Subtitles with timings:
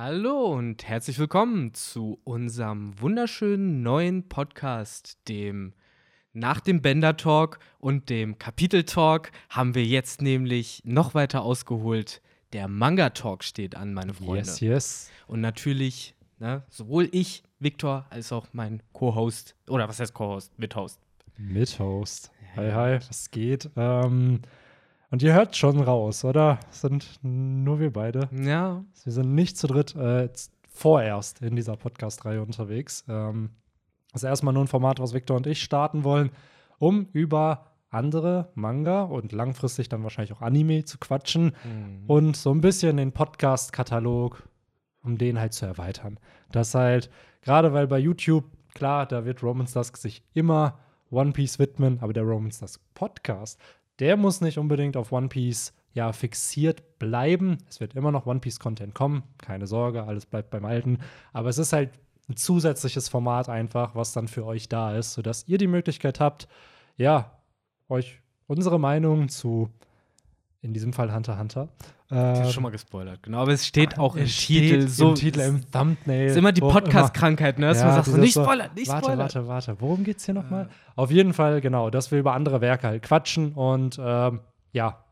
[0.00, 5.72] Hallo und herzlich willkommen zu unserem wunderschönen neuen Podcast, dem
[6.32, 12.22] nach dem Bender Talk und dem Kapitel Talk haben wir jetzt nämlich noch weiter ausgeholt.
[12.52, 14.46] Der Manga Talk steht an, meine Freunde.
[14.46, 15.10] Yes, yes.
[15.26, 20.56] Und natürlich, ne, sowohl ich, Viktor, als auch mein Co-Host, oder was heißt Co-Host?
[20.60, 21.00] Mithost.
[21.36, 22.30] Mithost.
[22.54, 23.68] Hi, hi, was geht?
[23.74, 24.42] Ähm,
[25.10, 26.58] und ihr hört schon raus, oder?
[26.70, 28.28] Es sind nur wir beide.
[28.32, 28.84] Ja.
[29.04, 30.28] Wir sind nicht zu dritt äh,
[30.70, 33.04] vorerst in dieser Podcast-Reihe unterwegs.
[33.08, 33.50] Ähm,
[34.12, 36.30] das ist erstmal nur ein Format, was Victor und ich starten wollen,
[36.78, 42.04] um über andere Manga und langfristig dann wahrscheinlich auch Anime zu quatschen Mhm.
[42.06, 44.42] und so ein bisschen den Podcast-Katalog,
[45.02, 46.18] um den halt zu erweitern.
[46.52, 47.10] Das halt,
[47.42, 48.44] gerade weil bei YouTube,
[48.74, 50.78] klar, da wird Romans Dusk sich immer
[51.10, 53.58] One Piece widmen, aber der Romans Dusk Podcast,
[53.98, 57.58] der muss nicht unbedingt auf One Piece ja fixiert bleiben.
[57.68, 60.98] Es wird immer noch One Piece Content kommen, keine Sorge, alles bleibt beim Alten.
[61.32, 61.90] Aber es ist halt
[62.28, 66.46] ein zusätzliches Format einfach, was dann für euch da ist, sodass ihr die Möglichkeit habt,
[66.96, 67.38] ja,
[67.88, 69.70] euch unsere Meinung zu,
[70.60, 71.68] in diesem Fall Hunter Hunter.
[72.08, 73.38] Das Äh, ist schon mal gespoilert, genau.
[73.42, 75.10] Aber es steht auch im Titel steht so.
[75.10, 76.26] Im Titel, im Thumbmail.
[76.28, 76.60] ist immer die.
[76.62, 77.66] Podcast-Krankheit, ne?
[77.68, 79.18] Dass Ja, man sagt, nicht spoilern, nicht warte, spoilern.
[79.20, 79.76] warte, warte.
[79.80, 80.70] Worum geht's hier nochmal?
[80.96, 84.40] Auf jeden Fall, genau, dass wir über andere Werke halt quatschen und ähm,
[84.72, 85.04] ja,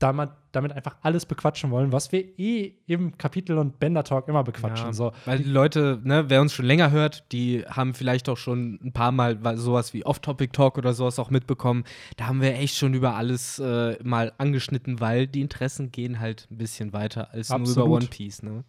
[0.00, 4.86] damit, damit einfach alles bequatschen wollen, was wir eh im Kapitel- und Bender-Talk immer bequatschen.
[4.88, 5.12] Ja, So.
[5.24, 8.92] Weil die Leute, ne, wer uns schon länger hört, die haben vielleicht auch schon ein
[8.92, 11.84] paar Mal wa- sowas wie Off-Topic-Talk oder sowas auch mitbekommen.
[12.16, 16.48] Da haben wir echt schon über alles äh, mal angeschnitten, weil die Interessen gehen halt
[16.50, 17.90] ein bisschen weiter als nur über Absolut.
[18.02, 18.64] One Piece, ne?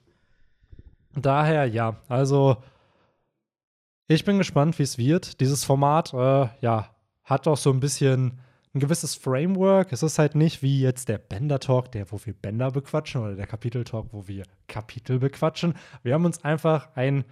[1.16, 2.58] Daher, ja, also
[4.08, 5.40] ich bin gespannt, wie es wird.
[5.40, 6.90] Dieses Format, äh, ja,
[7.24, 8.40] hat auch so ein bisschen
[8.74, 9.92] ein gewisses Framework.
[9.92, 13.48] Es ist halt nicht wie jetzt der Bender-Talk, der, wo wir Bender bequatschen, oder der
[13.48, 15.74] Kapitel-Talk, wo wir Kapitel bequatschen.
[16.04, 17.26] Wir haben uns einfach ein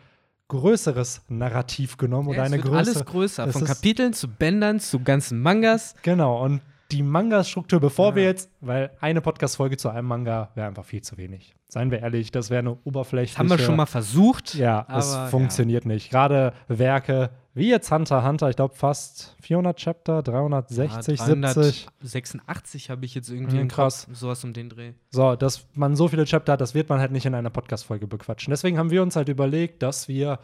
[0.50, 2.96] größeres Narrativ genommen oder Ja, es eine wird größere.
[2.96, 5.96] alles größer, es von Kapiteln zu Bändern zu ganzen Mangas.
[6.02, 6.62] Genau, und
[6.92, 8.16] die Manga-Struktur, bevor Ja.
[8.16, 11.54] wir jetzt, weil eine Podcast-Folge zu einem Manga wäre einfach viel zu wenig.
[11.68, 13.36] Seien wir ehrlich, das wäre eine oberflächliche.
[13.36, 14.56] Das haben wir schon mal versucht.
[14.56, 16.10] Ja, es aber, funktioniert nicht.
[16.10, 21.86] Gerade Werke wie jetzt Hunter Hunter, ich glaube fast 400 Chapter, 360, Ja, 70.
[22.02, 24.06] 386 habe ich jetzt irgendwie Mhm, krass.
[24.08, 24.94] Kopf, sowas um den Dreh.
[25.12, 28.08] So, dass man so viele Chapter hat, das wird man halt nicht in einer Podcast-Folge
[28.08, 28.50] bequatschen.
[28.52, 30.40] Deswegen haben wir uns halt überlegt, dass wir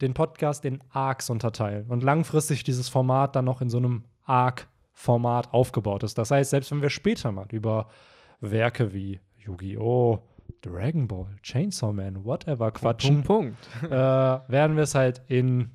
[0.00, 5.52] den Podcast in Arcs unterteilen und langfristig dieses Format dann noch in so einem Arc-Format
[5.52, 6.16] aufgebaut ist.
[6.18, 7.88] Das heißt, selbst wenn wir später mal über
[8.40, 10.20] Werke wie Yu-Gi-Oh!,
[10.62, 13.84] Dragon Ball, Chainsaw Man, whatever quatschen, Punkt, Punkt.
[13.84, 15.70] äh, werden wir es halt in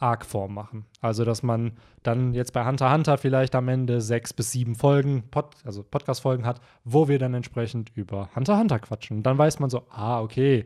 [0.00, 0.86] Arc-Form machen.
[1.00, 1.72] Also, dass man
[2.02, 6.44] dann jetzt bei Hunter Hunter vielleicht am Ende sechs bis sieben Folgen, Pod also Podcast-Folgen
[6.46, 9.18] hat, wo wir dann entsprechend über Hunter Hunter quatschen.
[9.18, 10.64] Und dann weiß man so, ah, okay,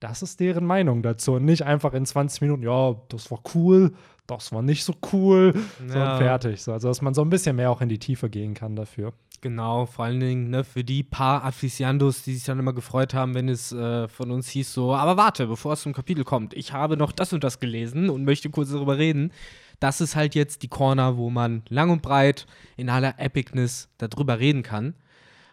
[0.00, 1.34] das ist deren Meinung dazu.
[1.34, 3.92] Und nicht einfach in 20 Minuten, ja, das war cool,
[4.26, 5.54] das war nicht so cool,
[5.86, 6.12] so Ja.
[6.12, 6.62] und fertig.
[6.62, 9.12] So, also, dass man so ein bisschen mehr auch in die Tiefe gehen kann dafür.
[9.40, 13.34] Genau, vor allen Dingen ne, für die paar Aficionados, die sich dann immer gefreut haben,
[13.34, 16.72] wenn es äh, von uns hieß so, aber warte, bevor es zum Kapitel kommt, ich
[16.72, 19.32] habe noch das und das gelesen und möchte kurz darüber reden.
[19.80, 24.38] Das ist halt jetzt die Corner, wo man lang und breit in aller Epicness darüber
[24.38, 24.94] reden kann.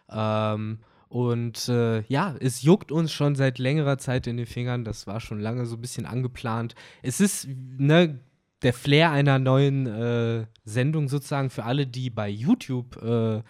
[0.09, 0.79] Ähm,
[1.09, 4.83] und äh, ja, es juckt uns schon seit längerer Zeit in den Fingern.
[4.83, 6.73] Das war schon lange so ein bisschen angeplant.
[7.03, 8.19] Es ist, ne,
[8.63, 13.43] der Flair einer neuen äh, Sendung sozusagen für alle, die bei YouTube äh,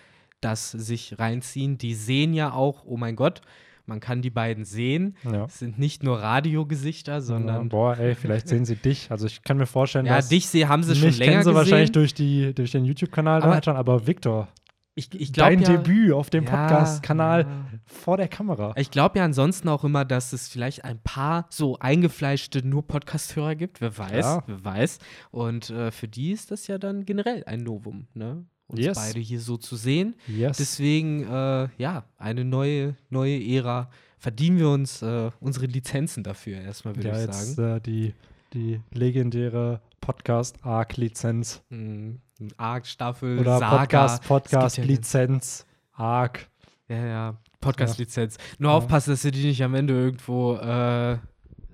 [0.44, 1.78] das sich reinziehen.
[1.78, 3.42] Die sehen ja auch, oh mein Gott,
[3.86, 5.18] man kann die beiden sehen.
[5.30, 5.46] Ja.
[5.46, 9.12] Es sind nicht nur Radiogesichter, Ja, sondern boah, ey, vielleicht sehen sie dich.
[9.12, 11.50] Also, ich kann mir vorstellen, ja, dass dich seh, haben sie schon länger kennen sie
[11.50, 11.56] gesehen.
[11.56, 14.48] wahrscheinlich durch, die, durch den YouTube-Kanal Aber- dann schon, aber Victor,
[14.96, 17.48] ich, ich glaub dein ja, Debüt auf dem Ja, Podcast-Kanal ja.
[17.86, 18.74] vor der Kamera.
[18.78, 23.56] Ich glaube ja ansonsten auch immer, dass es vielleicht ein paar so eingefleischte nur Podcast-Hörer
[23.56, 23.82] gibt.
[23.82, 24.44] Wer weiß, Ja.
[24.46, 25.00] wer weiß.
[25.32, 28.46] Und äh, für die ist das ja dann generell ein Novum, ne?
[28.68, 28.98] Uns Yes.
[28.98, 30.16] beide hier so zu sehen.
[30.28, 30.58] Yes.
[30.58, 33.90] Deswegen, äh, ja, eine neue, neue Ära.
[34.18, 37.78] Verdienen wir uns äh, unsere Lizenzen dafür erstmal, würde ja, ich jetzt sagen.
[37.78, 38.14] äh, die,
[38.54, 41.62] die legendäre Podcast-Arc-Lizenz.
[41.70, 42.20] Mhm.
[42.58, 43.78] Arc-Staffel, Oder Saga.
[43.78, 46.48] Podcast, gibt ja Podcast-Lizenz, Arc.
[46.90, 48.38] Ja, ja, Podcast-Lizenz.
[48.60, 51.18] Nur aufpassen, dass sie die nicht am Ende irgendwo äh,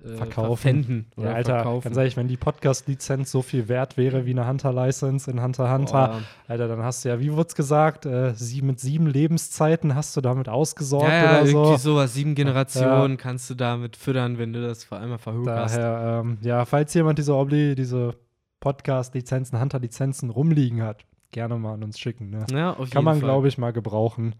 [0.04, 0.46] äh, Verkaufen.
[0.56, 1.84] verpfänden Ja, oder Alter, verkaufen.
[1.84, 6.08] ganz ehrlich, wenn die Podcast-Lizenz so viel wert wäre wie eine Hunter-License in Hunter Hunter,
[6.08, 6.20] Boah.
[6.48, 10.20] Alter, dann hast du ja, wie wird's gesagt, äh, sie, mit sieben Lebenszeiten hast du
[10.20, 11.94] damit ausgesorgt Ja, ja, oder irgendwie so.
[11.94, 12.14] sowas.
[12.14, 15.76] Sieben Generationen kannst du damit füttern, wenn du das vor allem verhökerst.
[15.76, 18.14] Daher, ähm, ja, falls jemand diese Obli, diese
[18.60, 22.30] Podcast-Lizenzen, Hunter-Lizenzen rumliegen hat, gerne mal an uns schicken.
[22.30, 22.44] Ne?
[22.52, 24.34] Ja, Kann man, glaube ich, mal gebrauchen.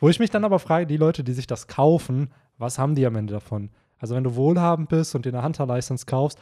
[0.00, 3.06] Wo ich mich dann aber frage, die Leute, die sich das kaufen, was haben die
[3.06, 3.70] am Ende davon?
[3.98, 6.38] Also wenn du wohlhabend bist und dir eine Hunter-License kaufst,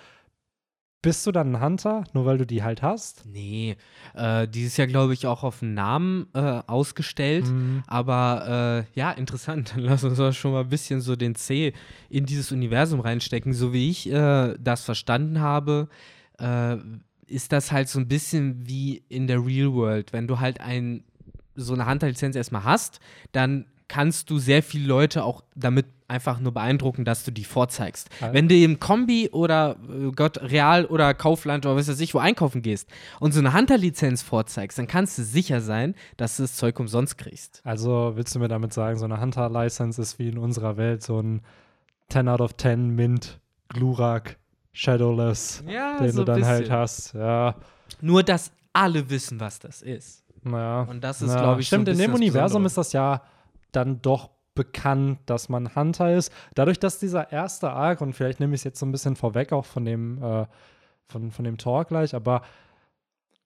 [1.03, 3.27] bist du dann ein Hunter, nur weil du die halt hast?
[3.27, 3.77] Nee,
[4.15, 7.45] äh, die ist ja, glaube ich, auch auf den Namen äh, ausgestellt.
[7.47, 7.83] Mhm.
[7.89, 9.73] Aber äh, ja, interessant.
[9.75, 11.73] Dann lass uns doch schon mal ein bisschen so den C
[12.09, 13.53] in dieses Universum reinstecken.
[13.53, 15.89] So wie ich äh, das verstanden habe,
[16.39, 16.77] äh,
[17.27, 20.13] ist das halt so ein bisschen wie in der Real World.
[20.13, 21.03] Wenn du halt ein,
[21.57, 23.01] so eine Hunter-Lizenz erstmal hast,
[23.33, 28.09] dann kannst du sehr viele Leute auch damit einfach nur beeindrucken, dass du die vorzeigst.
[28.21, 28.33] Ja.
[28.33, 32.19] Wenn du im Kombi oder äh, Gott Real oder Kaufland oder was weiß ich wo
[32.19, 32.89] einkaufen gehst
[33.21, 37.19] und so eine Hunter-Lizenz vorzeigst, dann kannst du sicher sein, dass du das Zeug umsonst
[37.19, 37.61] kriegst.
[37.65, 41.21] Also willst du mir damit sagen, so eine Hunter-License ist wie in unserer Welt so
[41.21, 41.43] ein
[42.09, 44.37] 10 out of 10 Mint, Glurak,
[44.73, 46.77] Shadowless, Ja, den so du dann halt bisschen.
[46.77, 47.13] hast.
[47.15, 47.55] Ja,
[48.01, 50.25] Nur, dass alle wissen, was das ist.
[50.43, 50.83] naja.
[50.83, 52.93] Und das ist, Ja, glaube ich, so ein Stimmt, in bisschen dem Universum ist das
[52.93, 53.23] ja
[53.73, 56.33] dann doch bekannt, dass man Hunter ist.
[56.55, 59.53] Dadurch, dass dieser erste Arc, und vielleicht nehme ich es jetzt so ein bisschen vorweg
[59.53, 60.47] auch von dem, äh,
[61.09, 62.43] von, von dem Tor gleich, aber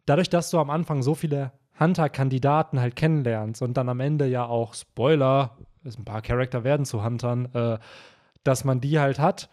[0.05, 4.47] dadurch, dass du am Anfang so viele Hunter-Kandidaten halt kennenlernst und dann am Ende ja
[4.47, 7.79] auch, Spoiler, ein paar Charakter werden zu Huntern, äh,
[8.43, 9.49] dass man die halt hat,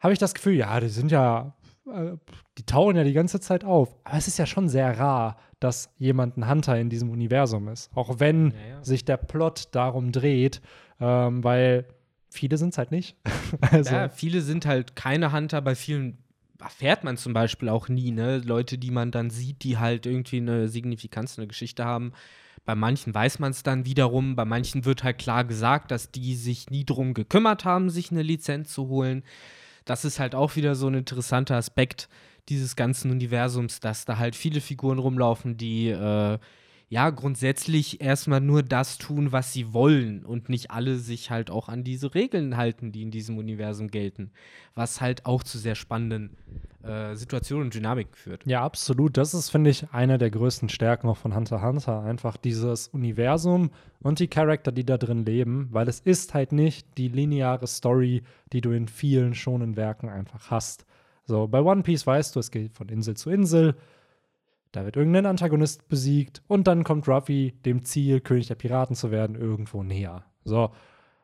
[0.00, 1.54] habe ich das Gefühl, ja, die sind ja,
[1.86, 2.16] äh,
[2.58, 3.96] die tauchen ja die ganze Zeit auf.
[4.04, 7.90] Aber es ist ja schon sehr rar, dass jemand ein Hunter in diesem Universum ist.
[7.94, 8.84] Auch wenn Ja, ja.
[8.84, 10.60] sich der Plot darum dreht,
[11.00, 11.86] ähm, weil
[12.30, 13.16] viele sind es halt nicht.
[13.72, 16.18] also, Ja, viele sind halt keine Hunter, bei vielen
[16.60, 18.38] erfährt man zum Beispiel auch nie, ne?
[18.38, 22.12] Leute, die man dann sieht, die halt irgendwie eine Signifikanz, eine Geschichte haben.
[22.66, 26.34] Bei manchen weiß man es dann wiederum, bei manchen wird halt klar gesagt, dass die
[26.34, 29.22] sich nie drum gekümmert haben, sich eine Lizenz zu holen.
[29.84, 32.08] Das ist halt auch wieder so ein interessanter Aspekt
[32.48, 36.38] dieses ganzen Universums, dass da halt viele Figuren rumlaufen, die äh,
[36.90, 41.68] ja grundsätzlich erstmal nur das tun, was sie wollen und nicht alle sich halt auch
[41.68, 44.32] an diese Regeln halten, die in diesem Universum gelten.
[44.74, 46.36] Was halt auch zu sehr spannenden
[46.82, 48.44] äh, Situationen und Dynamiken führt.
[48.44, 49.16] Ja, absolut.
[49.16, 52.02] Das ist, finde ich, eine der größten Stärken auch von Hunter x Hunter.
[52.02, 53.70] Einfach dieses Universum
[54.00, 58.24] und die Charakter, die da drin leben, weil es ist halt nicht die lineare Story,
[58.52, 60.86] die du in vielen schonen Werken einfach hast.
[61.24, 63.76] So, bei One Piece weißt du, es geht von Insel zu Insel.
[64.72, 69.10] Da wird irgendein Antagonist besiegt und dann kommt Ruffy dem Ziel, König der Piraten zu
[69.10, 70.24] werden, irgendwo näher.
[70.44, 70.70] So,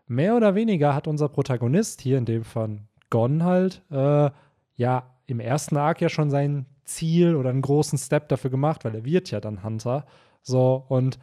[0.06, 4.30] mehr oder weniger hat unser Protagonist, hier in dem von Gon halt, äh,
[4.76, 8.94] ja, im ersten Arc ja schon sein Ziel oder einen großen Step dafür gemacht, weil
[8.94, 10.06] er wird ja dann Hunter.
[10.42, 11.18] So, und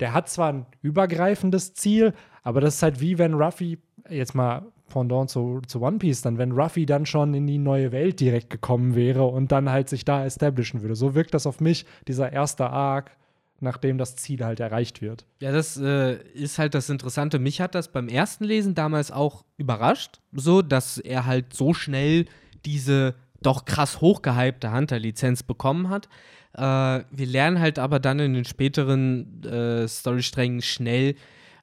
[0.00, 3.78] der hat zwar ein übergreifendes Ziel, aber das ist halt wie wenn Ruffy,
[4.08, 7.92] jetzt mal Pendant zu, zu One Piece, dann wenn Ruffy dann schon in die neue
[7.92, 10.94] Welt direkt gekommen wäre und dann halt sich da establishen würde.
[10.94, 13.12] So wirkt das auf mich, dieser erste Arc,
[13.60, 15.26] nachdem das Ziel halt erreicht wird.
[15.40, 17.38] Ja, das äh, ist halt das Interessante.
[17.38, 22.26] Mich hat das beim ersten Lesen damals auch überrascht, so dass er halt so schnell
[22.64, 26.08] diese doch krass hochgehypte Hunter-Lizenz bekommen hat.
[26.54, 31.14] Äh, wir lernen halt aber dann in den späteren äh, Storysträngen schnell,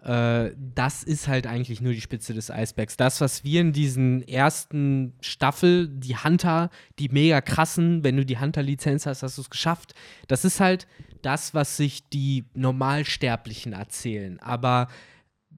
[0.04, 2.98] äh, das ist halt eigentlich nur die Spitze des Eisbergs.
[2.98, 8.40] Das, was wir in diesen ersten Staffel, die Hunter, die mega krassen, wenn du die
[8.40, 9.94] Hunter-Lizenz hast, hast du es geschafft.
[10.28, 10.88] Das ist halt
[11.22, 14.40] das, was sich die Normalsterblichen erzählen.
[14.40, 14.88] Aber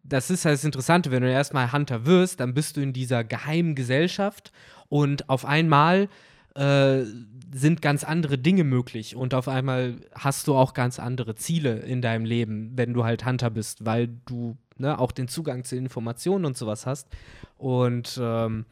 [0.03, 3.23] das ist halt das Interessante, wenn du erstmal Hunter wirst, dann bist du in dieser
[3.23, 4.51] geheimen Gesellschaft
[4.87, 6.09] und auf einmal
[6.59, 7.05] äh,
[7.51, 12.01] sind ganz andere Dinge möglich und auf einmal hast du auch ganz andere Ziele in
[12.01, 16.45] deinem Leben, wenn du halt Hunter bist, weil du ne, auch den Zugang zu Informationen
[16.45, 17.07] und sowas hast.
[17.57, 18.65] Und ähm,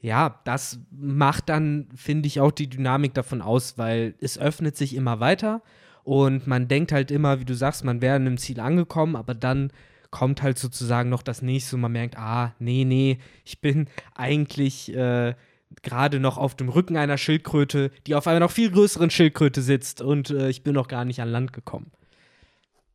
[0.00, 4.94] ja, das macht dann, finde ich, auch die Dynamik davon aus, weil es öffnet sich
[4.94, 5.62] immer weiter
[6.04, 9.34] und man denkt halt immer, wie du sagst, man wäre an einem Ziel angekommen, aber
[9.34, 9.72] dann
[10.10, 14.94] kommt halt sozusagen noch das nächste und man merkt, ah, nee, nee, ich bin eigentlich
[14.94, 15.34] äh,
[15.82, 20.00] gerade noch auf dem Rücken einer Schildkröte, die auf einer noch viel größeren Schildkröte sitzt
[20.00, 21.90] und äh, ich bin noch gar nicht an Land gekommen.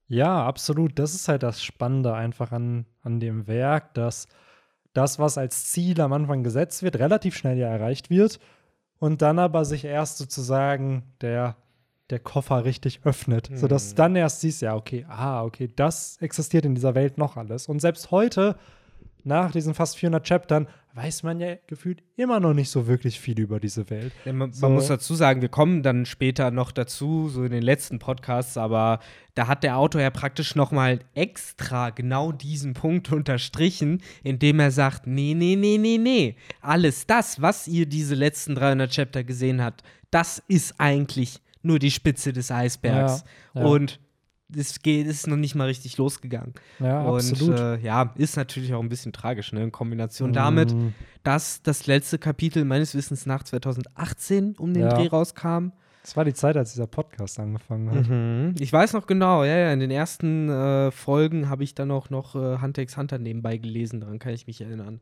[0.07, 0.97] Ja, absolut.
[0.97, 4.27] Das ist halt das Spannende einfach an, an dem Werk, dass
[4.93, 8.39] das, was als Ziel am Anfang gesetzt wird, relativ schnell ja erreicht wird
[8.97, 11.55] und dann aber sich erst sozusagen der,
[12.09, 16.65] der Koffer richtig öffnet, sodass du dann erst siehst, ja, okay, ah, okay, das existiert
[16.65, 17.67] in dieser Welt noch alles.
[17.67, 18.57] Und selbst heute,
[19.23, 23.39] nach diesen fast 400 Chaptern, weiß man ja gefühlt immer noch nicht so wirklich viel
[23.39, 24.11] über diese Welt.
[24.25, 24.65] Ja, man, So.
[24.65, 28.57] man muss dazu sagen, wir kommen dann später noch dazu, so in den letzten Podcasts,
[28.57, 28.99] aber
[29.35, 34.71] da hat der Autor ja praktisch noch mal extra genau diesen Punkt unterstrichen, indem er
[34.71, 39.63] sagt, nee, nee, nee, nee, nee, alles das, was ihr diese letzten 300 Chapter gesehen
[39.63, 43.23] habt, das ist eigentlich nur die Spitze des Eisbergs.
[43.53, 43.67] Ja, ja.
[43.67, 43.99] Und
[44.55, 46.53] es geht, ist noch nicht mal richtig losgegangen.
[46.79, 47.59] Ja, Und absolut.
[47.59, 49.63] äh, ja, ist natürlich auch ein bisschen tragisch, ne?
[49.63, 50.89] In Kombination damit, Mm.
[51.23, 54.89] dass das letzte Kapitel meines Wissens nach 2018 um den Ja.
[54.89, 55.71] Dreh rauskam.
[56.01, 58.07] Das war die Zeit, als dieser Podcast angefangen hat.
[58.09, 58.55] Mhm.
[58.59, 62.09] Ich weiß noch genau, ja, ja, in den ersten äh, Folgen habe ich dann auch
[62.09, 65.01] noch äh, Hunter x Hunter nebenbei gelesen, daran kann ich mich erinnern.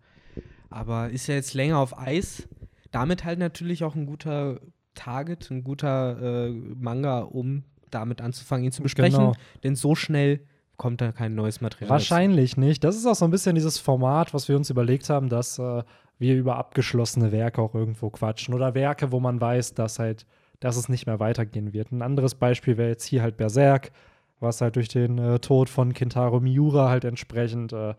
[0.70, 2.48] Aber ist ja jetzt länger auf Eis.
[2.92, 4.60] Damit halt natürlich auch ein guter
[4.96, 9.20] Target, ein guter äh, Manga, um damit anzufangen, ihn zu besprechen.
[9.20, 9.34] Genau.
[9.64, 10.42] Denn so schnell
[10.78, 11.90] kommt da kein neues Material.
[11.90, 12.84] Wahrscheinlich nicht.
[12.84, 15.84] Das ist auch so ein bisschen dieses Format, was wir uns überlegt haben, dass äh,
[16.20, 20.26] wir über abgeschlossene Werke auch irgendwo quatschen oder Werke, wo man weiß, dass halt,
[20.60, 21.92] dass es nicht mehr weitergehen wird.
[21.92, 23.92] Ein anderes Beispiel wäre jetzt hier halt Berserk,
[24.40, 27.96] was halt durch den äh, Tod von Kintaro Miura halt entsprechend äh,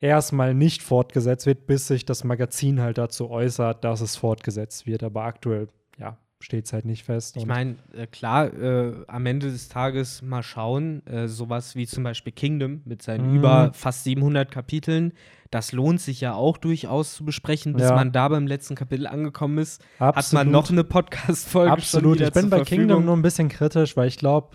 [0.00, 5.02] erstmal nicht fortgesetzt wird, bis sich das Magazin halt dazu äußert, dass es fortgesetzt wird.
[5.02, 7.36] Aber aktuell, ja, steht es halt nicht fest.
[7.36, 12.04] Ich meine, äh, klar, äh, am Ende des Tages mal schauen, äh, sowas wie zum
[12.04, 13.36] Beispiel Kingdom mit seinen Mhm.
[13.38, 15.12] über fast 700 Kapiteln,
[15.50, 17.94] das lohnt sich ja auch durchaus zu besprechen, bis Ja.
[17.96, 19.82] man da beim letzten Kapitel angekommen ist.
[19.98, 20.44] Hat Absolut.
[20.44, 22.20] man noch eine Podcast-Folge Absolut.
[22.20, 22.78] Ich bin bei Verfügung.
[22.86, 24.50] Kingdom nur ein bisschen kritisch, weil ich glaube,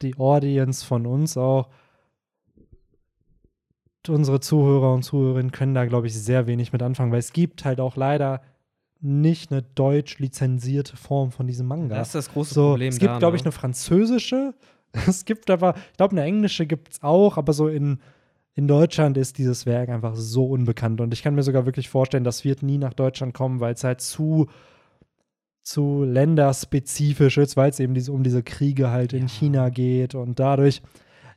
[0.00, 1.68] die Audience von uns auch,
[4.08, 7.64] unsere Zuhörer und Zuhörerinnen können da, glaube ich, sehr wenig mit anfangen, weil es gibt
[7.64, 8.40] halt auch leider
[9.00, 11.96] nicht eine deutsch lizenzierte Form von diesem Manga.
[11.96, 12.88] Das ist das große so, Problem.
[12.90, 13.46] es gibt, glaube ich, ne?
[13.46, 14.54] eine französische.
[15.06, 18.00] Es gibt aber, ich glaube, eine englische gibt es auch, aber so in,
[18.54, 21.00] in Deutschland ist dieses Werk einfach so unbekannt.
[21.00, 23.84] Und ich kann mir sogar wirklich vorstellen, das wird nie nach Deutschland kommen, weil es
[23.84, 24.48] halt zu,
[25.62, 29.28] zu länderspezifisch ist, weil es eben diese, um diese Kriege halt in Ja.
[29.28, 30.16] China geht.
[30.16, 30.82] Und dadurch,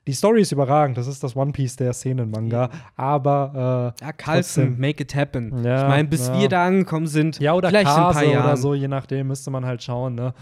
[0.07, 0.97] die Story ist überragend.
[0.97, 2.69] Das ist das One Piece der Szenen-Manga.
[2.95, 4.79] Aber Ja, Carlson, trotzdem.
[4.79, 5.63] make it happen.
[5.63, 6.39] Ja, ich meine, bis ja.
[6.39, 8.45] wir da angekommen sind, äh, ja, oder vielleicht in ein paar Kase Jahren.
[8.45, 10.33] oder so, je nachdem, müsste man halt schauen, ne?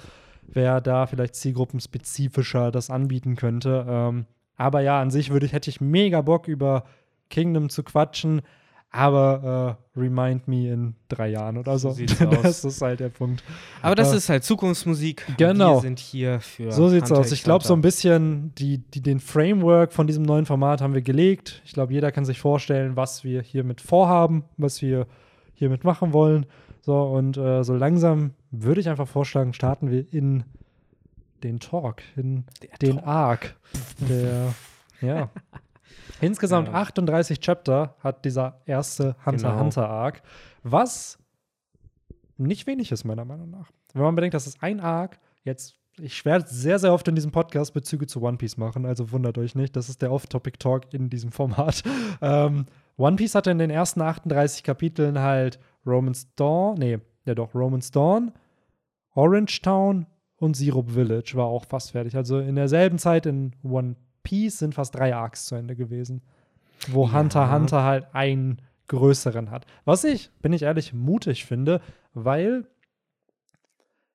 [0.53, 3.85] wer da vielleicht zielgruppenspezifischer das anbieten könnte.
[3.87, 4.25] Ähm,
[4.57, 6.83] aber ja, an sich würde ich, hätte ich mega Bock, über
[7.29, 8.41] Kingdom zu quatschen.
[8.93, 11.91] Aber äh, remind me in drei Jahren oder so.
[11.91, 12.65] So das aus.
[12.65, 13.41] ist halt der Punkt.
[13.81, 15.25] Aber das Äh, ist halt Zukunftsmusik.
[15.37, 15.75] genau.
[15.77, 16.71] Wir sind hier für.
[16.73, 17.31] So sieht's Hunter aus.
[17.31, 21.01] Ich glaube, so ein bisschen die, die, den Framework von diesem neuen Format haben wir
[21.01, 21.61] gelegt.
[21.65, 25.07] Ich glaube, jeder kann sich vorstellen, was wir hiermit vorhaben, was wir
[25.53, 26.45] hiermit machen wollen.
[26.81, 30.43] So, und äh, so langsam würde ich einfach vorschlagen, starten wir in
[31.43, 32.43] den Talk, in
[32.81, 33.55] den Arc.
[34.09, 34.53] Der,
[35.01, 35.29] ja.
[36.21, 36.73] Insgesamt Ja.
[36.75, 39.59] 38 Chapter hat dieser erste Hunter Genau.
[39.61, 40.21] Hunter Arc,
[40.63, 41.17] was
[42.37, 43.69] nicht wenig ist, meiner Meinung nach.
[43.93, 47.31] Wenn man bedenkt, dass es ein Arc jetzt, ich werde sehr, sehr oft in diesem
[47.31, 51.09] Podcast Bezüge zu One Piece machen, also wundert euch nicht, das ist der Off-Topic-Talk in
[51.09, 51.83] diesem Format.
[52.21, 52.65] Ähm,
[52.97, 57.89] One Piece hatte in den ersten 38 Kapiteln halt Romance Dawn, nee, ja doch, Romance
[57.91, 58.31] Dawn,
[59.15, 60.05] Orange Town
[60.37, 62.15] und Syrup Village war auch fast fertig.
[62.15, 66.21] Also in derselben Zeit in One Piece sind fast drei Arcs zu Ende gewesen,
[66.87, 67.13] wo Ja.
[67.13, 69.65] Hunter Hunter halt einen größeren hat.
[69.85, 71.81] Was ich, bin ich ehrlich, mutig finde,
[72.13, 72.65] weil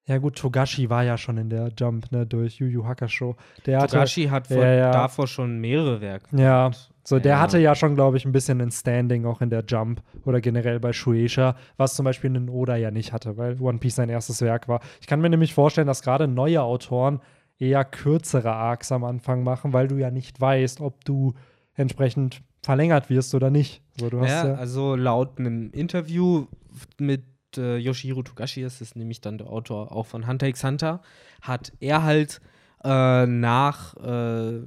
[0.08, 3.34] ja gut, Togashi war ja schon in der Jump, ne, durch Yu Yu Hakusho.
[3.66, 4.90] Der hatte, Togashi hat vor, Ja, ja.
[4.92, 6.36] davor schon mehrere Werke.
[6.36, 6.70] ja,
[7.02, 7.40] so der Ja.
[7.40, 10.78] hatte ja schon, glaube ich, ein bisschen ein Standing auch in der Jump oder generell
[10.78, 14.40] bei Shueisha, was zum Beispiel ein Oda ja nicht hatte, weil One Piece sein erstes
[14.42, 14.80] Werk war.
[15.00, 17.20] Ich kann mir nämlich vorstellen, dass gerade neue Autoren
[17.58, 21.34] eher kürzere Arcs am Anfang machen, weil du ja nicht weißt, ob du
[21.74, 23.82] entsprechend verlängert wirst oder nicht.
[23.98, 26.46] So, du hast Ja, ja, also laut einem Interview
[26.98, 27.24] mit
[27.56, 31.00] äh, Yoshihiro Togashi, das ist nämlich dann der Autor auch von Hunter x Hunter,
[31.40, 32.40] hat er halt
[32.84, 34.58] äh, nach, äh,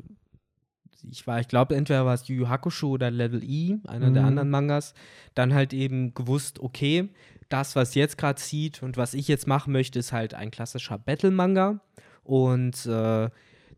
[1.10, 4.24] ich war, ich glaube, entweder war es Yu Yu Hakusho oder Level E, einer der
[4.24, 4.28] Mhm.
[4.28, 4.94] anderen Mangas,
[5.36, 7.10] dann halt eben gewusst, okay,
[7.50, 10.98] das, was jetzt gerade zieht und was ich jetzt machen möchte, ist halt ein klassischer
[10.98, 11.80] Battle-Manga.
[12.30, 13.30] Und äh,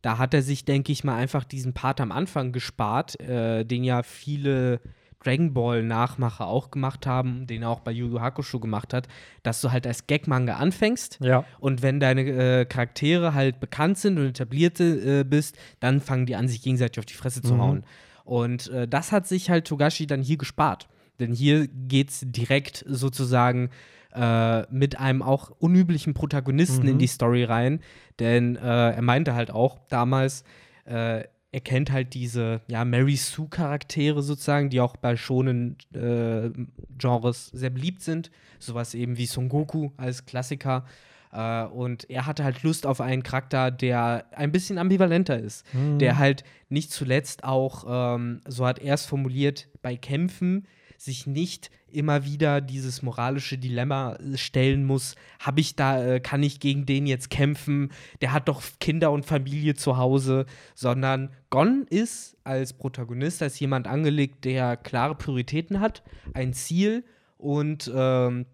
[0.01, 3.83] da hat er sich, denke ich mal, einfach diesen Part am Anfang gespart, äh, den
[3.85, 4.81] ja viele
[5.23, 9.07] Dragon Ball Nachmacher auch gemacht haben, den er auch bei Yu Yu Hakusho gemacht hat,
[9.43, 14.17] dass du halt als Gag-Manga anfängst ja, und wenn deine äh, Charaktere halt bekannt sind
[14.17, 17.61] und etablierte äh, bist, dann fangen die an, sich gegenseitig auf die Fresse zu Mhm.
[17.61, 17.83] hauen.
[18.25, 20.87] Und äh, das hat sich halt Togashi dann hier gespart.
[21.19, 23.69] Denn hier geht's direkt sozusagen
[24.13, 26.89] äh, mit einem auch unüblichen Protagonisten Mhm.
[26.93, 27.79] in die Story rein.
[28.19, 30.43] Denn äh, er meinte halt auch damals,
[30.85, 36.49] äh, er kennt halt diese ja, Mary Sue-Charaktere sozusagen, die auch bei schonen äh,
[36.97, 38.31] Genres sehr beliebt sind.
[38.59, 40.85] Sowas eben wie Son Goku als Klassiker.
[41.33, 45.65] Äh, und er hatte halt Lust auf einen Charakter, der ein bisschen ambivalenter ist.
[45.73, 45.99] Mhm.
[45.99, 50.67] Der halt nicht zuletzt auch, ähm, so hat er es formuliert, bei Kämpfen
[51.03, 56.43] sich nicht immer wieder dieses moralische Dilemma äh, stellen muss, habe ich da, äh, kann
[56.43, 57.91] ich gegen den jetzt kämpfen,
[58.21, 63.87] der hat doch Kinder und Familie zu Hause, sondern Gon ist als Protagonist, als jemand
[63.87, 66.03] angelegt, der klare Prioritäten hat,
[66.33, 67.03] ein Ziel
[67.37, 68.45] und ähm,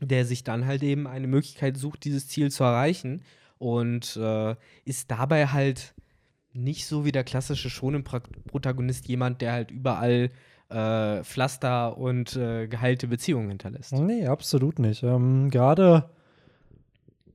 [0.00, 3.22] der sich dann halt eben eine Möglichkeit sucht, dieses Ziel zu erreichen.
[3.58, 5.94] Und äh, ist dabei halt
[6.52, 10.30] nicht so wie der klassische Shonen-Protagonist jemand, der halt überall
[10.72, 13.92] äh, Pflaster und äh, geheilte Beziehungen hinterlässt.
[13.92, 15.02] Nee, absolut nicht.
[15.02, 16.10] Ähm, Gerade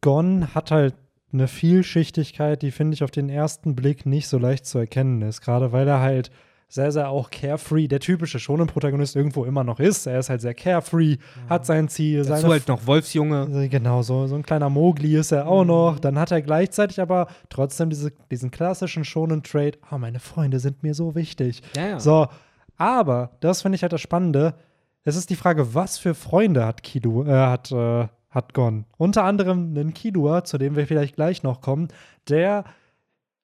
[0.02, 0.96] Gon hat halt
[1.34, 5.42] eine Vielschichtigkeit, die finde ich auf den ersten Blick nicht so leicht zu erkennen ist.
[5.42, 6.32] Gerade weil er halt
[6.70, 10.06] sehr, sehr auch carefree, der typische Shonen-Protagonist irgendwo immer noch ist.
[10.06, 11.18] Er ist halt sehr carefree, ja.
[11.50, 12.20] hat sein Ziel.
[12.20, 13.70] Dazu seine halt noch Wolfsjunge.
[13.70, 15.68] Genau, so, so ein kleiner Mogli ist er auch mhm.
[15.68, 16.00] noch.
[16.00, 20.94] Dann hat er gleichzeitig aber trotzdem diese, diesen klassischen Shonen-Trade, oh, meine Freunde sind mir
[20.94, 21.62] so wichtig.
[21.76, 22.00] Ja, ja.
[22.00, 22.28] So,
[22.78, 24.56] aber, das finde ich halt das Spannende,
[25.04, 28.86] es ist die Frage, was für Freunde hat Kidu, äh, hat, äh, hat Gon?
[28.98, 31.88] Unter anderem einen Kidua, zu dem wir vielleicht gleich noch kommen,
[32.28, 32.66] der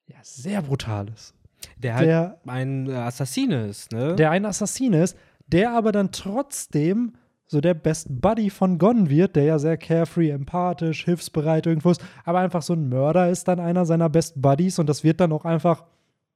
[0.06, 1.34] ja, sehr brutal ist
[1.76, 4.16] der halt der, ein Assassine ist, ne?
[4.16, 7.14] Der ein Assassine ist, der aber dann trotzdem
[7.46, 12.02] so der Best Buddy von Gon wird, der ja sehr carefree, empathisch, hilfsbereit irgendwo ist,
[12.24, 15.32] aber einfach so ein Mörder ist dann einer seiner Best Buddies und das wird dann
[15.32, 15.84] auch einfach,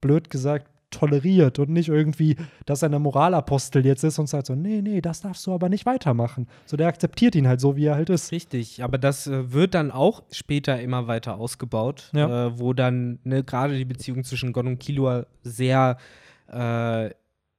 [0.01, 4.55] blöd gesagt, toleriert und nicht irgendwie, dass er eine Moralapostel jetzt ist und sagt so,
[4.55, 6.47] nee, nee, das darfst du aber nicht weitermachen.
[6.67, 8.33] So, der akzeptiert ihn halt so, wie er halt ist.
[8.33, 12.47] Richtig, aber das äh, wird dann auch später immer weiter ausgebaut, ja.
[12.47, 15.99] äh, wo dann ne, gerade die Beziehung zwischen Gon und Killua sehr
[16.53, 17.11] äh,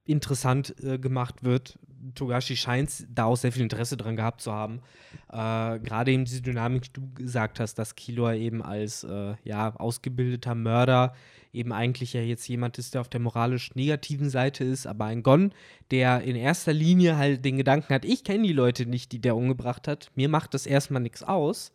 [0.04, 1.78] interessant äh, gemacht wird.
[2.14, 4.80] Togashi scheint da auch sehr viel Interesse dran gehabt zu haben.
[5.28, 9.74] Äh, Gerade eben diese Dynamik, die du gesagt hast, dass Killua eben als äh, ja,
[9.76, 11.14] ausgebildeter Mörder
[11.52, 15.22] eben eigentlich ja jetzt jemand ist, der auf der moralisch negativen Seite ist, aber ein
[15.22, 15.52] Gon,
[15.90, 19.36] der in erster Linie halt den Gedanken hat, ich kenne die Leute nicht, die der
[19.36, 21.72] umgebracht hat, mir macht das erstmal nichts aus.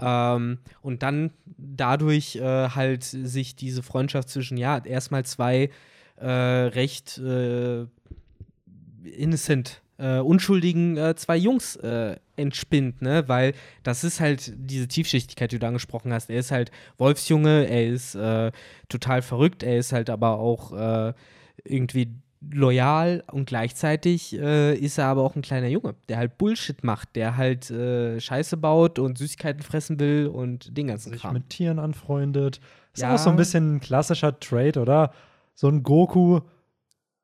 [0.00, 5.70] Ähm, und dann dadurch äh, halt sich diese Freundschaft zwischen, ja, erstmal zwei
[6.16, 7.86] äh, recht äh,
[9.04, 13.24] innocent äh, unschuldigen äh, zwei Jungs äh, entspinnt, ne?
[13.26, 16.30] Weil das ist halt diese Tiefschichtigkeit, die du angesprochen hast.
[16.30, 18.52] Er ist halt Wolfsjunge, er ist äh,
[18.88, 21.12] total verrückt, er ist halt aber auch äh,
[21.64, 22.14] irgendwie
[22.52, 27.16] loyal und gleichzeitig äh, ist er aber auch ein kleiner Junge, der halt Bullshit macht,
[27.16, 31.34] der halt Scheiße baut und Süßigkeiten fressen will und den ganzen Sich Kram.
[31.34, 32.60] mit Tieren anfreundet.
[32.94, 33.14] Ist ja.
[33.14, 35.12] auch so ein bisschen ein klassischer Trade, oder?
[35.56, 36.40] So ein Goku,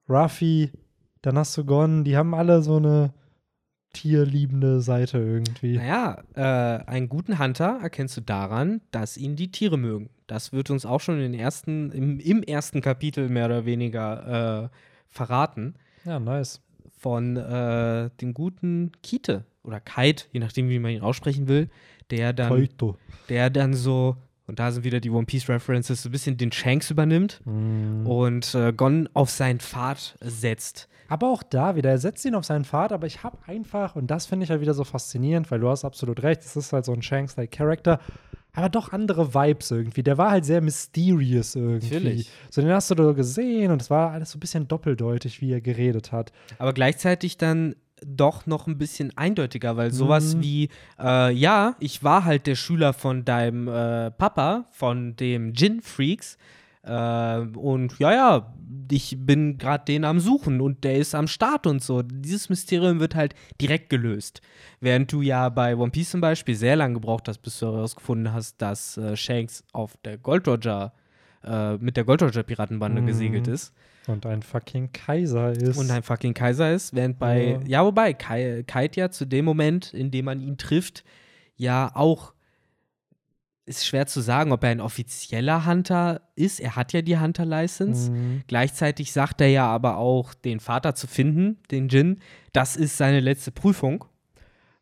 [0.08, 0.72] Ruffy,
[1.24, 3.14] dann hast du Gon, die haben alle so eine
[3.94, 5.76] tierliebende Seite irgendwie.
[5.76, 10.10] Naja, äh, einen guten Hunter erkennst du daran, dass ihn die Tiere mögen.
[10.26, 14.64] Das wird uns auch schon in den ersten, im, im ersten Kapitel mehr oder weniger
[14.64, 14.68] äh,
[15.08, 15.76] verraten.
[16.04, 16.60] Ja, nice.
[16.98, 21.70] Von äh, dem guten Kite oder Kite, je nachdem, wie man ihn aussprechen will,
[22.10, 22.96] der dann, Kaito.
[23.28, 26.52] der dann so und da sind wieder die One Piece References, so ein bisschen den
[26.52, 28.06] Shanks übernimmt mm.
[28.06, 30.88] und äh, Gon auf seinen Pfad setzt.
[31.08, 34.10] Aber auch da wieder, er setzt ihn auf seinen Pfad, aber ich habe einfach, und
[34.10, 36.84] das finde ich halt wieder so faszinierend, weil du hast absolut recht, es ist halt
[36.84, 38.00] so ein Shanks-like Character,
[38.54, 40.02] aber doch andere Vibes irgendwie.
[40.02, 41.94] Der war halt sehr mysterious irgendwie.
[41.94, 42.30] Natürlich.
[42.50, 45.52] So, den hast du da gesehen und es war alles so ein bisschen doppeldeutig, wie
[45.52, 46.32] er geredet hat.
[46.58, 47.74] Aber gleichzeitig dann
[48.06, 50.42] doch noch ein bisschen eindeutiger, weil sowas mhm.
[50.42, 56.38] wie, äh, ja, ich war halt der Schüler von deinem äh, Papa, von dem Gin-Freaks.
[56.82, 58.54] Äh, und ja, ja,
[58.90, 62.02] ich bin gerade den am Suchen und der ist am Start und so.
[62.02, 64.42] Dieses Mysterium wird halt direkt gelöst.
[64.80, 68.32] Während du ja bei One Piece zum Beispiel sehr lange gebraucht hast, bis du herausgefunden
[68.32, 70.92] hast, dass äh, Shanks auf der Gold Roger,
[71.42, 73.06] äh, mit der Gold Roger Piratenbande mhm.
[73.06, 73.72] gesegelt ist.
[74.06, 75.78] Und ein fucking Kaiser ist.
[75.78, 79.44] Und ein fucking Kaiser ist, während bei, ja, ja wobei, Kai, Kite ja zu dem
[79.44, 81.04] Moment, in dem man ihn trifft,
[81.56, 82.34] ja auch
[83.66, 86.60] ist schwer zu sagen, ob er ein offizieller Hunter ist.
[86.60, 88.10] Er hat ja die Hunter-License.
[88.10, 88.42] Mhm.
[88.46, 92.20] Gleichzeitig sagt er ja aber auch, den Vater zu finden, den Jin,
[92.52, 94.04] das ist seine letzte Prüfung.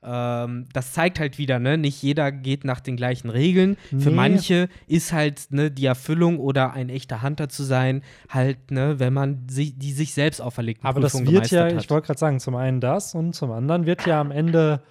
[0.05, 3.77] Ähm, das zeigt halt wieder, ne, nicht jeder geht nach den gleichen Regeln.
[3.91, 4.03] Nee.
[4.03, 8.99] Für manche ist halt ne, die Erfüllung oder ein echter Hunter zu sein, halt, ne,
[8.99, 10.85] wenn man sich, die sich selbst auferlegt.
[10.85, 11.73] Aber Prüfung das wird ja, hat.
[11.73, 14.83] ich wollte gerade sagen, zum einen das und zum anderen wird ja am Ende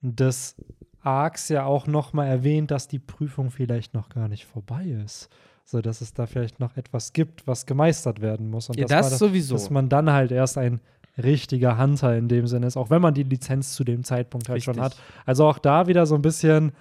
[0.00, 0.56] des
[1.02, 5.28] Arcs ja auch noch mal erwähnt, dass die Prüfung vielleicht noch gar nicht vorbei ist.
[5.68, 8.68] So, dass es da vielleicht noch etwas gibt, was gemeistert werden muss.
[8.68, 9.54] Und ja, das, das sowieso.
[9.54, 10.80] Dass man dann halt erst ein
[11.18, 14.56] richtiger Hunter in dem Sinne ist, auch wenn man die Lizenz zu dem Zeitpunkt halt
[14.56, 14.74] Richtig.
[14.74, 14.96] schon hat.
[15.24, 16.72] Also auch da wieder so ein bisschen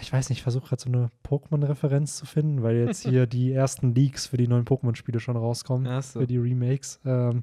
[0.00, 3.52] ich weiß nicht, ich versuche gerade so eine Pokémon-Referenz zu finden, weil jetzt hier die
[3.52, 6.20] ersten Leaks für die neuen Pokémon-Spiele schon rauskommen, so.
[6.20, 7.00] für die Remakes.
[7.04, 7.42] Ähm,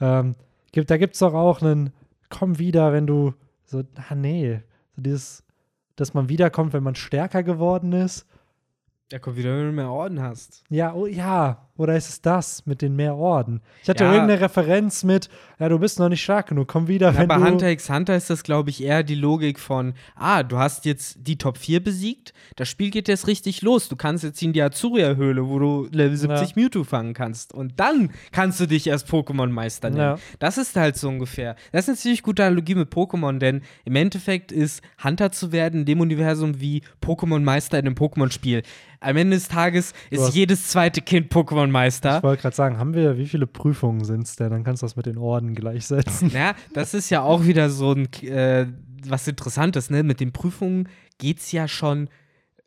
[0.00, 0.34] ähm,
[0.72, 1.92] gibt, da gibt es doch auch einen
[2.28, 4.62] komm wieder, wenn du so, ah nee,
[4.94, 5.44] so dieses,
[5.96, 8.26] dass man wiederkommt, wenn man stärker geworden ist.
[9.10, 10.64] Der kommt wieder, wenn du mehr Orden hast.
[10.68, 11.65] Ja, oh ja.
[11.76, 13.60] Oder ist es das mit den mehr Orden?
[13.82, 14.12] Ich hatte Ja.
[14.12, 17.36] irgendeine Referenz mit, ja, du bist noch nicht stark genug, komm wieder, Ja, wenn bei
[17.36, 17.44] du.
[17.44, 21.18] Hunter x Hunter ist das, glaube ich, eher die Logik von, ah, du hast jetzt
[21.20, 23.88] die Top 4 besiegt, das Spiel geht jetzt richtig los.
[23.88, 27.52] Du kannst jetzt in die Azuria-Höhle, wo du Level 70 Mewtwo fangen kannst.
[27.52, 30.00] Und dann kannst du dich erst Pokémon-Meister nennen.
[30.00, 30.18] Ja.
[30.38, 31.56] Das ist halt so ungefähr.
[31.72, 35.80] Das ist eine ziemlich gute Analogie mit Pokémon, denn im Endeffekt ist Hunter zu werden
[35.80, 38.62] in dem Universum wie Pokémon-Meister in einem Pokémon-Spiel.
[39.00, 41.30] Am Ende des Tages ist jedes zweite Kind
[41.66, 42.18] Pokémon-Meister.
[42.18, 44.50] Ich wollte gerade sagen, haben wir, wie viele Prüfungen sind es denn?
[44.50, 46.30] Dann kannst du das mit den Orden gleichsetzen.
[46.30, 48.66] Ja, das ist ja auch wieder so ein, äh,
[49.06, 50.02] was Interessantes, ne?
[50.02, 52.08] Mit den Prüfungen geht's ja schon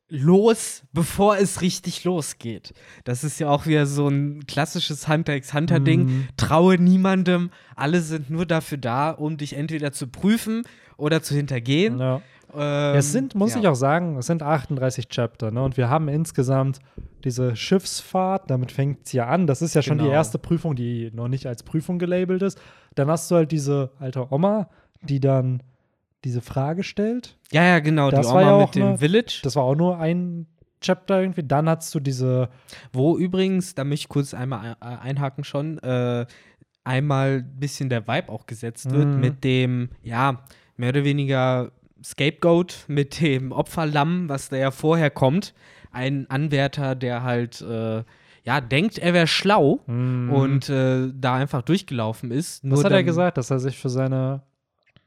[0.09, 2.73] los, bevor es richtig losgeht.
[3.03, 6.05] Das ist ja auch wieder so ein klassisches Hunter x Hunter-Ding.
[6.05, 6.27] Mhm.
[6.35, 10.63] Traue niemandem, alle sind nur dafür da, um dich entweder zu prüfen
[10.97, 11.99] oder zu hintergehen.
[11.99, 12.21] Ja.
[12.55, 13.59] Ähm, es sind, muss ja.
[13.62, 15.62] ich auch sagen, es sind 38 Chapter, ne?
[15.63, 16.79] Und wir haben insgesamt
[17.23, 19.45] diese Schiffsfahrt, damit fängt es ja an.
[19.47, 20.13] Das ist ja schon die Genau.
[20.15, 22.59] erste Prüfung, die noch nicht als Prüfung gelabelt ist.
[22.95, 24.69] Dann hast du halt diese alte Oma,
[25.01, 25.62] die dann
[26.23, 27.38] diese Frage stellt.
[27.51, 29.39] Ja, ja, genau, Das die war Oma ja mit dem ne- Village.
[29.43, 30.47] Das war auch nur ein
[30.81, 31.43] Chapter irgendwie.
[31.43, 32.49] Dann hast du diese
[32.93, 36.25] Wo übrigens, da möchte ich kurz einmal äh, einhaken schon, äh,
[36.83, 39.19] einmal ein bisschen der Vibe auch gesetzt wird Mhm.
[39.19, 40.41] mit dem, ja,
[40.77, 41.71] mehr oder weniger
[42.03, 45.53] Scapegoat, mit dem Opferlamm, was da ja vorher kommt.
[45.91, 48.03] Ein Anwärter, der halt, äh,
[48.43, 52.62] ja, denkt, er wäre schlau und äh, da einfach durchgelaufen ist.
[52.69, 54.43] Was hat er gesagt, dass er sich für seine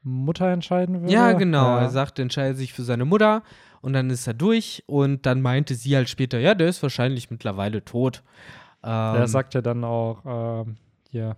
[0.03, 1.13] Mutter entscheiden würde?
[1.13, 1.65] Ja, genau.
[1.65, 1.81] Ja.
[1.81, 3.43] Er sagt, er entscheidet sich für seine Mutter
[3.81, 7.31] und dann ist er durch und dann meinte sie halt später, ja, der ist wahrscheinlich
[7.31, 8.23] mittlerweile tot.
[8.83, 10.77] Ähm, Er sagt ja dann auch, ähm,
[11.09, 11.37] hier.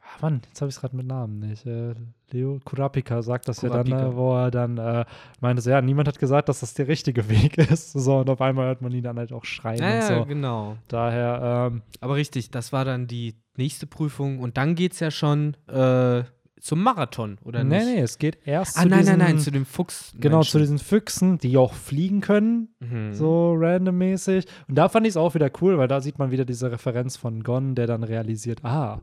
[0.00, 1.66] Ah, Mann, jetzt habe ich es gerade mit Namen nicht.
[1.66, 1.94] Äh,
[2.32, 3.98] Leo Kurapika sagt das ja Kurapika.
[4.00, 5.04] dann, äh, wo er dann äh,
[5.40, 7.92] meinte, so, ja, niemand hat gesagt, dass das der richtige Weg ist.
[7.92, 10.24] So, und auf einmal hört man ihn dann halt auch schreien ja, und ja, so.
[10.26, 10.76] genau.
[10.88, 15.56] Daher, ähm, Aber richtig, das war dann die nächste Prüfung und dann geht's ja schon
[15.68, 16.24] äh,
[16.60, 17.86] zum Marathon, oder nee, nicht?
[17.94, 20.14] nee, es geht erst Ah, zu nein, diesen, nein, nein, zu dem Fuchs.
[20.18, 23.12] Genau, zu diesen Füchsen, die auch fliegen können, Mhm.
[23.14, 24.46] so randommäßig.
[24.66, 27.16] Und da fand ich es auch wieder cool, weil da sieht man wieder diese Referenz
[27.16, 29.00] von Gon, der dann realisiert, ah,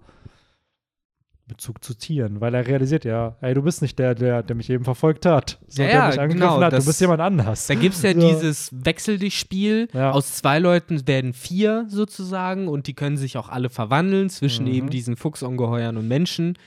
[1.53, 4.69] Bezug zu Tieren, weil er realisiert ja, ey, du bist nicht der, der, der mich
[4.69, 7.67] eben verfolgt hat, so, Ja, der mich angegriffen genau, hat, du das- bist jemand anders.
[7.67, 8.19] Da gibt es ja So.
[8.19, 9.87] dieses Wechsel dich Spiel.
[9.93, 10.11] Ja.
[10.11, 14.73] Aus zwei Leuten werden vier sozusagen und die können sich auch alle verwandeln zwischen Mhm.
[14.73, 16.57] eben diesen Fuchsungeheuern und Menschen.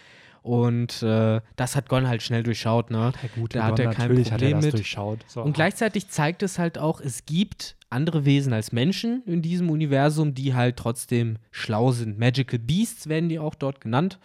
[0.43, 3.13] Und äh, das hat Gon halt schnell durchschaut, ne?
[3.21, 4.75] Ja, gut, da hat Gon, er kein natürlich hat er Problem das mit.
[4.75, 5.19] durchschaut.
[5.27, 5.43] So.
[5.43, 10.35] Und gleichzeitig zeigt es halt auch, es gibt andere Wesen als Menschen in diesem Universum,
[10.35, 12.19] die halt trotzdem schlau sind.
[12.21, 14.21] Magical Beasts werden die auch dort genannt.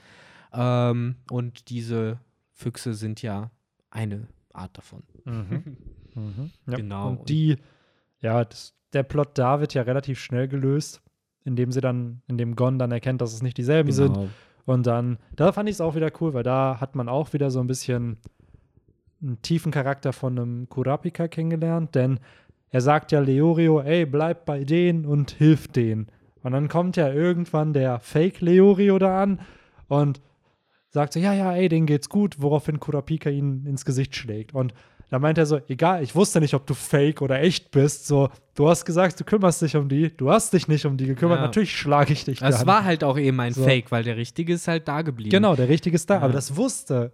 [0.53, 2.19] Ähm, und diese
[2.51, 3.51] Füchse sind ja
[3.89, 5.03] eine Art davon.
[5.25, 5.77] Mhm.
[6.13, 6.51] Mhm.
[6.67, 6.75] Ja.
[6.75, 7.09] Genau.
[7.11, 7.55] Und die,
[8.19, 11.01] ja, das, der Plot da wird ja relativ schnell gelöst,
[11.45, 14.13] indem sie dann, indem Gon dann erkennt, dass es nicht dieselben sind.
[14.15, 14.27] Genau.
[14.65, 17.49] Und dann, da fand ich es auch wieder cool, weil da hat man auch wieder
[17.49, 18.17] so ein bisschen
[19.21, 22.19] einen tiefen Charakter von einem Kurapika kennengelernt, denn
[22.69, 26.07] er sagt ja Leorio, ey, bleib bei denen und hilf denen.
[26.43, 29.39] Und dann kommt ja irgendwann der Fake Leorio da an
[29.87, 30.21] und
[30.91, 34.53] sagt so, ja, ja, ey, denen geht's gut, woraufhin Kurapika ihn ins Gesicht schlägt.
[34.53, 34.73] Und
[35.09, 38.07] da meint er so, egal, ich wusste nicht, ob du fake oder echt bist.
[38.07, 41.05] So, du hast gesagt, du kümmerst dich um die, du hast dich nicht um die
[41.05, 41.45] gekümmert, Ja.
[41.45, 42.67] natürlich schlage ich dich Das dann.
[42.67, 43.63] war halt auch eben ein So.
[43.63, 45.31] Fake, weil der Richtige ist halt da geblieben.
[45.31, 46.15] Genau, der Richtige ist da.
[46.15, 46.21] Ja.
[46.21, 47.11] Aber das wusste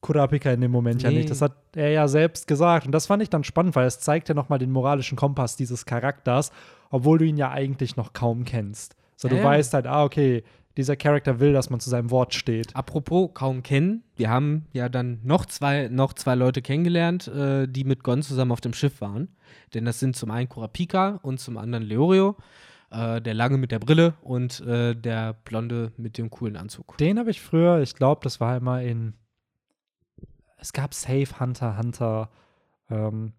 [0.00, 1.16] Kurapika in dem Moment ja Nee.
[1.18, 1.30] nicht.
[1.30, 2.86] Das hat er ja selbst gesagt.
[2.86, 5.84] Und das fand ich dann spannend, weil es zeigt ja nochmal den moralischen Kompass dieses
[5.86, 6.52] Charakters,
[6.90, 8.94] obwohl du ihn ja eigentlich noch kaum kennst.
[9.16, 9.46] So, du Ja, ja.
[9.48, 10.44] weißt halt, ah, okay,
[10.76, 12.74] dieser Charakter will, dass man zu seinem Wort steht.
[12.76, 17.84] Apropos kaum kennen, wir haben ja dann noch zwei, noch zwei Leute kennengelernt, äh, die
[17.84, 19.28] mit Gon zusammen auf dem Schiff waren.
[19.74, 22.36] Denn das sind zum einen Kurapika und zum anderen Leorio.
[22.90, 26.96] Äh, der lange mit der Brille und äh, der blonde mit dem coolen Anzug.
[26.98, 29.14] Den habe ich früher, ich glaube, das war immer in.
[30.58, 32.30] Es gab Safe Hunter Hunter
[32.88, 33.32] ähm,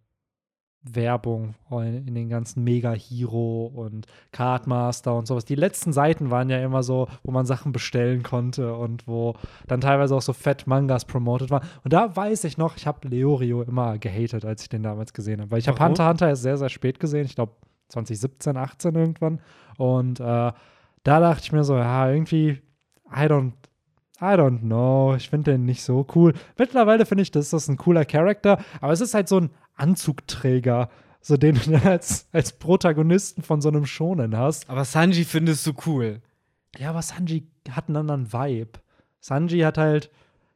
[0.95, 5.45] Werbung in, den ganzen Mega Hero und Cardmaster und sowas.
[5.45, 9.36] Die letzten Seiten waren ja immer so, wo man Sachen bestellen konnte und wo
[9.67, 11.67] dann teilweise auch so fett Mangas promoted waren.
[11.84, 15.41] Und da weiß ich noch, ich habe Leorio immer gehatet, als ich den damals gesehen
[15.41, 15.52] habe.
[15.52, 15.84] Weil ich habe?
[15.84, 17.26] Hunter Hunter erst sehr, sehr spät gesehen.
[17.26, 17.54] Ich glaube
[17.89, 19.41] 2017, 18 irgendwann.
[19.78, 22.62] Und äh, da dachte ich mir so, ja, irgendwie,
[23.10, 23.54] I don't,
[24.19, 25.15] I don't know.
[25.15, 26.34] Ich finde den nicht so cool.
[26.58, 30.90] Mittlerweile finde ich, das ist ein cooler Charakter, aber es ist halt so ein Anzugträger,
[31.22, 34.70] so den du als, als Protagonisten von so einem Shonen hast.
[34.70, 36.22] Aber Sanji findest du cool.
[36.78, 38.80] Ja, aber Sanji hat einen anderen Vibe.
[39.20, 40.12] Sanji hat halt,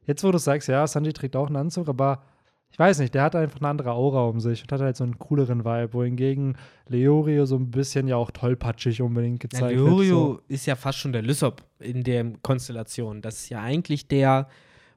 [0.06, 2.22] jetzt wo du sagst, ja, Sanji trägt auch einen Anzug, aber
[2.70, 5.04] ich weiß nicht, der hat einfach eine andere Aura um sich und hat halt so
[5.04, 6.56] einen cooleren Vibe, wohingegen
[6.88, 10.42] Leorio so ein bisschen ja auch tollpatschig unbedingt Ja, gezeigt Leorio wird.
[10.48, 13.20] ist ja fast schon der Lysop in der Konstellation.
[13.20, 14.48] Das ist ja eigentlich der,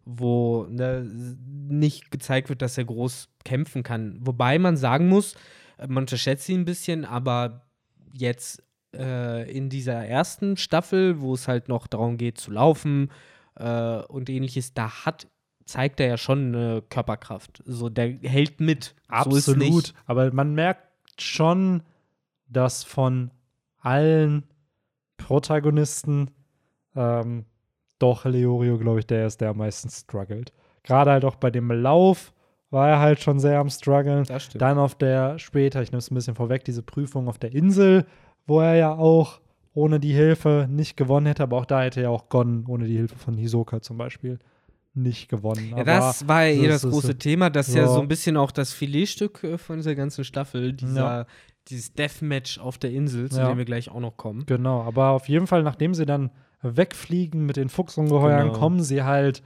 [0.05, 4.17] wo ne, nicht gezeigt wird, dass er groß kämpfen kann.
[4.21, 5.35] Wobei man sagen muss,
[5.77, 7.65] äh, man unterschätzt ihn ein bisschen, aber
[8.13, 8.63] jetzt
[8.93, 13.11] äh, in dieser ersten Staffel, wo es halt noch darum geht zu laufen
[13.55, 15.27] äh, und ähnliches, da hat
[15.65, 17.63] zeigt er ja schon eine Körperkraft.
[17.65, 18.95] So, der hält mit.
[19.09, 19.57] So Absolut.
[19.57, 19.93] nicht.
[20.05, 20.87] Aber man merkt
[21.19, 21.81] schon,
[22.47, 23.31] dass von
[23.79, 24.43] allen
[25.17, 26.31] Protagonisten
[26.95, 27.45] ähm,
[28.05, 30.53] doch Leorio, glaube ich, der ist, der am meisten struggelt.
[30.83, 32.33] Gerade halt auch bei dem Lauf
[32.69, 34.25] war er halt schon sehr am struggeln.
[34.55, 38.05] Dann auf der später, ich nehme es ein bisschen vorweg, diese Prüfung auf der Insel,
[38.47, 39.39] wo er ja auch
[39.73, 42.95] ohne die Hilfe nicht gewonnen hätte, aber auch da hätte er auch Gon ohne die
[42.97, 44.39] Hilfe von Hisoka zum Beispiel
[44.93, 45.73] nicht gewonnen.
[45.75, 47.49] Ja, das war ja eh das große so- Thema.
[47.49, 47.87] Das ist ja Ja.
[47.89, 51.25] so ein bisschen auch das Filetstück äh, von dieser ganzen Staffel, dieser, Ja.
[51.67, 53.49] dieses Deathmatch auf der Insel, zu Ja.
[53.49, 54.45] dem wir gleich auch noch kommen.
[54.45, 56.29] Genau, aber auf jeden Fall, nachdem sie dann
[56.73, 58.59] wegfliegen mit den Fuchsungeheuern, Genau.
[58.59, 59.43] kommen sie halt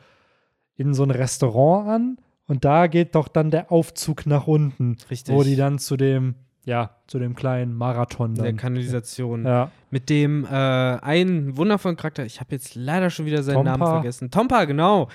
[0.75, 5.35] in so ein Restaurant an und da geht doch dann der Aufzug nach unten, Richtig.
[5.35, 8.57] wo die dann zu dem, ja, zu dem kleinen Marathon der dann.
[8.57, 9.45] Kanalisation.
[9.45, 13.77] Ja, Mit dem äh, einen wundervollen Charakter, ich habe jetzt leider schon wieder seinen Tompa.
[13.77, 14.31] Namen vergessen.
[14.31, 15.09] Tompa, genau.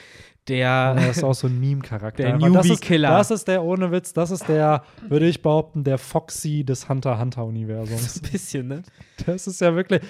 [0.48, 2.22] Der, das ist auch so ein Meme-Charakter.
[2.24, 3.08] Der Aber das ist- Newbie-Killer.
[3.08, 8.20] Das ist der, ohne Witz, das ist der, würde ich behaupten, der Foxy des Hunter-Hunter-Universums.
[8.22, 8.82] ein bisschen, ne?
[9.24, 10.02] Das ist ja wirklich.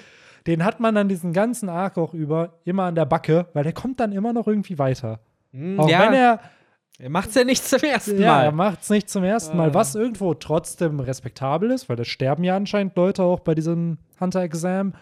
[0.46, 3.72] Den hat man dann diesen ganzen Arc auch über immer an der Backe, weil der
[3.72, 5.20] kommt dann immer noch irgendwie weiter.
[5.52, 6.40] Hm, Auch ja, wenn er,
[6.98, 8.70] er macht's ja nicht zum ersten ja, er Mal.
[8.70, 9.74] macht es nicht zum ersten Mal, Ah.
[9.74, 14.94] was irgendwo trotzdem respektabel ist, weil es sterben ja anscheinend Leute auch bei diesem Hunter-Exam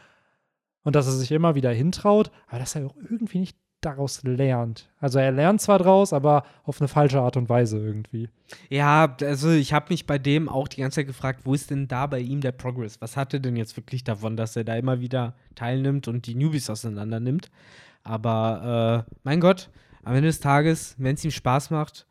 [0.85, 4.89] und dass er sich immer wieder hintraut, aber dass er auch irgendwie nicht daraus lernt.
[5.01, 8.29] Also er lernt zwar draus, aber auf eine falsche Art und Weise irgendwie.
[8.69, 11.89] Ja, also ich habe mich bei dem auch die ganze Zeit gefragt, wo ist denn
[11.89, 13.01] da bei ihm der Progress?
[13.01, 16.35] Was hat er denn jetzt wirklich davon, dass er da immer wieder teilnimmt und die
[16.35, 17.51] Newbies auseinander nimmt?
[18.05, 19.71] Aber äh, mein Gott,
[20.03, 22.07] am Ende des Tages, wenn es ihm Spaß macht,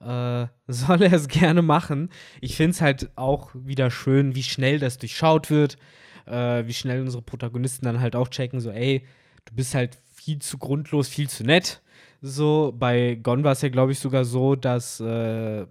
[0.00, 2.10] äh, soll er es gerne machen.
[2.40, 5.78] Ich finde es halt auch wieder schön, wie schnell das durchschaut wird,
[6.26, 9.06] äh, wie schnell unsere Protagonisten dann halt auch checken, so, ey,
[9.44, 11.82] du bist halt viel zu grundlos, viel zu nett.
[12.20, 15.66] So, bei Gon war es ja, glaube ich, sogar so, dass äh,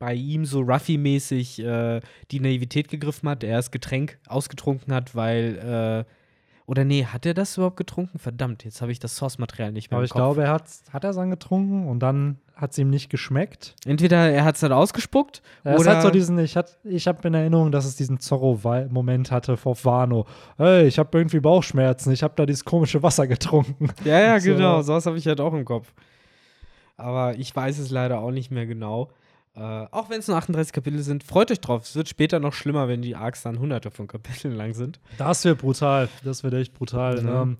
[0.00, 2.00] bei ihm so Ruffy-mäßig äh,
[2.32, 6.10] die Naivität gegriffen hat, er das Getränk ausgetrunken hat, weil, äh,
[6.66, 8.18] oder nee, hat er das überhaupt getrunken?
[8.18, 10.18] Verdammt, jetzt habe ich das Source-Material nicht mehr Aber ich Kopf.
[10.18, 13.74] glaube, er hat hat er es angetrunken und dann hat es ihm nicht geschmeckt.
[13.84, 17.26] Entweder er hat es dann ausgespuckt Es oder hat so diesen, ich, hat, ich habe
[17.26, 20.24] in Erinnerung, dass es diesen Zorro-Moment hatte vor Wano.
[20.56, 23.88] Hey, ich habe irgendwie Bauchschmerzen, ich habe da dieses komische Wasser getrunken.
[24.04, 24.50] Ja, ja, So.
[24.52, 24.82] genau.
[24.82, 25.92] Sowas habe ich halt auch im Kopf.
[26.96, 29.10] Aber ich weiß es leider auch nicht mehr genau.
[29.56, 31.82] Äh, auch wenn es nur 38 Kapitel sind, freut euch drauf.
[31.84, 34.98] Es wird später noch schlimmer, wenn die Arcs dann hunderte von Kapiteln lang sind.
[35.18, 36.08] Das wird brutal.
[36.24, 37.24] Das wird echt brutal.
[37.24, 37.42] Ja.
[37.42, 37.56] Ähm,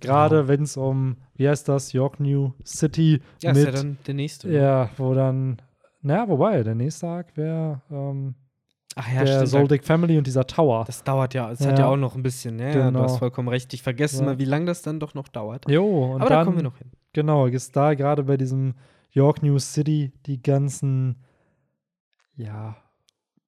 [0.00, 0.48] Gerade Genau.
[0.48, 4.14] wenn es um, wie heißt das, York New City Ja, ist mit, ja dann der
[4.14, 4.48] nächste.
[4.48, 5.60] ja, wo dann,
[6.02, 8.34] naja, wobei, der nächste Arc wäre ähm,
[8.94, 9.48] Ach ja, der stimmt.
[9.48, 10.84] Soldic Family und dieser Tower.
[10.86, 11.86] Das dauert ja, es hat Ja.
[11.86, 13.02] ja auch noch ein bisschen, ja, ja, du Genau.
[13.02, 13.74] hast vollkommen recht.
[13.74, 14.22] Ich vergesse Ja.
[14.22, 15.68] immer, wie lange das dann doch noch dauert.
[15.68, 16.90] Jo, und Aber dann, da kommen wir noch hin.
[17.12, 18.74] Genau, ist da gerade bei diesem
[19.18, 21.16] York New City die ganzen,
[22.36, 22.76] ja,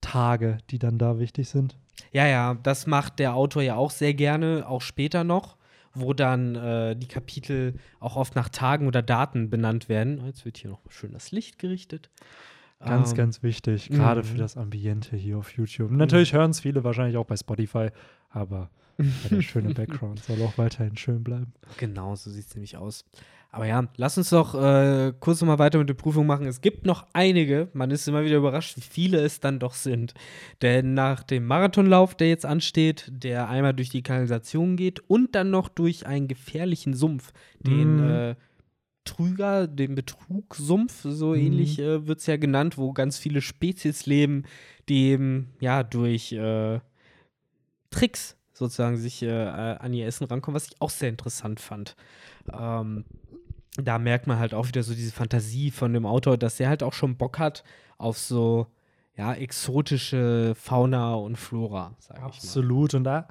[0.00, 1.78] Tage, die dann da wichtig sind.
[2.12, 5.56] Ja, ja, das macht der Autor ja auch sehr gerne, auch später noch,
[5.94, 10.20] wo dann äh, die Kapitel auch oft nach Tagen oder Daten benannt werden.
[10.22, 12.11] Oh, Jetzt wird hier noch schön das Licht gerichtet.
[12.80, 14.24] Ganz, Ähm, ganz wichtig, gerade mhm.
[14.24, 15.90] für das Ambiente hier auf YouTube.
[15.90, 17.90] Natürlich hören es viele wahrscheinlich auch bei Spotify,
[18.30, 18.70] aber
[19.30, 21.52] der schöne Background soll auch weiterhin schön bleiben.
[21.76, 23.04] Genau, so sieht es nämlich aus.
[23.52, 26.46] Aber ja, lass uns doch äh, kurz noch mal weiter mit der Prüfung machen.
[26.46, 30.14] Es gibt noch einige, man ist immer wieder überrascht, wie viele es dann doch sind.
[30.62, 35.50] Denn nach dem Marathonlauf, der jetzt ansteht, der einmal durch die Kanalisation geht und dann
[35.50, 37.32] noch durch einen gefährlichen Sumpf,
[37.66, 38.00] den Mm.
[38.30, 38.34] äh,
[39.04, 41.40] Trüger, den Betrugssumpf, so Mhm.
[41.40, 44.44] ähnlich äh, wird es ja genannt, wo ganz viele Spezies leben,
[44.88, 46.78] die eben ja durch äh,
[47.90, 51.96] Tricks sozusagen sich äh, äh, an ihr Essen rankommen, was ich auch sehr interessant fand.
[52.52, 53.04] Ähm,
[53.76, 56.83] da merkt man halt auch wieder so diese Fantasie von dem Autor, dass er halt
[56.83, 57.64] auch schon Bock hat
[57.98, 58.66] auf so
[59.16, 62.26] ja, exotische Fauna und Flora, sag ich mal.
[62.28, 62.94] Absolut.
[62.94, 63.28] Und da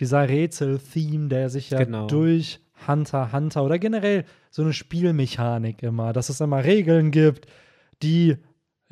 [0.00, 2.06] dieser Rätsel-Theme, der sich ja Genau.
[2.06, 7.46] durch Hunter, Hunter oder generell so eine Spielmechanik immer, dass es immer Regeln gibt,
[8.02, 8.36] die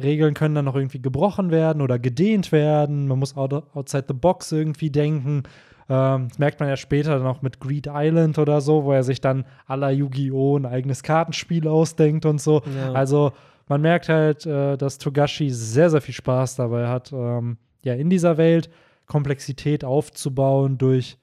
[0.02, 3.06] Regeln können dann noch irgendwie gebrochen werden oder gedehnt werden.
[3.06, 5.44] Man muss out, outside the box irgendwie denken.
[5.88, 9.20] Ähm, das merkt man ja später noch mit Greed Island oder so, wo er sich
[9.20, 10.58] dann la Yu-Gi-Oh!
[10.58, 12.62] ein eigenes Kartenspiel ausdenkt und so.
[12.76, 12.92] Ja.
[12.92, 13.32] Also
[13.68, 18.10] man merkt halt, äh, dass Togashi sehr, sehr viel Spaß dabei hat, ähm, ja, in
[18.10, 18.70] dieser Welt
[19.06, 21.18] Komplexität aufzubauen durch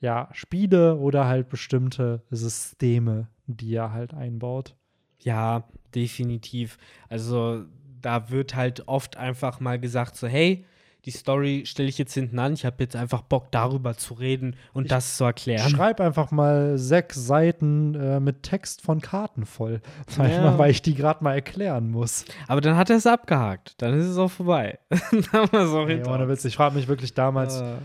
[0.00, 4.74] ja, Spiele oder halt bestimmte Systeme, die er halt einbaut.
[5.18, 6.78] Ja, definitiv.
[7.08, 7.64] Also
[8.00, 10.64] da wird halt oft einfach mal gesagt, so, hey,
[11.04, 12.52] die Story stelle ich jetzt hinten an.
[12.52, 15.68] Ich habe jetzt einfach Bock, darüber zu reden und Ich das zu erklären.
[15.70, 19.80] Schreib einfach mal sechs Seiten äh, mit Text von Karten voll.
[20.18, 20.58] Ja.
[20.58, 22.24] Weil ich die gerade mal erklären muss.
[22.48, 23.74] Aber dann hat er es abgehakt.
[23.78, 24.78] Dann ist es auch vorbei.
[24.90, 26.32] dann haben wir es auch Ey, hinter ohne uns.
[26.32, 27.76] Witz, ich frage mich wirklich damals, Äh,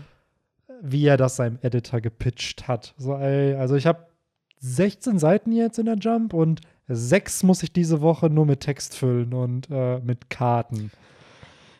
[0.82, 2.94] wie er das seinem Editor gepitcht hat.
[2.98, 4.06] So, ey, also ich habe
[4.58, 8.96] 16 Seiten jetzt in der Jump und sechs muss ich diese Woche nur mit Text
[8.96, 10.90] füllen und äh, mit Karten.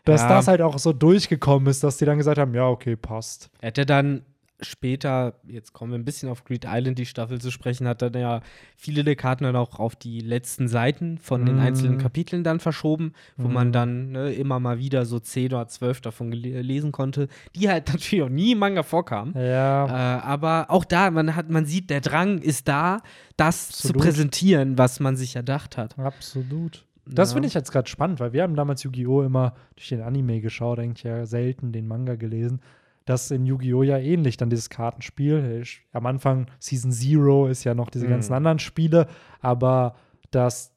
[0.07, 0.29] Dass Ja.
[0.29, 3.51] das halt auch so durchgekommen ist, dass die dann gesagt haben, ja, okay, passt.
[3.61, 4.23] Er hätte dann
[4.63, 8.15] später, jetzt kommen wir ein bisschen auf Greed Island, die Staffel zu sprechen, hat dann
[8.15, 8.41] ja
[8.75, 11.61] viele der Karten dann auch auf die letzten Seiten von den Mhm.
[11.61, 13.53] einzelnen Kapiteln dann verschoben, wo Mhm.
[13.53, 17.87] man dann ne, immer mal wieder so 10 oder 12 davon lesen konnte, die halt
[17.93, 19.35] natürlich auch nie im Manga vorkamen.
[19.37, 23.03] Ja, Äh, aber auch da, man hat, man sieht, der Drang ist da,
[23.37, 24.03] das zu Absolut.
[24.05, 25.99] präsentieren, was man sich erdacht hat.
[25.99, 26.85] absolut.
[27.09, 27.35] Das Ja.
[27.35, 29.23] finde ich jetzt gerade spannend, weil wir haben damals Yu-Gi-Oh!
[29.23, 32.61] immer durch den Anime geschaut, eigentlich ja selten den Manga gelesen.
[33.05, 33.85] Das in Yu-Gi-Oh!
[33.85, 35.61] ja ähnlich, dann dieses Kartenspiel.
[35.63, 38.11] Ich, am Anfang Season Zero ist ja noch diese Mhm.
[38.11, 39.07] ganzen anderen Spiele,
[39.41, 39.95] aber
[40.33, 40.73] das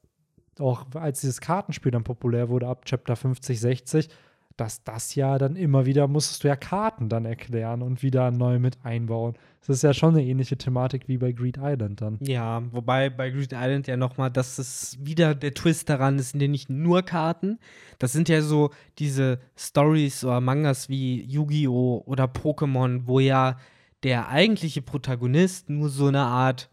[0.59, 4.09] auch als dieses Kartenspiel dann populär wurde, ab Chapter 50, 60,
[4.59, 8.59] dass das ja dann immer wieder musstest du ja Karten dann erklären und wieder neu
[8.59, 9.35] mit einbauen.
[9.61, 12.17] Das ist ja schon eine ähnliche Thematik wie bei Greed Island dann.
[12.21, 16.41] Ja, wobei bei Greed Island ja nochmal, dass es wieder der Twist daran ist, sind
[16.41, 17.59] ja nicht nur Karten.
[17.99, 22.03] Das sind ja so diese Stories oder Mangas wie Yu-Gi-Oh!
[22.05, 23.57] oder Pokémon, wo ja
[24.03, 26.69] der eigentliche Protagonist nur so eine Art,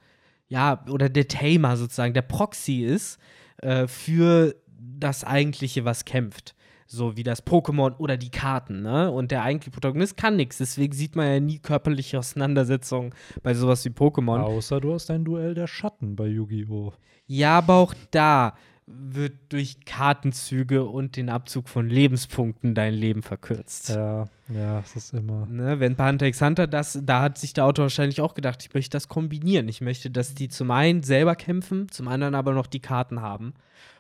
[0.49, 3.18] ja, oder der Tamer sozusagen, der Proxy ist
[3.59, 6.56] äh, für das eigentliche, was kämpft.
[6.87, 9.11] So wie das Pokémon oder die Karten, ne?
[9.11, 10.59] Und der eigentliche Protagonist kann nichts.
[10.59, 14.40] Deswegen sieht man ja nie körperliche Auseinandersetzungen bei sowas wie Pokémon.
[14.40, 16.92] Außer du hast ein Duell der Schatten bei Yu-Gi-Oh!
[17.27, 18.55] Ja, aber auch da
[18.87, 23.88] wird durch Kartenzüge und den Abzug von Lebenspunkten dein Leben verkürzt.
[23.88, 25.44] Ja, ja, es ist immer.
[25.46, 28.62] Ne, wenn bei Hunter x Hunter das, da hat sich der Autor wahrscheinlich auch gedacht,
[28.62, 29.68] ich möchte das kombinieren.
[29.68, 33.55] Ich möchte, dass die zum einen selber kämpfen, zum anderen aber noch die Karten haben.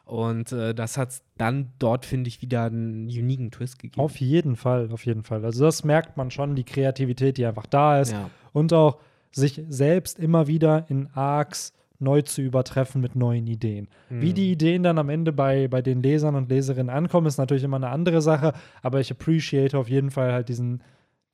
[0.06, 4.00] Und äh, das hat dann dort, finde ich, wieder einen uniken Twist gegeben.
[4.00, 5.44] Auf jeden Fall, auf jeden Fall.
[5.44, 8.12] Also das merkt man schon, die Kreativität, die einfach da ist.
[8.12, 8.30] ja.
[8.52, 8.98] Und auch
[9.32, 13.88] sich selbst immer wieder in Arcs neu zu übertreffen mit neuen Ideen.
[14.08, 14.34] Wie Mhm.
[14.34, 17.76] die Ideen dann am Ende bei, bei den Lesern und Leserinnen ankommen, ist natürlich immer
[17.76, 18.52] eine andere Sache.
[18.82, 20.82] Aber ich appreciate auf jeden Fall halt diesen,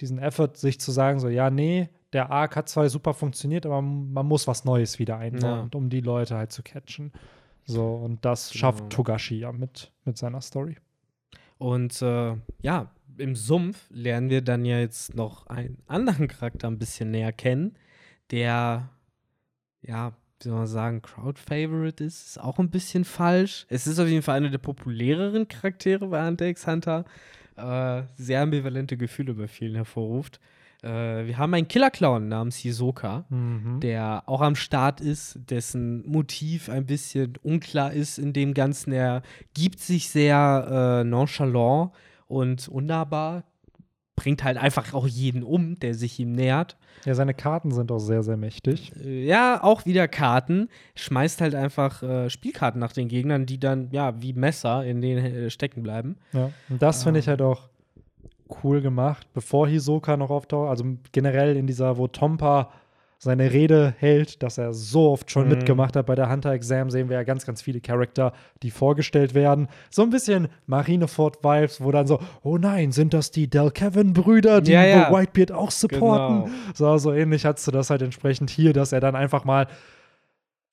[0.00, 3.82] diesen Effort, sich zu sagen, so, ja, nee, der Arc hat zwar super funktioniert, aber
[3.82, 5.78] man muss was Neues wieder einbauen, Ja.
[5.78, 7.12] um die Leute halt zu catchen.
[7.64, 8.88] So, und das schafft Genau.
[8.90, 10.76] Togashi ja mit, mit seiner Story.
[11.58, 16.78] Und äh, ja, im Sumpf lernen wir dann ja jetzt noch einen anderen Charakter ein
[16.78, 17.76] bisschen näher kennen,
[18.30, 18.88] der,
[19.82, 23.66] ja, wie soll man sagen, Crowd-Favorite ist, ist auch ein bisschen falsch.
[23.68, 27.04] Es ist auf jeden Fall einer der populäreren Charaktere bei Hunter x Hunter.
[27.56, 30.40] Äh, sehr ambivalente Gefühle bei vielen hervorruft.
[30.82, 33.80] Äh, wir haben einen Killer-Clown namens Hisoka Mhm.
[33.80, 38.92] der auch am Start ist, dessen Motiv ein bisschen unklar ist in dem Ganzen.
[38.92, 39.22] Er
[39.54, 41.92] gibt sich sehr äh, nonchalant
[42.26, 43.44] und unnahbar,
[44.16, 46.76] bringt halt einfach auch jeden um, der sich ihm nähert.
[47.06, 48.92] Ja, seine Karten sind auch sehr, sehr mächtig.
[49.02, 53.88] Äh, ja, auch wieder Karten, schmeißt halt einfach äh, Spielkarten nach den Gegnern, die dann,
[53.90, 56.16] ja, wie Messer in denen äh, stecken bleiben.
[56.32, 56.50] Ja.
[56.68, 57.30] Und das finde ich Ah.
[57.30, 57.68] halt auch
[58.62, 60.68] cool gemacht, bevor Hisoka noch auftaucht.
[60.70, 62.70] Also generell in dieser, wo Tompa
[63.18, 65.50] seine Rede hält, dass er so oft schon Mhm.
[65.50, 66.06] mitgemacht hat.
[66.06, 68.32] Bei der Hunter-Exam sehen wir ja ganz, ganz viele Charakter,
[68.64, 69.68] die vorgestellt werden.
[69.90, 74.72] So ein bisschen Marineford-Vibes, wo dann so, oh nein, sind das die Del Kevin-Brüder, die
[74.72, 75.12] Ja, ja.
[75.12, 76.44] Whitebeard auch supporten?
[76.46, 76.56] Genau.
[76.74, 79.68] So, so ähnlich hast du das halt entsprechend hier, dass er dann einfach mal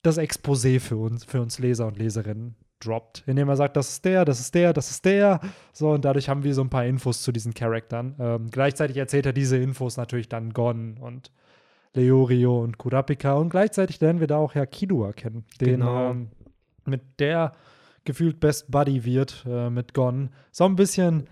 [0.01, 4.05] das Exposé für uns, für uns Leser und Leserinnen droppt, indem er sagt, das ist
[4.05, 5.39] der, das ist der, das ist der.
[5.73, 8.15] So, und dadurch haben wir so ein paar Infos zu diesen Charaktern.
[8.19, 11.31] Ähm, gleichzeitig erzählt er diese Infos natürlich dann Gon und
[11.93, 16.11] Leorio und Kurapika und gleichzeitig lernen wir da auch ja Killua kennen, den Genau.
[16.11, 16.29] ähm,
[16.85, 17.53] mit der
[18.05, 20.29] gefühlt Best Buddy wird äh, mit Gon.
[20.51, 21.27] So ein bisschen,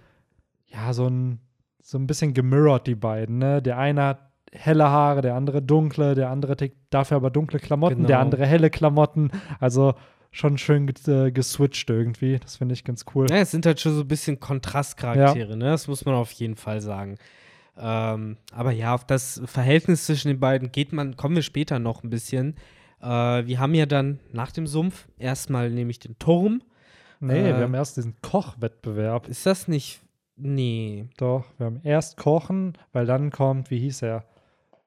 [0.66, 1.39] ja, so ein,
[1.82, 3.62] so ein bisschen gemirrored, die beiden, ne?
[3.62, 4.20] Der eine hat
[4.52, 8.20] helle Haare, der andere dunkle, der andere trägt dafür aber dunkle Klamotten, der Genau.
[8.22, 9.32] andere helle Klamotten.
[9.60, 9.93] Also
[10.32, 12.40] schon schön äh, geswitcht irgendwie.
[12.40, 13.28] Das finde ich ganz cool.
[13.30, 15.66] Ja, es sind halt schon so ein bisschen Kontrastcharaktere, ne?
[15.66, 17.18] Das muss man auf jeden Fall sagen.
[17.78, 22.04] Ähm, aber ja, auf das Verhältnis zwischen den beiden geht man, kommen wir später noch
[22.04, 22.56] ein bisschen.
[23.02, 26.62] Äh, wir haben ja dann nach dem Sumpf erstmal nämlich den Turm,
[27.20, 29.28] Nee, Äh, wir haben erst diesen Kochwettbewerb.
[29.28, 30.02] Ist das nicht.
[30.36, 31.08] Nee.
[31.18, 34.24] Doch, wir haben erst Kochen, weil dann kommt, wie hieß er?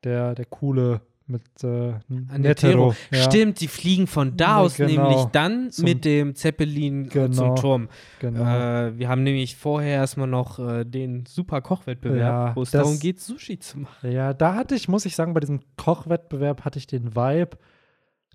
[0.05, 2.95] Der, der coole mit äh, Netero.
[3.11, 5.09] Ja, Stimmt, die fliegen von da Ja, aus genau.
[5.09, 7.33] nämlich dann Zum- mit dem Zeppelin äh, Genau.
[7.33, 7.89] zum Turm.
[8.19, 8.43] Genau.
[8.43, 12.99] Äh, wir haben nämlich vorher erstmal noch äh, den super Kochwettbewerb, Ja, wo es darum
[12.99, 14.11] geht, Sushi zu machen.
[14.13, 17.57] Ja, da hatte ich, muss ich sagen, bei diesem Kochwettbewerb hatte ich den Vibe,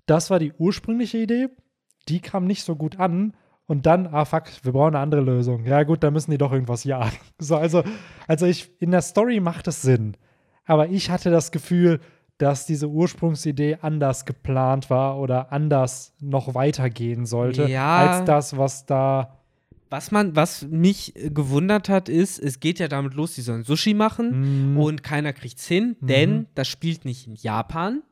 [0.06, 1.48] das war die ursprüngliche Idee,
[2.08, 3.34] die kam nicht so gut an
[3.66, 5.64] und dann, ah fuck, wir brauchen eine andere Lösung.
[5.64, 7.16] Ja gut, dann müssen die doch irgendwas jagen.
[7.38, 7.82] So, also,
[8.28, 10.16] also ich, in der Story macht es Sinn,
[10.64, 12.00] aber ich hatte das Gefühl,
[12.38, 17.96] dass diese Ursprungsidee anders geplant war oder anders noch weitergehen sollte, Ja.
[17.96, 19.32] als das, was da
[19.88, 23.94] Was man, was mich gewundert hat, ist, es geht ja damit los, die sollen Sushi
[23.94, 24.78] machen Mhm.
[24.78, 28.02] und keiner kriegt's hin, denn das spielt nicht in Japan.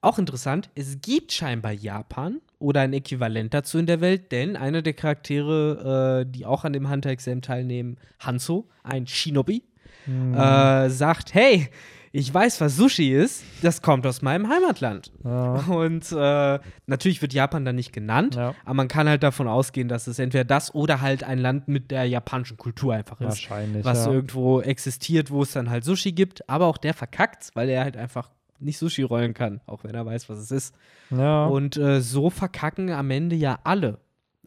[0.00, 4.80] Auch interessant, es gibt scheinbar Japan oder ein Äquivalent dazu in der Welt, denn einer
[4.80, 9.62] der Charaktere, äh, die auch an dem Hunter-Exam teilnehmen, Hanzo, ein Shinobi,
[10.06, 10.34] Mhm.
[10.34, 11.68] äh, sagt, hey,
[12.14, 15.10] ich weiß, was Sushi ist, das kommt aus meinem Heimatland.
[15.24, 15.54] Ja.
[15.68, 18.54] Und äh, natürlich wird Japan dann nicht genannt, Ja.
[18.64, 21.90] aber man kann halt davon ausgehen, dass es entweder das oder halt ein Land mit
[21.90, 23.28] der japanischen Kultur einfach ist.
[23.28, 24.12] Wahrscheinlich, Was ja.
[24.12, 27.96] irgendwo existiert, wo es dann halt Sushi gibt, aber auch der verkackt, weil er halt
[27.96, 30.74] einfach nicht Sushi rollen kann, auch wenn er weiß, was es ist.
[31.10, 33.98] Und äh, so verkacken am Ende ja alle.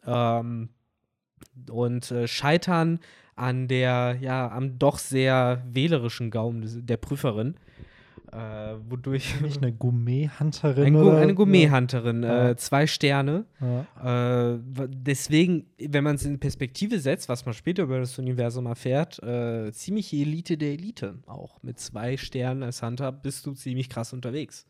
[0.06, 0.68] Ähm,
[1.70, 3.00] und äh, scheitern
[3.36, 7.54] an der, ja, am doch sehr wählerischen Gaumen der Prüferin.
[8.32, 12.48] Äh, wodurch nicht eine Gourmet-Hunterin ein eine Gourmet-Hunterin, Ja.
[12.50, 13.44] äh, zwei Sterne.
[13.60, 14.54] Ja.
[14.54, 14.58] Äh,
[14.88, 19.70] deswegen, wenn man es in Perspektive setzt, was man später über das Universum erfährt, äh,
[19.72, 21.62] ziemliche Elite der Elite auch.
[21.62, 24.66] Mit zwei Sternen als Hunter bist du ziemlich krass unterwegs.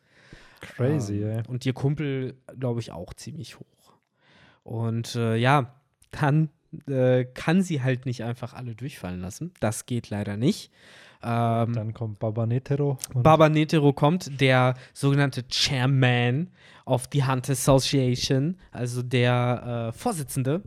[0.60, 1.42] Crazy, Ähm, ey.
[1.48, 3.92] Und ihr Kumpel, glaube ich, auch ziemlich hoch.
[4.64, 5.72] Und äh, ja,
[6.10, 6.50] dann
[6.88, 9.52] äh, kann sie halt nicht einfach alle durchfallen lassen.
[9.60, 10.70] Das geht leider nicht.
[11.22, 12.98] Ähm, Dann kommt Baba Netero.
[13.14, 16.48] und- Baba Netero kommt, der sogenannte Chairman
[16.84, 20.62] of the Hunter Association, also der äh, Vorsitzende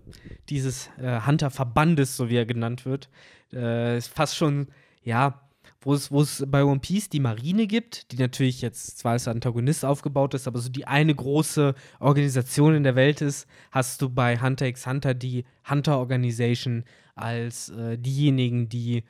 [0.49, 3.10] dieses äh, Hunter-Verbandes, so wie er genannt wird.
[3.53, 4.68] Äh, ist fast schon,
[5.03, 5.39] ja,
[5.82, 9.27] wo es, wo es bei One Piece die Marine gibt, die natürlich jetzt zwar als
[9.27, 14.09] Antagonist aufgebaut ist, aber so die eine große Organisation in der Welt ist, hast du
[14.09, 16.84] bei Hunter x Hunter die Hunter Organization
[17.15, 19.03] als äh, diejenigen, die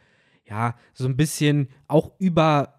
[0.48, 2.76] ja so ein bisschen auch über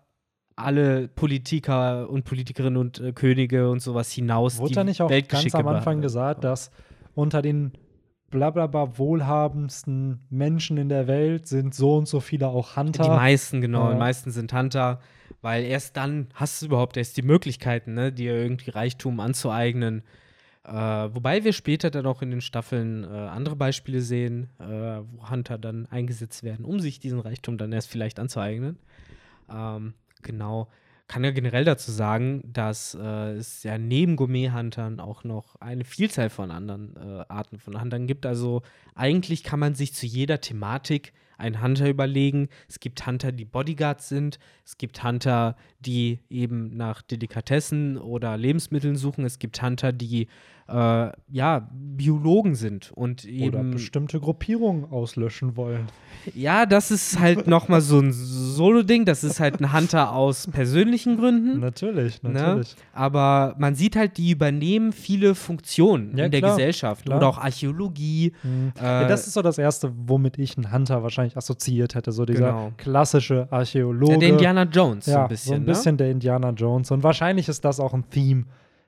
[0.56, 5.10] alle Politiker und Politikerinnen und äh, Könige und sowas hinaus Wurde die da nicht auch
[5.28, 6.70] ganz am Anfang gesagt, dass
[7.14, 7.72] unter den
[8.30, 13.02] blablabla wohlhabendsten Menschen in der Welt sind so und so viele auch Hunter?
[13.02, 13.86] Die meisten, genau.
[13.86, 13.92] Ja.
[13.92, 15.00] Die meisten sind Hunter,
[15.42, 20.02] weil erst dann hast du überhaupt erst die Möglichkeiten, ne, dir irgendwie Reichtum anzueignen.
[20.64, 25.30] Äh, wobei wir später dann auch in den Staffeln äh, andere Beispiele sehen, äh, wo
[25.30, 28.78] Hunter dann eingesetzt werden, um sich diesen Reichtum dann erst vielleicht anzueignen.
[29.50, 30.68] Ähm, genau.
[31.10, 36.30] Kann ja generell dazu sagen, dass äh, es ja neben Gourmet-Huntern auch noch eine Vielzahl
[36.30, 38.26] von anderen äh, Arten von Huntern gibt.
[38.26, 38.62] Also
[38.94, 42.48] eigentlich kann man sich zu jeder Thematik einen Hunter überlegen.
[42.68, 44.38] Es gibt Hunter, die Bodyguards sind.
[44.64, 49.24] Es gibt Hunter, die eben nach Delikatessen oder Lebensmitteln suchen.
[49.24, 50.28] Es gibt Hunter, die
[50.70, 55.88] äh, ja Biologen sind und Oder eben bestimmte Gruppierungen auslöschen wollen.
[56.34, 59.04] ja, das ist halt noch mal so ein Solo-Ding.
[59.04, 61.60] Das ist halt ein Hunter aus persönlichen Gründen.
[61.60, 62.30] Natürlich, Ne?
[62.32, 62.74] natürlich.
[62.94, 67.04] Aber man sieht halt, die übernehmen viele Funktionen Ja, in der klar, Gesellschaft.
[67.04, 67.18] klar.
[67.18, 68.32] Oder auch Archäologie.
[68.42, 68.72] Mhm.
[68.80, 72.12] Äh, ja, das ist so das Erste, womit ich einen Hunter wahrscheinlich assoziiert hätte.
[72.12, 72.72] So dieser Genau.
[72.76, 74.12] klassische Archäologe.
[74.12, 75.48] ja, der Indiana Jones, so ein bisschen.
[75.48, 76.90] so ein bisschen der Indiana Jones.
[76.90, 78.44] Und wahrscheinlich ist das auch ein Theme,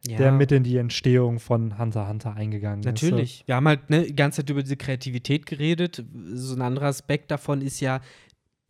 [0.07, 0.17] ne?
[0.17, 0.33] der Ja.
[0.33, 2.87] mit in die Entstehung von Hunter Hunter eingegangen ist.
[2.87, 3.43] Natürlich.
[3.47, 6.05] Wir haben halt ne, die ganze Zeit über diese Kreativität geredet.
[6.35, 8.01] So ein anderer Aspekt davon ist ja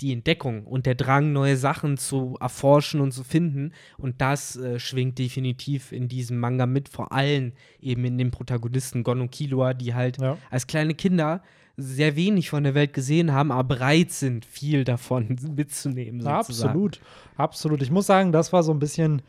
[0.01, 3.73] die Entdeckung und der Drang, neue Sachen zu erforschen und zu finden.
[3.99, 9.05] Und das äh, schwingt definitiv in diesem Manga mit, vor allem eben in den Protagonisten
[9.05, 10.39] Gon und Killua, die halt Ja.
[10.51, 11.43] als kleine Kinder
[11.77, 16.21] sehr wenig von der Welt gesehen haben, aber bereit sind, viel davon mitzunehmen.
[16.21, 16.71] Ja, sozusagen.
[16.71, 17.01] absolut,
[17.37, 17.83] absolut.
[17.83, 19.23] Ich muss sagen, das war so ein bisschen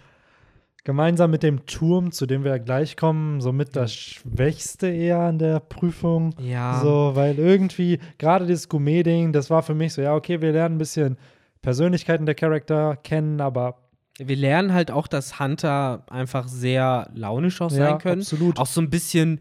[0.84, 5.40] gemeinsam mit dem Turm, zu dem wir ja gleich kommen, somit das Schwächste eher an
[5.40, 6.36] der Prüfung.
[6.40, 6.80] Ja.
[6.82, 10.76] So, weil irgendwie, gerade dieses Gourmet-Ding, das war für mich so, ja, okay, wir lernen
[10.76, 11.18] ein bisschen
[11.62, 13.78] Persönlichkeiten der Charakter kennen, aber
[14.20, 18.22] Wir lernen halt auch, dass Hunter einfach sehr launisch auch Ja, sein können.
[18.22, 18.60] absolut.
[18.60, 19.40] Auch so ein bisschen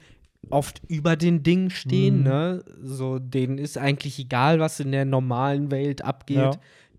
[0.48, 2.22] oft über den Dingen stehen, Mhm.
[2.24, 2.64] ne?
[2.82, 6.36] So, denen ist eigentlich egal, was in der normalen Welt abgeht.
[6.36, 6.50] Ja.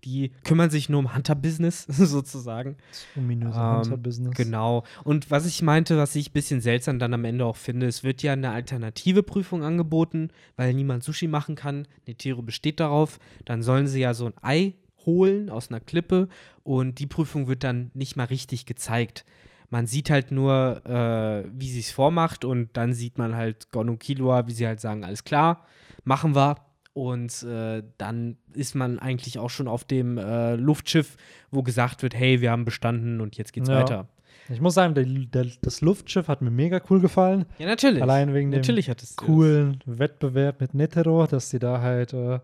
[0.04, 2.76] Die kümmern sich nur um Hunter-Business sozusagen.
[2.90, 4.36] Das ominöse Ähm, Hunter-Business.
[4.36, 4.84] Genau.
[5.04, 8.04] Und was ich meinte, was ich ein bisschen seltsam dann am Ende auch finde, es
[8.04, 11.86] wird ja eine alternative Prüfung angeboten, weil niemand Sushi machen kann.
[12.06, 13.18] Netero besteht darauf.
[13.44, 14.74] Dann sollen sie ja so ein Ei
[15.06, 16.28] holen aus einer Klippe
[16.62, 19.24] und die Prüfung wird dann nicht mal richtig gezeigt.
[19.70, 23.88] Man sieht halt nur, äh, wie sie es vormacht und dann sieht man halt Gon
[23.88, 25.66] und Killua, wie sie halt sagen, alles klar,
[26.04, 26.56] machen wir.
[26.94, 31.16] Und äh, dann ist man eigentlich auch schon auf dem äh, Luftschiff,
[31.50, 33.80] wo gesagt wird, hey, wir haben bestanden und jetzt geht's Ja.
[33.80, 34.08] weiter.
[34.48, 37.46] Ich muss sagen, der, der, das Luftschiff hat mir mega cool gefallen.
[37.58, 38.02] Ja, natürlich.
[38.02, 42.38] Allein wegen dem natürlich hat es coolen Wettbewerb mit Netero, dass sie da halt äh,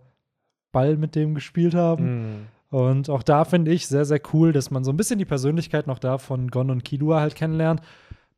[0.73, 2.05] Ball mit dem gespielt haben.
[2.05, 2.47] Mhm.
[2.77, 5.87] Und auch da finde ich sehr, sehr cool, dass man so ein bisschen die Persönlichkeit
[5.87, 7.83] noch da von Gon und Killua halt kennenlernt.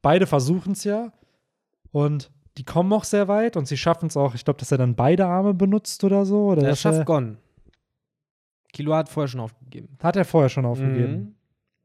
[0.02, 1.12] Beide versuchen es ja
[1.92, 4.34] und die kommen auch sehr weit und sie schaffen es auch.
[4.34, 6.46] Ich glaube, dass er dann beide Arme benutzt oder so.
[6.46, 7.38] Oder Er dass schafft er, Gon.
[8.72, 9.88] Kilo hat vorher schon aufgegeben.
[10.02, 11.12] hat er vorher schon aufgegeben.
[11.12, 11.34] Mhm.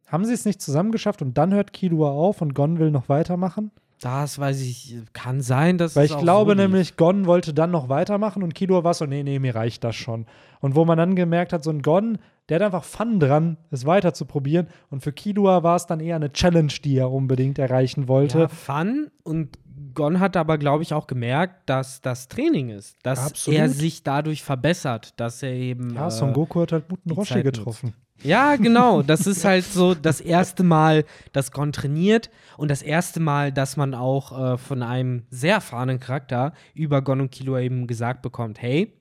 [0.08, 3.10] Haben sie es nicht zusammen geschafft und dann hört Killua auf und Gon will noch
[3.10, 3.72] weitermachen?
[4.00, 6.62] Das weiß ich, kann sein, dass Weil ich glaube so lief.
[6.70, 9.96] nämlich, Gon wollte dann noch weitermachen und Killua war so, nee, nee, mir reicht das
[9.96, 10.28] schon.
[10.62, 13.86] Und wo man dann gemerkt hat, so ein Gon, der hat einfach Fun dran, es
[13.86, 14.68] weiter zu probieren.
[14.92, 18.40] Und für Killua war es dann eher eine Challenge, die er unbedingt erreichen wollte.
[18.42, 19.58] Ja, Fun und
[19.98, 22.98] Gon hat aber, glaube ich, auch gemerkt, dass das Training ist.
[23.02, 23.60] Dass Absolut.
[23.60, 25.96] er sich dadurch verbessert, dass er eben.
[25.96, 27.96] Ja, äh, Son Goku hat halt guten Roshi getroffen.
[28.22, 29.02] Ja, genau.
[29.08, 33.76] Das ist halt so das erste Mal, dass Gon trainiert und das erste Mal, dass
[33.76, 38.62] man auch äh, von einem sehr erfahrenen Charakter über Gon und Killua eben gesagt bekommt,
[38.62, 38.94] hey,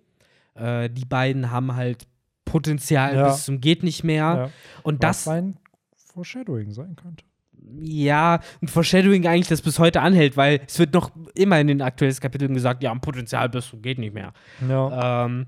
[0.54, 2.06] äh, die beiden haben halt
[2.46, 3.28] Potenzial Ja.
[3.28, 4.16] bis zum geht nicht mehr.
[4.16, 4.50] Ja.
[4.82, 5.58] Und Was das, sein
[5.94, 7.22] Foreshadowing sein könnte.
[7.80, 11.82] Ja, ein Foreshadowing eigentlich, das bis heute anhält, weil es wird noch immer in den
[11.82, 14.32] aktuellen Kapiteln gesagt, ja, Potenzial bis zum geht nicht mehr.
[14.68, 15.24] Ja.
[15.26, 15.46] Ähm,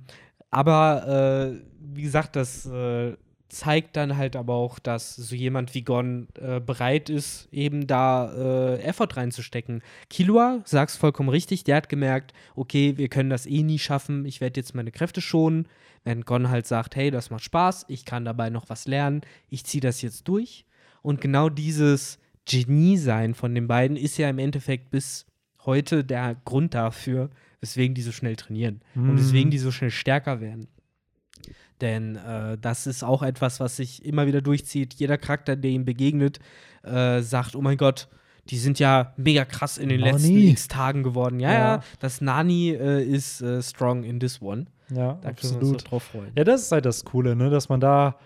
[0.51, 1.63] aber äh,
[1.95, 3.17] wie gesagt, das äh,
[3.49, 8.31] zeigt dann halt aber auch, dass so jemand wie Gon äh, bereit ist, eben da
[8.33, 9.83] äh, Effort reinzustecken.
[10.11, 14.41] Killua, sagst vollkommen richtig, der hat gemerkt, okay, wir können das eh nie schaffen, ich
[14.41, 15.67] werde jetzt meine Kräfte schonen.
[16.05, 19.65] Wenn Gon halt sagt, hey, das macht Spaß, ich kann dabei noch was lernen, ich
[19.65, 20.65] ziehe das jetzt durch.
[21.09, 25.25] Und genau dieses Genie-Sein von den beiden ist ja im Endeffekt bis
[25.65, 27.31] heute der Grund dafür,
[27.61, 29.19] weswegen die so schnell trainieren und Mhm.
[29.19, 30.69] weswegen die so schnell stärker werden.
[31.81, 34.95] Denn äh, das ist auch etwas, was sich immer wieder durchzieht.
[34.95, 36.41] Jeder Charakter, der ihm begegnet,
[36.83, 38.09] äh, sagt: Oh mein Gott,
[38.51, 40.13] die sind ja mega krass in den Nani.
[40.13, 41.39] letzten x Tagen geworden.
[41.41, 41.83] Ja, ja, Ja.
[42.01, 44.67] das Nani äh, ist äh, strong in this one.
[44.91, 45.91] ja, Da können wir uns absolut.
[45.91, 46.33] drauf freuen.
[46.37, 47.49] Ja, das ist halt das Coole, ne?
[47.51, 48.17] dass man da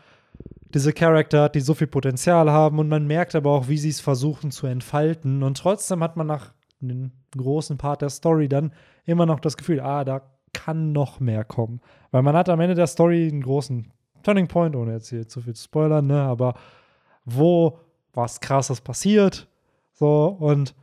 [0.74, 3.90] diese Charakter hat, die so viel Potenzial haben und man merkt aber auch, wie sie
[3.90, 6.52] es versuchen zu entfalten und trotzdem hat man nach
[6.82, 8.72] einem großen Part der Story dann
[9.04, 11.80] immer noch das Gefühl, ah, da kann noch mehr kommen.
[12.10, 13.90] Weil man hat am Ende der Story einen großen
[14.22, 16.20] Turning Point, ohne jetzt hier zu viel zu spoilern, ne?
[16.20, 16.54] aber
[17.24, 17.78] wo
[18.12, 19.48] was krasses passiert,
[19.92, 20.74] so und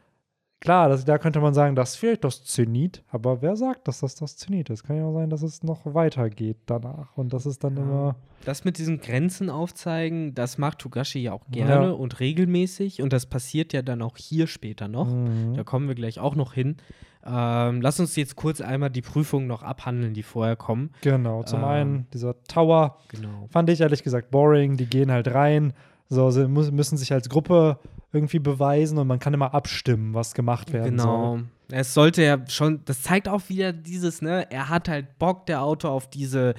[0.62, 4.02] Klar, das, da könnte man sagen, das ist vielleicht das Zenit, aber wer sagt, dass
[4.02, 4.84] das das Zenit ist?
[4.84, 7.84] Kann ja auch sein, dass es noch weitergeht danach und das ist dann Ja.
[7.84, 8.16] immer.
[8.46, 11.92] Das mit diesen Grenzen aufzeigen, das macht Togashi ja auch gerne Ja.
[11.92, 13.02] und regelmäßig.
[13.02, 15.08] Und das passiert ja dann auch hier später noch.
[15.14, 15.54] Mhm.
[15.56, 16.78] Da kommen wir gleich auch noch hin.
[17.26, 20.92] Ähm, lass uns jetzt kurz einmal die Prüfungen noch abhandeln, die vorher kommen.
[21.02, 21.66] Genau, zum Ähm.
[21.66, 23.48] einen dieser Tower Genau.
[23.50, 25.74] fand ich ehrlich gesagt boring, die gehen halt rein,
[26.08, 27.78] so, müssen sich als Gruppe
[28.12, 31.36] irgendwie beweisen und man kann immer abstimmen, was gemacht werden Genau.
[31.36, 31.46] soll.
[31.72, 35.62] Es sollte ja schon, das zeigt auch wieder dieses, ne, er hat halt Bock, der
[35.62, 36.56] Autor, auf diese,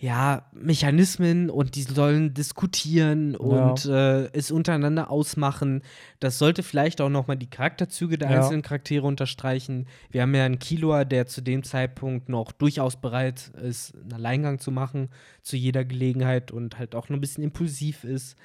[0.00, 5.82] ja, Mechanismen und die sollen diskutieren und äh, es untereinander ausmachen.
[6.20, 8.36] Das sollte vielleicht auch nochmal die Charakterzüge der Ja.
[8.36, 9.86] einzelnen Charaktere unterstreichen.
[10.10, 14.60] Wir haben ja einen Killua, der zu dem Zeitpunkt noch durchaus bereit ist, einen Alleingang
[14.60, 15.08] zu machen,
[15.42, 18.36] zu jeder Gelegenheit und halt auch noch ein bisschen impulsiv ist.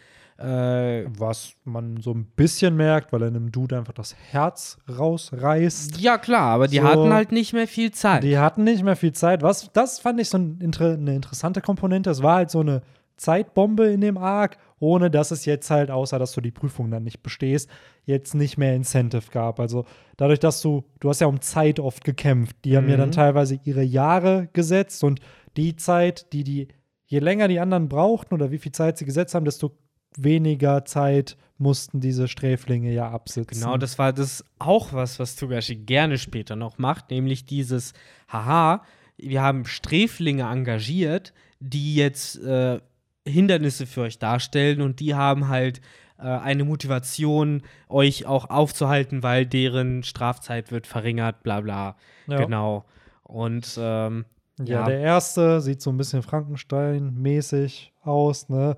[0.43, 5.99] Äh, Was man so ein bisschen merkt, weil er einem Dude einfach das Herz rausreißt.
[5.99, 6.83] ja, klar, aber die So.
[6.83, 8.23] hatten halt nicht mehr viel Zeit.
[8.23, 9.41] Die hatten nicht mehr viel Zeit.
[9.41, 12.09] Was, das fand ich so ein, inter, eine interessante Komponente.
[12.09, 12.81] Es war halt so eine
[13.17, 17.03] Zeitbombe in dem Arc, ohne dass es jetzt halt, außer dass du die Prüfung dann
[17.03, 17.69] nicht bestehst,
[18.05, 19.59] jetzt nicht mehr Incentive gab.
[19.59, 19.85] Also
[20.17, 22.55] dadurch, dass du, du hast ja um Zeit oft gekämpft.
[22.65, 23.13] Die haben ja dann Mhm.
[23.13, 25.19] teilweise ihre Jahre gesetzt und
[25.55, 26.67] die Zeit, die die,
[27.05, 29.71] je länger die anderen brauchten oder wie viel Zeit sie gesetzt haben, desto
[30.18, 33.59] weniger Zeit mussten diese Sträflinge ja absitzen.
[33.61, 37.93] Genau, das war das auch was, was Togashi gerne später noch macht, nämlich dieses,
[38.28, 38.84] haha,
[39.18, 42.80] wir haben Sträflinge engagiert, die jetzt äh,
[43.26, 45.80] Hindernisse für euch darstellen und die haben halt
[46.18, 51.95] äh, eine Motivation, euch auch aufzuhalten, weil deren Strafzeit wird verringert, bla bla.
[52.28, 52.38] Ja.
[52.43, 52.86] Genau.
[53.24, 54.26] Und ähm,
[54.59, 54.86] Ja, Ja.
[54.86, 58.78] der erste sieht so ein bisschen Frankenstein-mäßig aus, ne?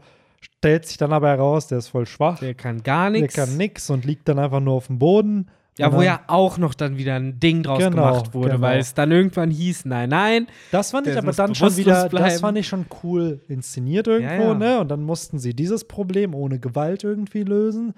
[0.66, 2.39] Stellt sich dann aber heraus, der ist voll schwach.
[2.39, 3.36] Der kann gar Der nichts.
[3.36, 5.47] kann nix und liegt dann einfach nur auf dem Boden.
[5.78, 8.61] Ja, wo ja auch noch dann wieder ein Ding draus Genau, gemacht wurde, genau.
[8.61, 10.47] weil es dann irgendwann hieß, nein, nein.
[10.72, 12.39] Das fand ich Der aber dann schon wieder, das bleiben.
[12.39, 14.53] fand ich schon cool inszeniert irgendwo, Ja, ja.
[14.55, 14.80] ne?
[14.80, 17.93] Und dann mussten sie dieses Problem ohne Gewalt irgendwie lösen.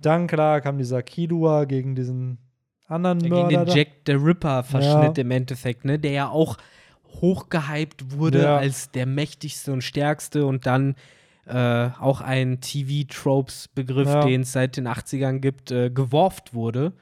[0.00, 2.38] Dann, klar, kam dieser Killua gegen diesen
[2.86, 3.64] anderen Gegen Mörder.
[3.64, 3.74] den da.
[3.74, 5.22] Jack the Ripper-Verschnitt Ja.
[5.22, 5.98] im Endeffekt, ne?
[5.98, 6.58] Der ja auch
[7.22, 8.56] hochgehypt wurde Ja.
[8.58, 10.94] als der mächtigste und stärkste und dann
[11.46, 14.24] äh, auch ein TV-Tropes-Begriff, Ja.
[14.24, 16.92] den es seit den 80ern gibt, äh, geworft wurde.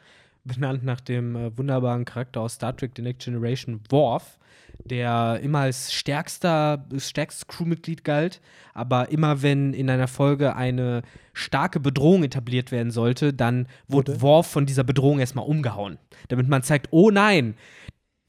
[0.45, 4.39] Benannt nach dem äh, wunderbaren Charakter aus Star Trek The Next Generation, Worf,
[4.85, 8.41] der immer als stärkster, stärkstes Crewmitglied galt,
[8.73, 11.03] aber immer wenn in einer Folge eine
[11.35, 14.23] starke Bedrohung etabliert werden sollte, dann wurde Wurde?
[14.23, 15.99] Worf von dieser Bedrohung erstmal umgehauen.
[16.29, 17.55] Damit man zeigt, oh nein,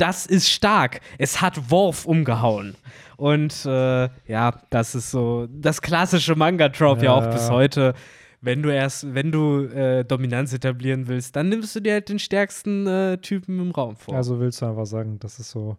[0.02, 1.02] das ist stark.
[1.18, 2.76] Es hat Worf umgehauen.
[3.18, 7.12] Und äh, ja, das ist so das klassische Manga-Trope ja.
[7.12, 7.14] Ja.
[7.14, 7.94] auch bis heute.
[8.42, 12.18] Wenn du erst, wenn du äh, Dominanz etablieren willst, dann nimmst du dir halt den
[12.18, 14.16] stärksten äh, Typen im Raum vor.
[14.16, 15.78] Also willst du einfach sagen, das ist so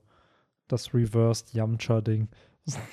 [0.69, 2.29] das Reversed Yamcha-Ding.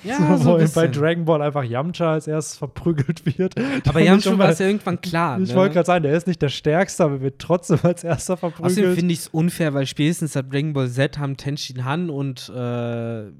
[0.02, 0.88] Ja, so ein bei.
[0.88, 3.54] Dragon Ball einfach Yamcha als erstes verprügelt wird.
[3.88, 5.40] aber Yamcha war es ja irgendwann klar.
[5.40, 5.54] Ich ne?
[5.54, 8.98] wollte gerade sagen, der ist nicht der Stärkste, aber wird trotzdem als erster Außerdem verprügelt.
[8.98, 13.30] finde ich es unfair, weil spätestens seit Dragon Ball Z haben Tenshin Han und äh,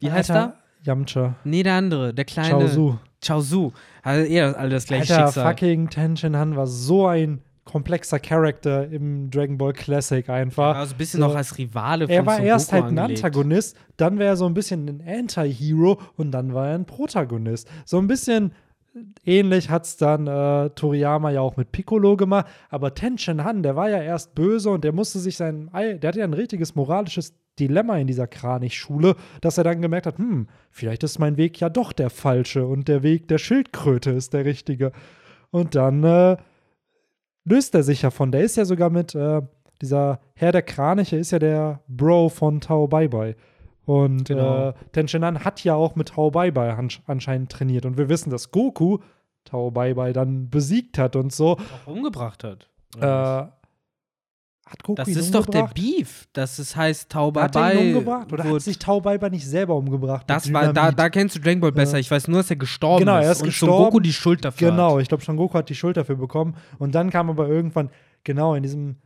[0.00, 0.54] wie heißt Alter, er?
[0.84, 1.34] Yamcha.
[1.44, 2.98] Nee, der andere, der kleine Chaozu.
[3.20, 3.72] Chaozu.
[4.02, 5.50] Also eher alle das gleiche Alter, Schicksal.
[5.50, 10.74] fucking Tenshin Han war so ein komplexer Charakter im Dragon Ball Classic einfach.
[10.76, 11.26] Also ein bisschen So.
[11.28, 13.24] noch als Rivale von er war Son erst Goku halt ein angelegt.
[13.24, 17.68] Antagonist, dann wäre er so ein bisschen ein Anti-Hero und dann war er ein Protagonist.
[17.84, 18.52] So ein bisschen
[19.24, 23.76] ähnlich hat es dann äh, Toriyama ja auch mit Piccolo gemacht, aber Tenshin Han, der
[23.76, 26.74] war ja erst böse und der musste sich sein, Ei- der hatte ja ein richtiges
[26.74, 31.60] moralisches Dilemma in dieser Kranichschule, dass er dann gemerkt hat, hm, vielleicht ist mein Weg
[31.60, 34.92] ja doch der falsche und der Weg der Schildkröte ist der richtige.
[35.50, 36.36] Und dann äh,
[37.48, 38.30] löst er sich ja von.
[38.32, 39.42] Der ist ja sogar mit äh,
[39.80, 43.36] dieser Herr der Kraniche, ist ja der Bro von Tao Bai Bai.
[43.84, 44.68] Und Genau.
[44.70, 47.86] äh, Tenshinhan hat ja auch mit Tao Bai Bai ansch- anscheinend trainiert.
[47.86, 48.98] Und wir wissen, dass Goku
[49.44, 51.52] Tao Bai Bai dann besiegt hat und so.
[51.52, 52.68] auch umgebracht hat.
[53.00, 53.46] Äh,
[54.70, 55.68] hat Goku das ihn ist doch der?
[55.74, 56.26] Beef.
[56.32, 58.32] Das ist, heißt Tauber Hat er ihn umgebracht?
[58.32, 60.24] Oder hat sich Tao Bai Bai nicht selber umgebracht?
[60.28, 61.94] das war, da, da kennst du Dragon Ball besser.
[61.94, 61.98] Ja.
[62.00, 63.24] Ich weiß nur, dass er gestorben Genau, ist.
[63.26, 63.74] er ist und gestorben.
[63.74, 65.02] Son Goku die Schuld dafür Genau, hat.
[65.02, 66.56] ich glaube, Son Goku hat die Schuld dafür bekommen.
[66.78, 67.90] Und dann kam aber irgendwann,
[68.24, 68.96] genau, in diesem,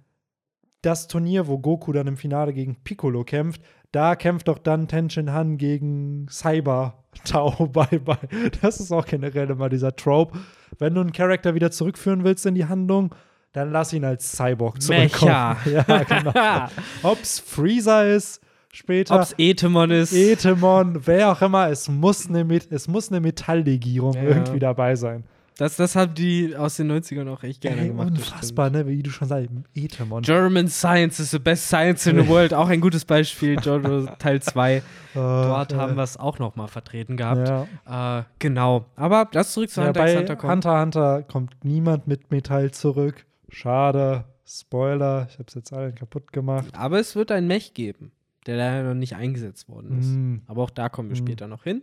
[0.82, 5.32] das Turnier, wo Goku dann im Finale gegen Piccolo kämpft, da kämpft doch dann Tenshin
[5.32, 8.16] Han gegen Cyber Tao Bye Bye.
[8.62, 10.38] Das ist auch generell immer dieser Trope.
[10.78, 13.14] Wenn du einen Charakter wieder zurückführen willst in die Handlung,
[13.52, 15.32] dann lass ihn als Cyborg zurückkommen.
[15.32, 15.56] Mecha.
[15.88, 16.66] Ja, genau.
[17.02, 18.40] Ob's Freezer ist,
[18.72, 19.14] später.
[19.16, 20.12] Ob es Etemon ist.
[20.12, 24.22] Etemon, wer auch immer, es muss eine, es muss eine Metalllegierung Ja.
[24.22, 25.24] irgendwie dabei sein.
[25.58, 28.08] Das, das haben die aus den 90ern auch echt gerne Ey, gemacht.
[28.08, 28.86] unfassbar, ne?
[28.86, 30.22] Wie du schon sagst, Etemon.
[30.22, 32.54] German Science is the best science in the world.
[32.54, 33.58] Auch ein gutes Beispiel.
[33.60, 34.82] Jojo Teil 2.
[35.12, 37.46] Dort haben wir es auch noch mal vertreten gehabt.
[37.86, 38.20] ja.
[38.20, 38.86] Äh, genau.
[38.96, 40.42] Aber das zurück zu ja, Hunter bei Hunter.
[40.42, 43.26] Hunter Hunter kommt niemand mit Metall zurück.
[43.52, 44.24] Schade.
[44.44, 46.66] Spoiler, ich hab's jetzt allen kaputt gemacht.
[46.76, 48.10] Aber es wird ein Mech geben,
[48.46, 50.08] der leider noch nicht eingesetzt worden ist.
[50.08, 50.36] Mm.
[50.46, 51.24] Aber auch da kommen wir Mm.
[51.26, 51.82] später noch hin.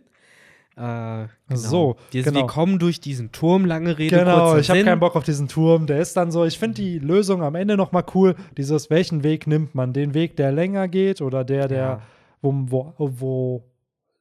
[0.76, 1.26] Äh, genau.
[1.48, 2.40] So, wir, genau.
[2.40, 5.86] wir kommen durch diesen Turm, lange Rede, Genau, ich habe keinen Bock auf diesen Turm.
[5.86, 8.36] Der ist dann so, ich finde die Lösung am Ende noch mal cool.
[8.56, 9.92] Dieses, welchen Weg nimmt man?
[9.92, 12.02] Den Weg, der länger geht oder der, der, Ja.
[12.42, 13.64] wo, wo, wo,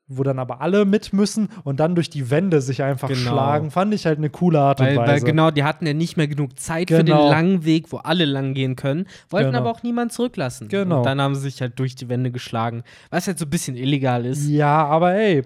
[0.09, 3.19] wo dann aber alle mit müssen und dann durch die Wände sich einfach Genau.
[3.31, 5.25] schlagen, fand ich halt eine coole Art Weil, und weil Weise.
[5.25, 7.29] genau, die hatten ja nicht mehr genug Zeit für den Genau.
[7.29, 9.59] langen Weg, wo alle lang gehen können, wollten Genau.
[9.59, 10.67] aber auch niemand zurücklassen.
[10.67, 10.97] Genau.
[10.97, 13.77] Und dann haben sie sich halt durch die Wände geschlagen, was halt so ein bisschen
[13.77, 14.47] illegal ist.
[14.49, 15.43] Ja, aber ey,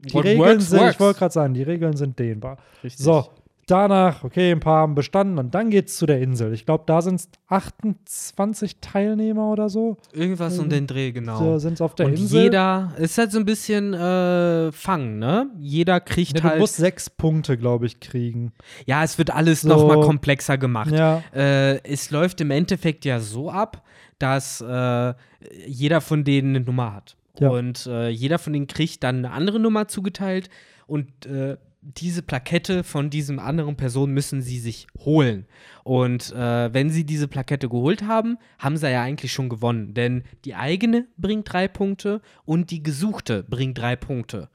[0.00, 0.94] die What Regeln works, sind, works.
[0.94, 2.58] ich wollte gerade sagen, die Regeln sind dehnbar.
[2.82, 3.04] Richtig.
[3.04, 3.28] So,
[3.66, 6.52] danach, okay, ein paar haben bestanden und dann geht's zu der Insel.
[6.52, 9.96] Ich glaube, da sind es 28 Teilnehmer oder so.
[10.12, 11.38] Irgendwas um den Dreh, genau.
[11.38, 12.42] So sind es auf der Und Insel.
[12.44, 15.50] jeder, ist halt so ein bisschen äh, Fang, ne?
[15.58, 16.60] Jeder kriegt Ja, du halt.
[16.60, 18.52] musst sechs Punkte, glaube ich, kriegen.
[18.86, 19.68] ja, es wird alles So.
[19.68, 20.90] noch mal komplexer gemacht.
[20.92, 23.82] Ja, Äh, es läuft im Endeffekt ja so ab,
[24.18, 25.14] dass äh,
[25.66, 27.16] jeder von denen eine Nummer hat.
[27.40, 27.50] Ja.
[27.50, 30.48] Und äh, jeder von denen kriegt dann eine andere Nummer zugeteilt
[30.86, 35.46] und äh, diese Plakette von diesem anderen Person müssen sie sich holen.
[35.82, 39.92] Und äh, wenn sie diese Plakette geholt haben, haben sie ja eigentlich schon gewonnen.
[39.92, 44.48] Denn die eigene bringt drei Punkte und die gesuchte bringt drei Punkte.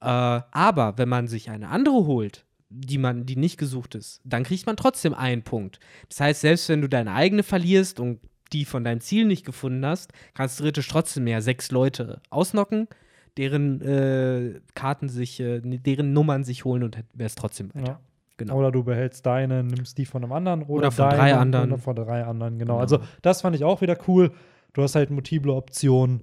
[0.00, 4.44] Äh, aber wenn man sich eine andere holt, die man, die nicht gesucht ist, dann
[4.44, 5.80] kriegt man trotzdem einen Punkt.
[6.08, 8.20] Das heißt, selbst wenn du deine eigene verlierst und
[8.52, 12.86] die von deinem Ziel nicht gefunden hast, kannst du theoretisch trotzdem mehr sechs Leute ausnocken.
[13.36, 17.86] Deren äh, Karten sich, äh, deren Nummern sich holen und wäre es trotzdem weiter.
[17.86, 18.00] Ja.
[18.38, 18.58] Genau.
[18.58, 21.72] Oder du behältst deine, nimmst die von einem anderen oder, Oder von deine drei anderen.
[21.72, 22.74] Oder von drei anderen, genau.
[22.74, 22.80] Genau.
[22.80, 24.30] Also das fand ich auch wieder cool.
[24.74, 26.20] Du hast halt multiple Optionen,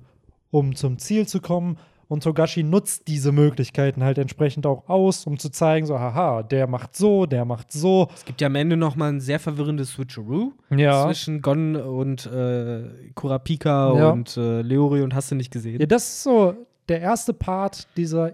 [0.51, 1.77] um zum Ziel zu kommen.
[2.09, 6.67] Und Togashi nutzt diese Möglichkeiten halt entsprechend auch aus, um zu zeigen, so, haha, der
[6.67, 8.07] macht so, der macht so.
[8.13, 11.05] Es gibt ja am Ende noch mal ein sehr verwirrendes Switcheroo Ja.
[11.07, 12.83] zwischen Gon und äh,
[13.15, 14.09] Kurapika Ja.
[14.11, 15.79] und äh, Leori und hast du nicht gesehen.
[15.79, 16.53] Ja, das ist so
[16.89, 18.33] der erste Part dieser,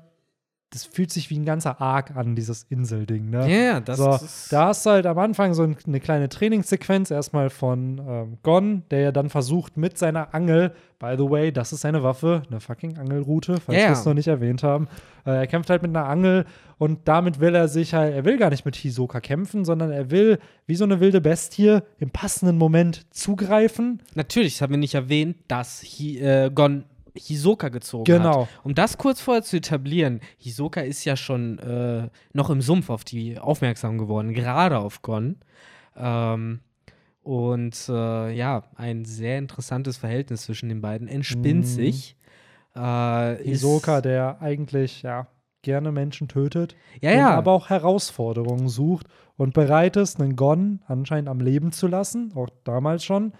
[0.71, 3.49] das fühlt sich wie ein ganzer Arc an, dieses Inselding, ne?
[3.49, 4.53] Ja, ja, das so, ist.
[4.53, 8.83] da hast du halt am Anfang so ein- eine kleine Trainingssequenz erstmal von ähm, Gon,
[8.91, 12.59] der ja dann versucht mit seiner Angel, by the way, das ist seine Waffe, eine
[12.59, 14.87] fucking Angelrute, falls Ja, wir es noch nicht erwähnt haben.
[15.25, 16.45] Äh, er kämpft halt mit einer Angel
[16.77, 20.11] und damit will er sich halt, er will gar nicht mit Hisoka kämpfen, sondern er
[20.11, 20.37] will
[20.67, 24.03] wie so eine wilde Bestie im passenden Moment zugreifen.
[24.13, 26.83] Natürlich, das haben wir nicht erwähnt, dass Hi, äh, Gon
[27.17, 28.43] Hisoka gezogen Genau.
[28.43, 28.49] hat.
[28.63, 33.03] Um das kurz vorher zu etablieren, Hisoka ist ja schon äh, noch im Sumpf auf
[33.03, 35.37] die aufmerksam geworden, gerade auf Gon.
[35.95, 36.59] Ähm,
[37.23, 41.69] und äh, ja, ein sehr interessantes Verhältnis zwischen den beiden entspinnt Mhm.
[41.69, 42.15] sich.
[42.75, 45.27] Äh, Hisoka, der eigentlich, ja,
[45.61, 46.75] gerne Menschen tötet.
[47.01, 51.87] ja, ja, aber auch Herausforderungen sucht und bereit ist, einen Gon anscheinend am Leben zu
[51.87, 53.33] lassen, auch damals schon.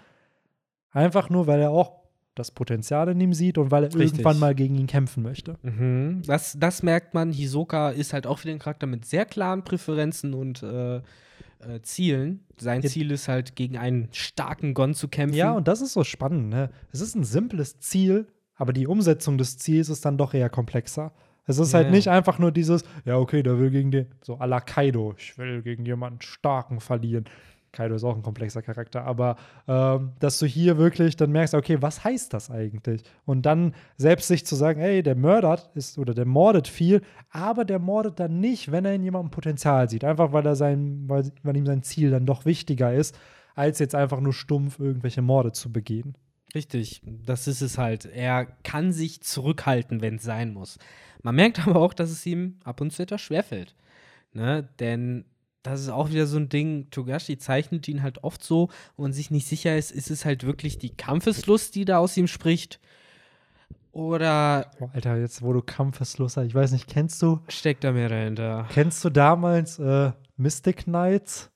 [0.92, 1.99] Einfach nur, weil er auch
[2.34, 4.12] das Potenzial in ihm sieht und weil er Richtig.
[4.12, 5.58] irgendwann mal gegen ihn kämpfen möchte.
[5.62, 6.22] Mhm.
[6.26, 7.32] Das, das merkt man.
[7.32, 11.02] Hisoka ist halt auch wieder ein Charakter mit sehr klaren Präferenzen und äh, äh,
[11.82, 12.44] Zielen.
[12.58, 12.88] Sein Ja.
[12.88, 15.36] Ziel ist halt, gegen einen starken Gon zu kämpfen.
[15.36, 16.48] Ja, und das ist so spannend.
[16.50, 16.70] Ne?
[16.92, 21.12] Es ist ein simples Ziel, aber die Umsetzung des Ziels ist dann doch eher komplexer.
[21.46, 21.92] Es ist Ja, halt ja.
[21.92, 25.36] nicht einfach nur dieses, ja, okay, der will gegen den, so à la Kaido, ich
[25.36, 27.24] will gegen jemanden starken verlieren.
[27.72, 29.36] Kaido ist auch ein komplexer Charakter, aber
[29.68, 33.02] ähm, dass du hier wirklich dann merkst, okay, was heißt das eigentlich?
[33.24, 37.64] Und dann selbst sich zu sagen, hey, der mördert ist oder der mordet viel, aber
[37.64, 40.04] der mordet dann nicht, wenn er in jemandem Potenzial sieht.
[40.04, 43.16] Einfach weil er sein, weil, weil ihm sein Ziel dann doch wichtiger ist,
[43.54, 46.16] als jetzt einfach nur stumpf irgendwelche Morde zu begehen.
[46.54, 48.06] Richtig, das ist es halt.
[48.06, 50.78] Er kann sich zurückhalten, wenn es sein muss.
[51.22, 53.74] Man merkt aber auch, dass es ihm ab und zu etwas schwerfällt.
[54.32, 54.68] Ne?
[54.78, 55.24] Denn
[55.62, 59.30] das ist auch wieder so ein Ding, Togashi zeichnet ihn halt oft so und sich
[59.30, 62.80] nicht sicher ist, ist es halt wirklich die Kampfeslust, die da aus ihm spricht?
[63.92, 67.92] Oder Oh, Alter, jetzt wo du Kampfeslust hast, ich weiß nicht, kennst du, steckt da
[67.92, 68.66] mehr dahinter?
[68.72, 71.50] kennst du damals äh, Mystic Knights?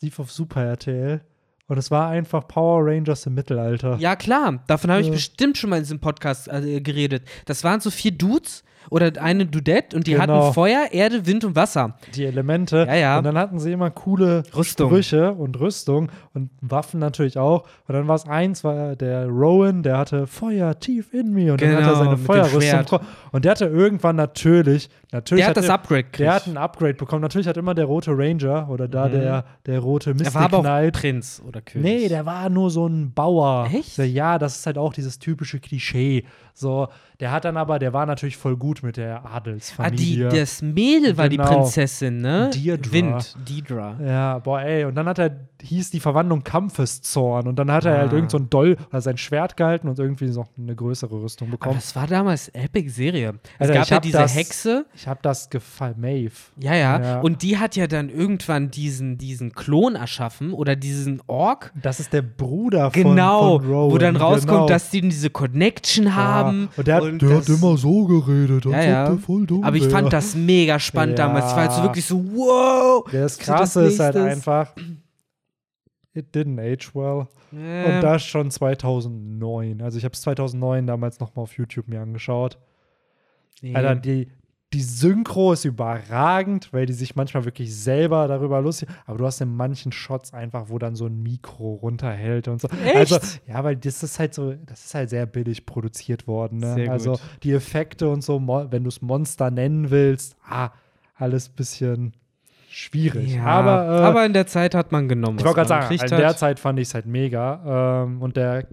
[0.00, 1.20] Lief auf Super RTL.
[1.68, 3.96] Und es war einfach Power Rangers im Mittelalter.
[3.98, 5.12] Ja, klar, davon habe ich Ja.
[5.14, 7.24] bestimmt schon mal in diesem Podcast äh, geredet.
[7.44, 10.22] Das waren so vier Dudes oder eine Dudette und die Genau.
[10.44, 11.96] hatten Feuer, Erde, Wind und Wasser.
[12.14, 12.84] Die Elemente.
[12.88, 13.18] Ja, ja.
[13.18, 14.88] Und dann hatten sie immer coole Rüstung.
[14.90, 17.62] Sprüche und Rüstung und Waffen natürlich auch.
[17.88, 21.52] Und dann war es eins, war der Rowan, der hatte Feuer tief in mir.
[21.52, 23.00] Und dann hat er Genau, seine Feuerrüstung.
[23.32, 26.20] Und der hatte irgendwann natürlich, natürlich Der hat das er- Upgrade gekriegt.
[26.20, 27.22] Der hat ein Upgrade bekommen.
[27.22, 29.12] Natürlich hat immer der rote Ranger oder da Mhm.
[29.12, 30.94] der, der rote Mystic Er war aber auch Knight.
[30.94, 31.84] Prinz oder König.
[32.02, 33.68] Nee, der war nur so ein Bauer.
[33.72, 33.98] Echt?
[33.98, 36.24] Ja, das ist halt auch dieses typische Klischee.
[36.54, 36.88] So,
[37.20, 40.28] der hat dann aber, der war natürlich voll gut mit der Ah, die, Adelsfamilie.
[40.28, 41.48] das Mädel war die Genau.
[41.62, 42.50] Prinzessin, ne?
[42.52, 42.92] Deirdre.
[42.92, 43.96] Wind, Deidra.
[44.04, 44.84] ja, boah, ey.
[44.84, 47.46] Und dann hat er, hieß die Verwandlung Kampfeszorn.
[47.46, 47.98] Und dann hat er Ah.
[47.98, 51.48] halt irgend so ein Doll oder sein Schwert gehalten und irgendwie noch eine größere Rüstung
[51.48, 51.76] Aber bekommen.
[51.76, 53.34] das war damals Epic-Serie.
[53.58, 54.86] Es Alter, gab ja diese das- Hexe.
[54.94, 56.32] Ich hab das gefallen, Maeve.
[56.60, 57.20] Ja, ja, Ja.
[57.20, 61.72] Und die hat ja dann irgendwann diesen, diesen Klon erschaffen oder diesen Ork.
[61.80, 63.92] Das ist der Bruder von, Genau, von Rowan.
[63.92, 64.66] wo dann rauskommt, genau.
[64.68, 66.62] dass die diese Connection haben.
[66.62, 66.68] Ja.
[66.78, 69.08] Und der, hat, und der hat immer so geredet, als Ja, ja.
[69.10, 71.26] der voll dumm Aber ich fand das mega spannend Ja.
[71.26, 71.46] damals.
[71.46, 73.04] Ich war halt so wirklich so, wow.
[73.10, 74.74] Das So Krasse das ist halt einfach,
[76.14, 77.26] it didn't age well.
[77.52, 79.80] Äh, Und das schon 2009.
[79.82, 82.58] Also ich habe es 2009 damals noch mal auf YouTube mir angeschaut.
[83.62, 83.74] nee.
[83.74, 84.28] Alter, die,
[84.72, 88.88] die Synchro ist überragend, weil die sich manchmal wirklich selber darüber lustig.
[89.06, 92.68] Aber du hast in manchen Shots einfach, wo dann so ein Mikro runterhält und so.
[92.84, 93.12] Echt?
[93.12, 96.58] Also, ja, weil das ist halt so, das ist halt sehr billig produziert worden.
[96.58, 96.88] Ne?
[96.90, 98.40] Also die Effekte und so,
[98.70, 100.70] wenn du es Monster nennen willst, ah,
[101.14, 102.14] alles bisschen
[102.68, 103.34] schwierig.
[103.36, 105.38] ja, aber, äh, aber in der Zeit hat man genommen.
[105.38, 106.38] ich wollte gerade sagen, in der hat.
[106.38, 108.02] Zeit fand ich es halt mega.
[108.04, 108.66] Ähm, und der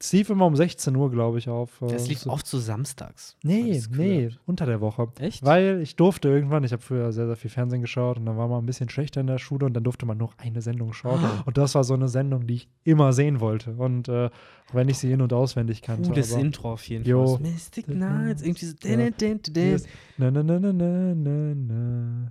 [0.00, 1.82] es lief immer um 16 Uhr, glaube ich, auf.
[1.82, 3.36] äh, Das lief so- oft so samstags.
[3.42, 5.08] Nee, nee, unter der Woche.
[5.18, 5.44] Echt?
[5.44, 8.46] Weil ich durfte irgendwann, ich habe früher sehr, sehr viel Fernsehen geschaut und dann war
[8.48, 11.18] man ein bisschen schlechter in der Schule und dann durfte man nur eine Sendung schauen.
[11.24, 11.42] Ah.
[11.46, 13.72] Und das war so eine Sendung, die ich immer sehen wollte.
[13.72, 16.10] Und äh, auch wenn ich sie in- und auswendig kannte.
[16.32, 17.04] Aber, Intro auf jeden.
[17.38, 17.40] Fall.
[17.40, 18.74] Mystic Nights, irgendwie so.
[19.84, 19.88] Ja.
[20.20, 22.28] Na, na, na, na, na, na, na.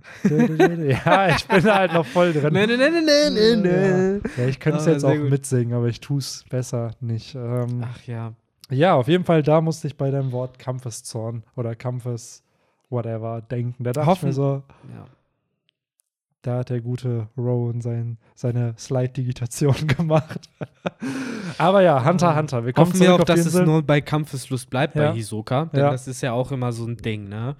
[0.84, 2.52] Ja, ich bin halt noch voll drin.
[2.52, 4.20] Na, na, na, na, na, na.
[4.36, 5.30] Ja, ich könnte es Ah, jetzt auch gut.
[5.30, 7.34] mitsingen, aber ich tue es besser nicht.
[7.34, 8.34] Ähm, Ach ja.
[8.70, 12.42] Ja, auf jeden Fall, da musste ich bei deinem Wort Kampfeszorn oder Kampfes
[12.90, 13.82] whatever denken.
[13.82, 14.62] Da dachte Hoffen- ich mir so,
[14.94, 15.06] Ja.
[16.42, 20.50] da hat der gute Rowan sein, seine Slide-Digitation gemacht.
[21.56, 22.66] Aber ja, Hunter, Hunter.
[22.66, 25.08] Wir kommen Hoffen wir auch, auf dass es nur bei Kampfeslust bleibt Ja.
[25.10, 25.90] bei Hisoka, denn Ja.
[25.90, 27.56] das ist ja auch immer so ein Ding, ne?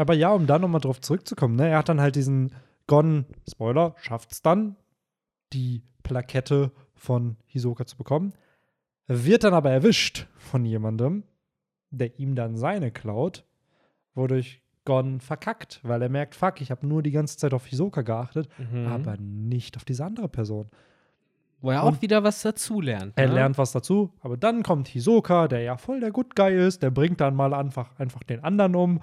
[0.00, 1.68] Aber ja, um da nochmal drauf zurückzukommen, ne?
[1.68, 2.52] Er hat dann halt diesen
[2.86, 4.76] Gon, Spoiler, schafft's dann,
[5.52, 8.32] die Plakette von Hisoka zu bekommen.
[9.06, 11.24] Wird dann aber erwischt von jemandem,
[11.90, 13.44] der ihm dann seine klaut,
[14.14, 18.00] wodurch Gon verkackt, weil er merkt, fuck, ich habe nur die ganze Zeit auf Hisoka
[18.00, 18.86] geachtet, Mhm.
[18.86, 20.70] aber nicht auf diese andere Person.
[21.60, 23.12] Wo er auch Und- wieder was dazulernt.
[23.16, 23.34] Er ne?
[23.34, 26.90] lernt was dazu, aber dann kommt Hisoka, der ja voll der Good Guy ist, der
[26.90, 29.00] bringt dann mal einfach, einfach den anderen um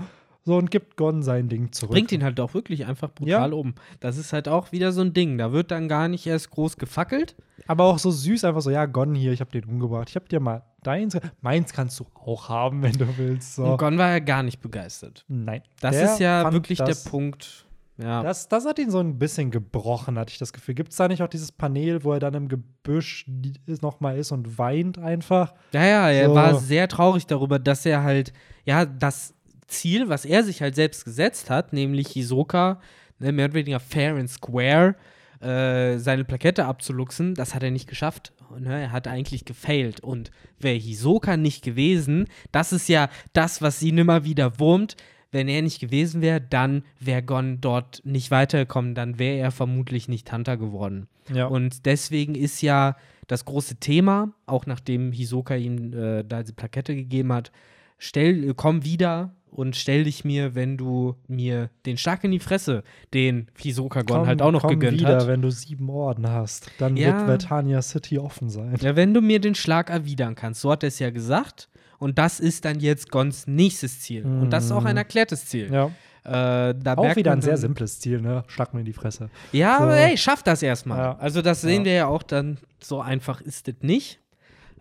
[0.47, 1.91] so und gibt Gon sein Ding zurück.
[1.91, 3.75] Bringt ihn halt auch wirklich einfach brutal um.
[3.99, 5.37] Das ist halt auch wieder so ein Ding.
[5.37, 7.35] Da wird dann gar nicht erst groß gefackelt.
[7.67, 10.09] Aber auch so süß, einfach so, ja, Gon hier, ich hab den umgebracht.
[10.09, 11.17] Ich hab dir mal deins.
[11.41, 13.55] Meins kannst du auch haben, wenn du willst.
[13.55, 13.65] So.
[13.65, 15.25] Und Gon war ja gar nicht begeistert.
[15.27, 15.61] Nein.
[15.81, 17.65] Das ist ja wirklich der Punkt.
[18.01, 18.21] Ja.
[18.21, 20.75] Das, das hat ihn so ein bisschen gebrochen, hatte ich das Gefühl.
[20.75, 23.25] Gibt es da nicht auch dieses Panel, wo er dann im Gebüsch
[23.81, 25.55] nochmal ist und weint einfach?
[25.73, 26.35] Ja, ja, er So.
[26.35, 28.33] war sehr traurig darüber, dass er halt,
[28.65, 29.33] ja, das
[29.68, 32.80] Ziel, was er sich halt selbst gesetzt hat, nämlich Hisoka,
[33.20, 34.95] ne, mehr oder weniger fair and square,
[35.41, 38.34] äh, seine Plakette abzuluxen, das hat er nicht geschafft.
[38.59, 39.99] Ne, er hat eigentlich gefailt.
[39.99, 44.95] Und wäre Hisoka nicht gewesen, das ist ja das, was ihn immer wieder wurmt.
[45.30, 50.07] Wenn er nicht gewesen wäre, dann wäre Gon dort nicht weitergekommen, dann wäre er vermutlich
[50.07, 51.07] nicht Hunter geworden.
[51.34, 51.47] Ja.
[51.47, 52.95] Und deswegen ist ja
[53.28, 57.51] das große Thema, auch nachdem Hisoka ihm äh, da diese Plakette gegeben hat,
[57.97, 62.39] stell, äh, komm wieder und stell dich mir, wenn du mir den Schlag in die
[62.39, 62.83] Fresse,
[63.13, 65.27] den Hisoka Gon Komm- halt auch noch komm gegönnt wieder, hat.
[65.27, 66.69] wenn du sieben Orden hast.
[66.77, 67.07] Dann Ja.
[67.07, 68.75] wird Vertania City offen sein.
[68.81, 70.61] Ja, wenn du mir den Schlag erwidern kannst.
[70.61, 71.69] So hat er es ja gesagt.
[71.99, 74.23] Und das ist dann jetzt Gons nächstes Ziel.
[74.23, 75.67] Und das ist auch ein erklärtes Ziel.
[75.69, 75.73] Mhm.
[75.73, 75.85] Ja.
[76.69, 78.43] Äh, da Auch wieder ein sehr simples Ziel, ne?
[78.47, 79.29] Schlag mir in die Fresse.
[79.53, 79.83] Ja, So.
[79.85, 80.99] aber hey, schafft das erstmal.
[80.99, 81.17] Ja.
[81.17, 81.85] Also das sehen Ja.
[81.85, 84.19] wir ja auch dann, so einfach ist es nicht.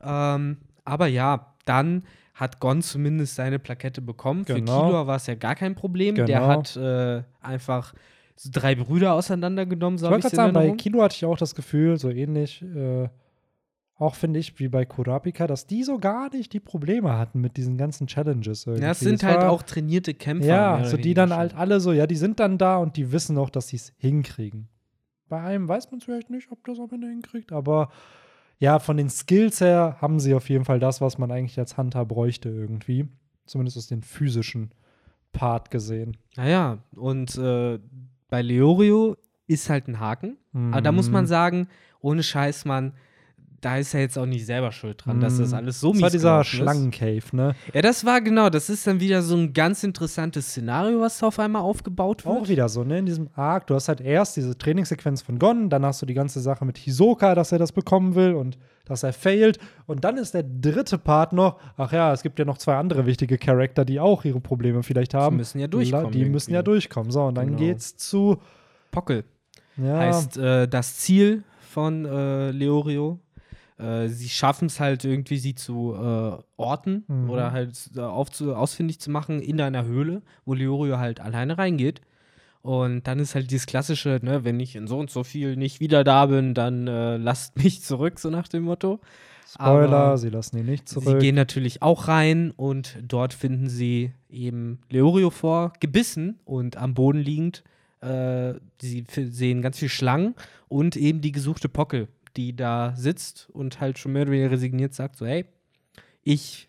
[0.03, 2.03] Ähm, aber ja, dann
[2.37, 4.45] hat Gon zumindest seine Plakette bekommen.
[4.45, 4.85] Für Genau.
[4.85, 6.15] Killua war es ja gar kein Problem.
[6.15, 6.47] Der Genau.
[6.47, 7.95] hat äh, einfach
[8.37, 10.77] so drei Brüder auseinandergenommen, Ich so habe wollte ich gerade sagen, bei.
[10.77, 13.09] Kilo hatte ich auch das Gefühl, so ähnlich, äh,
[13.99, 17.57] auch finde ich, wie bei Kurapika, dass die so gar nicht die Probleme hatten mit
[17.57, 18.85] diesen ganzen Challenges irgendwie.
[18.85, 20.47] Ja, es sind Es halt war- auch trainierte Kämpfer.
[20.47, 21.39] Ja, so die dann schon.
[21.39, 23.95] halt alle so, ja, die sind dann da und die wissen auch, dass sie es
[23.97, 24.69] hinkriegen.
[25.31, 27.89] Bei einem weiß man vielleicht nicht, ob das am Ende hinkriegt, aber
[28.59, 31.77] ja, von den Skills her haben sie auf jeden Fall das, was man eigentlich als
[31.77, 33.09] Hunter bräuchte irgendwie.
[33.47, 34.71] Zumindest aus den physischen
[35.33, 36.17] Part gesehen.
[36.37, 37.79] Naja, und äh,
[38.29, 40.37] bei Leorio ist halt ein Haken.
[40.73, 41.29] Aber da muss man Mhm.
[41.29, 41.69] sagen,
[42.01, 42.95] ohne Scheiß, Mann,
[43.61, 45.89] da ist er jetzt auch nicht selber schuld dran, dass das alles so.
[45.89, 46.45] Das mies war dieser.
[46.45, 47.55] Schlangencave, ne?
[47.73, 51.27] Ja, das war genau, das ist dann wieder so ein ganz interessantes Szenario, was da
[51.29, 52.37] auf einmal aufgebaut wird.
[52.37, 52.99] Auch wieder so, ne?
[52.99, 56.15] In diesem Arc, du hast halt erst diese Trainingssequenz von Gon, dann hast du die
[56.15, 59.59] ganze Sache mit Hisoka, dass er das bekommen will und dass er failt.
[59.87, 63.07] Und dann ist der dritte Part noch, ach ja, es gibt ja noch zwei andere
[63.07, 65.37] wichtige Charakter, die auch ihre Probleme vielleicht haben.
[65.37, 66.71] müssen ja durchkommen Die müssen ja irgendwie.
[66.73, 67.11] durchkommen.
[67.11, 67.59] So, und dann Genau.
[67.59, 68.39] geht's zu,
[68.93, 69.25] Pockel
[69.77, 73.19] ja, heißt äh, das Ziel von äh, Leorio.
[73.79, 77.31] Äh, sie schaffen es halt irgendwie, sie zu äh, orten Mhm.
[77.31, 82.01] oder halt äh, aufzu ausfindig zu machen in einer Höhle, wo Leorio halt alleine reingeht.
[82.63, 85.79] Und dann ist halt dieses klassische, ne, wenn ich in so und so viel nicht
[85.79, 89.01] wieder da bin, dann äh, lasst mich zurück, so nach dem Motto.
[89.49, 91.21] Spoiler, aber sie lassen ihn nicht Sie zurück.
[91.21, 97.21] gehen natürlich auch rein und dort finden sie eben Leorio vor, gebissen und am Boden
[97.21, 97.63] liegend.
[98.01, 100.35] Äh, sie sehen ganz viel Schlangen
[100.69, 104.95] und eben die gesuchte Pockel, die da sitzt und halt schon mehr oder weniger resigniert
[104.95, 105.47] sagt: So, hey,
[106.23, 106.69] ich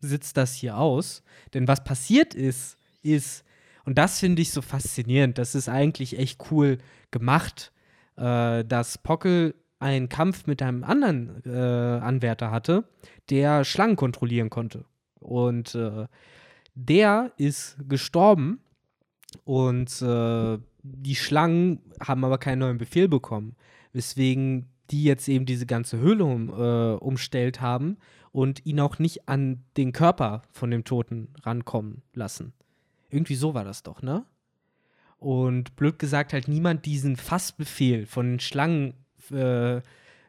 [0.00, 1.22] sitze das hier aus.
[1.54, 3.44] Denn was passiert ist, ist,
[3.84, 6.78] und das finde ich so faszinierend, das ist eigentlich echt cool
[7.10, 7.72] gemacht,
[8.16, 12.84] äh, dass Pockel einen Kampf mit einem anderen äh, Anwärter hatte,
[13.30, 14.84] der Schlangen kontrollieren konnte.
[15.20, 16.06] Und äh,
[16.74, 18.60] der ist gestorben
[19.44, 23.56] und äh, die Schlangen haben aber keinen neuen Befehl bekommen,
[23.92, 27.98] weswegen die jetzt eben diese ganze Höhle um, äh, umstellt haben
[28.32, 32.52] und ihn auch nicht an den Körper von dem Toten rankommen lassen.
[33.10, 34.24] Irgendwie so war das doch, ne?
[35.18, 38.94] Und blöd gesagt halt niemand diesen Fassbefehl von den Schlangen
[39.32, 39.80] äh, äh,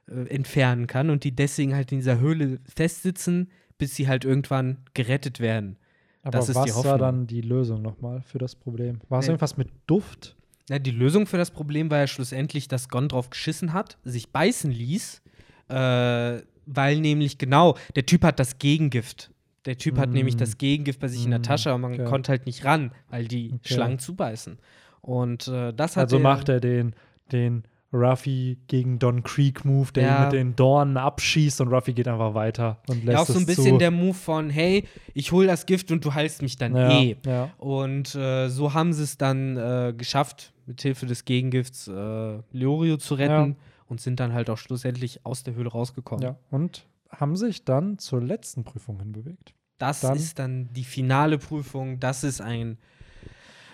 [0.07, 5.39] entfernen kann und die deswegen halt in dieser Höhle festsitzen, bis sie halt irgendwann gerettet
[5.39, 5.77] werden.
[6.23, 8.99] Aber das ist was die war dann die Lösung nochmal für das Problem?
[9.09, 9.31] War es Nee.
[9.33, 10.35] irgendwas mit Duft?
[10.69, 14.29] Na, die Lösung für das Problem war ja schlussendlich, dass Gon drauf geschissen hat, sich
[14.31, 15.21] beißen ließ
[15.69, 19.31] Äh, weil nämlich genau, der Typ hat das Gegengift.
[19.65, 22.05] Der Typ hat nämlich das Gegengift bei sich in der Mm, Tasche, aber man okay.
[22.05, 23.73] konnte halt nicht ran, weil die Okay.
[23.73, 24.57] Schlangen zubeißen.
[25.01, 26.95] Und äh, das hat Also er- macht er den,
[27.31, 27.63] den
[27.93, 30.17] Ruffy gegen Don Creek Move, der Ja.
[30.17, 33.37] ihn mit den Dornen abschießt und Ruffy geht einfach weiter und lässt ja auch so
[33.39, 33.77] ein bisschen zu.
[33.79, 37.15] der Move von, hey, ich hol das Gift und du heilst mich dann ja, eh.
[37.25, 37.49] ja.
[37.57, 42.95] Und äh, so haben sie es dann äh, geschafft, mit Hilfe des Gegengifts äh, Leorio
[42.97, 43.57] zu retten
[43.87, 46.23] und sind dann halt auch schlussendlich aus der Höhle rausgekommen.
[46.23, 46.37] ja.
[46.51, 49.55] Und haben sich dann zur letzten Prüfung hinbewegt.
[49.79, 51.99] Das Dann- ist dann die finale Prüfung.
[51.99, 52.77] Das ist ein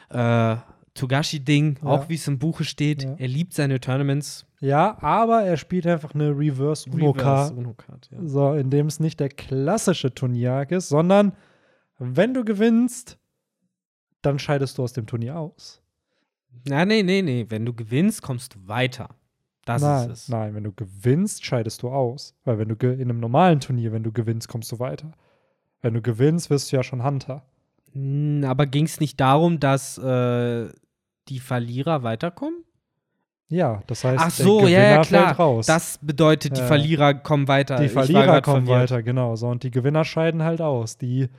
[0.09, 0.55] äh,
[0.93, 1.89] Togashi-Ding, Ja.
[1.89, 3.03] auch wie es im Buche steht.
[3.03, 3.15] Ja.
[3.17, 4.45] Er liebt seine Tournaments.
[4.61, 7.53] Ja, aber er spielt einfach eine Reverse Uno-Card.
[7.57, 8.19] Uno-Card, ja.
[8.23, 11.33] So, in dem es nicht der klassische Turnierjag ist, sondern
[11.99, 13.17] wenn du gewinnst,
[14.21, 15.81] dann scheidest du aus dem Turnier aus.
[16.67, 17.45] Na, nee, nee, nee.
[17.49, 19.09] Wenn du gewinnst, kommst du weiter.
[19.65, 20.29] Das nein, ist es.
[20.29, 22.35] nein, wenn du gewinnst, scheidest du aus.
[22.43, 25.11] Weil wenn du in einem normalen Turnier, wenn du gewinnst, kommst du weiter.
[25.81, 27.43] Wenn du gewinnst, wirst du ja schon Hunter.
[28.47, 30.67] Aber ging es nicht darum, dass äh,
[31.29, 32.63] die Verlierer weiterkommen?
[33.47, 35.25] Ja, das heißt, Ach so, der ja, Gewinner ja, klar.
[35.27, 35.65] fällt raus.
[35.67, 36.67] Das bedeutet, die Ja.
[36.67, 37.77] Verlierer kommen weiter.
[37.77, 38.91] die Verlierer kommen verwirrt.
[38.91, 39.35] weiter, genau.
[39.35, 40.97] So, und die Gewinner scheiden halt aus.
[40.97, 41.29] Die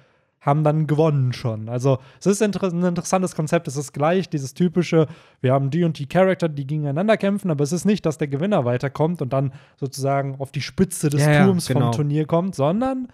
[0.46, 1.68] haben dann gewonnen schon.
[1.68, 3.66] Also, es ist inter ein interessantes Konzept.
[3.68, 5.08] Es ist gleich dieses typische,
[5.40, 8.28] wir haben die und die Charakter, die gegeneinander kämpfen, aber es ist nicht, dass der
[8.28, 11.86] Gewinner weiterkommt und dann sozusagen auf die Spitze des Ja, ja, Turms genau.
[11.86, 13.08] vom Turnier kommt, sondern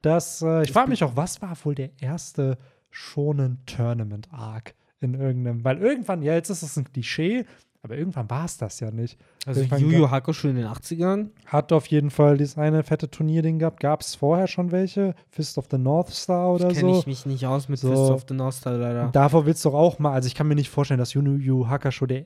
[0.00, 2.56] dass, äh, ich frage mich auch, was war wohl der erste
[2.90, 7.44] schonen Tournament-Arc in irgendeinem, weil irgendwann, ja, jetzt ist es ein Klischee,
[7.84, 9.16] aber irgendwann war es das ja nicht.
[9.46, 11.28] Also Irgendwann Yu Yu Hakusho in den 80ern.
[11.46, 13.78] hat auf jeden Fall dieses eine fette Turnierding gehabt.
[13.78, 15.14] Gab es vorher schon welche?
[15.30, 16.98] Fist of the North Star oder Kenne so?
[17.00, 17.90] ich mich nicht aus mit So.
[17.90, 19.10] Fist of the North Star leider.
[19.12, 21.68] Davor willst du doch auch mal, also ich kann mir nicht vorstellen, dass Yu Yu
[21.68, 22.24] Hakusho der,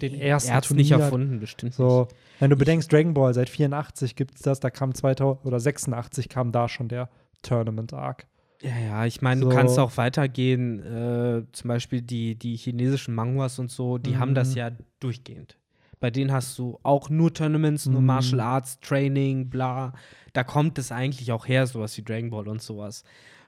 [0.00, 2.08] den ersten er hat's nicht Turnier- erfunden, bestimmt so,
[2.40, 6.28] wenn du bedenkst, Dragon Ball seit 84 gibt es das, da kam 2000 oder 86
[6.30, 7.10] kam da schon der
[7.42, 8.26] Tournament Arc.
[8.64, 9.48] Ja, ja, ich meine, So.
[9.50, 10.80] du kannst auch weitergehen.
[10.80, 14.56] Äh, zum Beispiel die, die chinesischen Manguas und so, die haben das Mhm.
[14.56, 15.58] ja durchgehend.
[16.00, 18.06] Bei denen hast du auch nur Tournaments, nur Mhm.
[18.06, 19.92] Martial Arts, Training, bla.
[20.32, 23.04] Da kommt es eigentlich auch her, sowas wie Dragon Ball und sowas.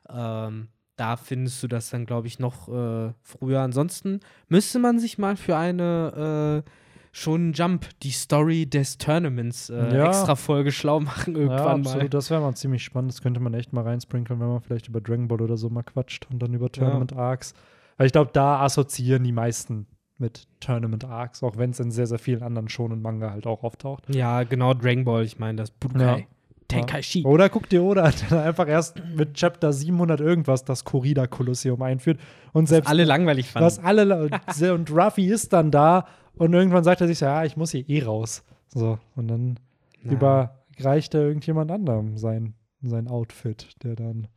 [0.08, 3.60] Ähm, da findest du das dann, glaube ich, noch äh, früher.
[3.60, 6.70] Ansonsten müsste man sich mal für eine äh,
[7.16, 10.04] schon Jump, die Story des Tournaments, äh, Ja.
[10.06, 12.08] extra Folge schlau machen Ja, irgendwann absolut, mal.
[12.10, 13.10] das wäre mal ziemlich spannend.
[13.10, 15.82] Das könnte man echt mal reinsprinkeln, wenn man vielleicht über Dragon Ball oder so mal
[15.82, 17.54] quatscht und dann über Tournament Arcs.
[17.96, 19.86] Weil ich glaube, da assoziieren die meisten
[20.18, 23.62] mit Tournament Arcs, auch wenn es in sehr, sehr vielen anderen Shonen Manga halt auch
[23.64, 24.14] auftaucht.
[24.14, 26.26] Ja, genau, Dragon Ball, ich meine das Budokai.
[26.68, 27.24] Tenkaichi.
[27.24, 32.18] Oder guck dir Oda, der einfach erst mit Chapter 700 irgendwas das Korida Kolosseum einführt
[32.52, 33.66] und selbst Alle langweilig fanden.
[33.66, 34.28] was alle
[34.74, 36.06] und Ruffy ist dann da
[36.36, 38.42] und irgendwann sagt er sich so, ja, ich muss hier eh raus.
[38.68, 39.58] So und dann
[40.02, 40.12] Ja.
[40.12, 44.28] überreicht er irgendjemand anderem sein sein Outfit, der dann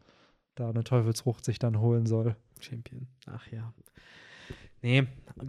[0.55, 2.35] da eine Teufelsfrucht sich dann holen soll.
[2.59, 3.07] Champion.
[3.27, 3.73] Ach ja.
[4.81, 4.99] Nee,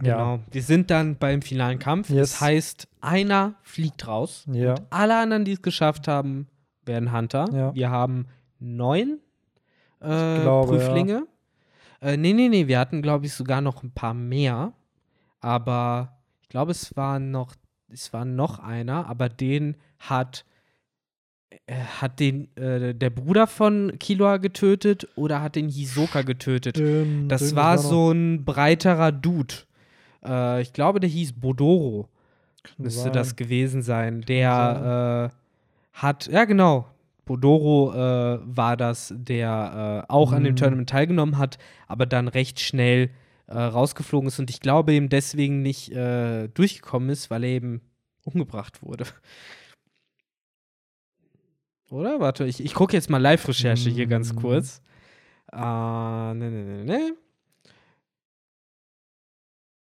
[0.03, 0.15] Ja.
[0.17, 0.39] genau.
[0.51, 2.09] Wir sind dann beim finalen Kampf.
[2.09, 2.31] Yes.
[2.33, 4.45] Das heißt, einer fliegt raus.
[4.51, 4.71] Ja.
[4.71, 6.47] Und alle anderen, die es geschafft haben,
[6.91, 7.45] werden Hunter.
[7.53, 7.73] Ja.
[7.73, 8.27] Wir haben
[8.59, 9.19] neun
[10.01, 11.27] äh, glaube, Prüflinge.
[12.01, 12.67] Äh, nee, nee, nee.
[12.67, 14.73] Wir hatten, glaube ich, sogar noch ein paar mehr.
[15.39, 17.55] Aber ich glaube, es war noch,
[17.89, 20.45] es war noch einer, aber den hat
[21.67, 26.77] äh, hat den äh, der Bruder von Killua getötet oder hat den Hisoka getötet?
[26.77, 29.53] Stimmt, Das war so ein breiterer Dude.
[30.23, 32.09] Äh, ich glaube, der hieß Bodoro.
[32.77, 33.13] Müsste sein.
[33.13, 34.21] das gewesen sein.
[34.21, 35.40] Der äh,
[35.93, 36.87] hat, ja genau,
[37.25, 40.57] Bodoro äh, war das, der äh, auch an dem Mhm.
[40.57, 43.09] Tournament teilgenommen hat, aber dann recht schnell
[43.47, 47.81] äh, rausgeflogen ist und ich glaube eben deswegen nicht äh, durchgekommen ist, weil er eben
[48.23, 49.05] umgebracht wurde.
[51.89, 52.19] Oder?
[52.19, 54.37] Warte, ich, ich gucke jetzt mal Live-Recherche hier ganz Mhm.
[54.37, 54.81] kurz.
[55.51, 57.13] Äh, ne, ne, ne, ne.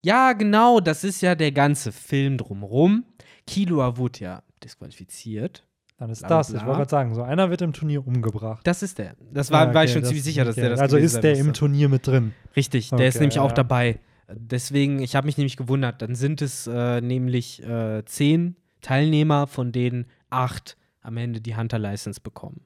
[0.06, 3.06] Ja, genau, das ist ja der ganze Film drumrum.
[3.48, 5.66] Killua wurde ja disqualifiziert.
[6.04, 8.60] Dann ist bla, das, ich wollte gerade sagen, so einer wird im Turnier umgebracht.
[8.68, 9.16] Das ist der.
[9.32, 10.62] Das war, Ah, war ich okay, schon ziemlich sicher, dass okay.
[10.64, 11.60] der das Also gewesen ist sein der im musste.
[11.60, 12.34] Turnier mit drin.
[12.58, 13.56] Richtig, der ist Okay, nämlich auch ja.
[13.56, 14.02] dabei.
[14.30, 16.02] Deswegen, ich habe mich nämlich gewundert.
[16.02, 22.20] Dann sind es äh, nämlich äh, zehn Teilnehmer, von denen acht am Ende die Hunter-License
[22.20, 22.66] bekommen.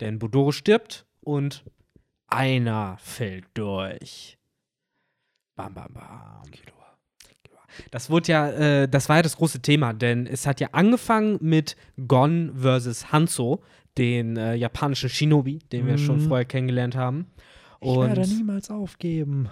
[0.00, 1.64] Denn Budoro stirbt und
[2.26, 4.36] einer fällt durch.
[5.56, 6.42] Bam, bam, bam.
[7.90, 11.38] Das wurde ja, äh, das war ja das große Thema, denn es hat ja angefangen
[11.40, 11.76] mit
[12.08, 13.62] Gon versus Hanzo,
[13.98, 16.20] den äh, japanischen Shinobi, den wir schon Mhm.
[16.28, 17.26] vorher kennengelernt haben.
[17.82, 19.48] Ich werde Und niemals aufgeben.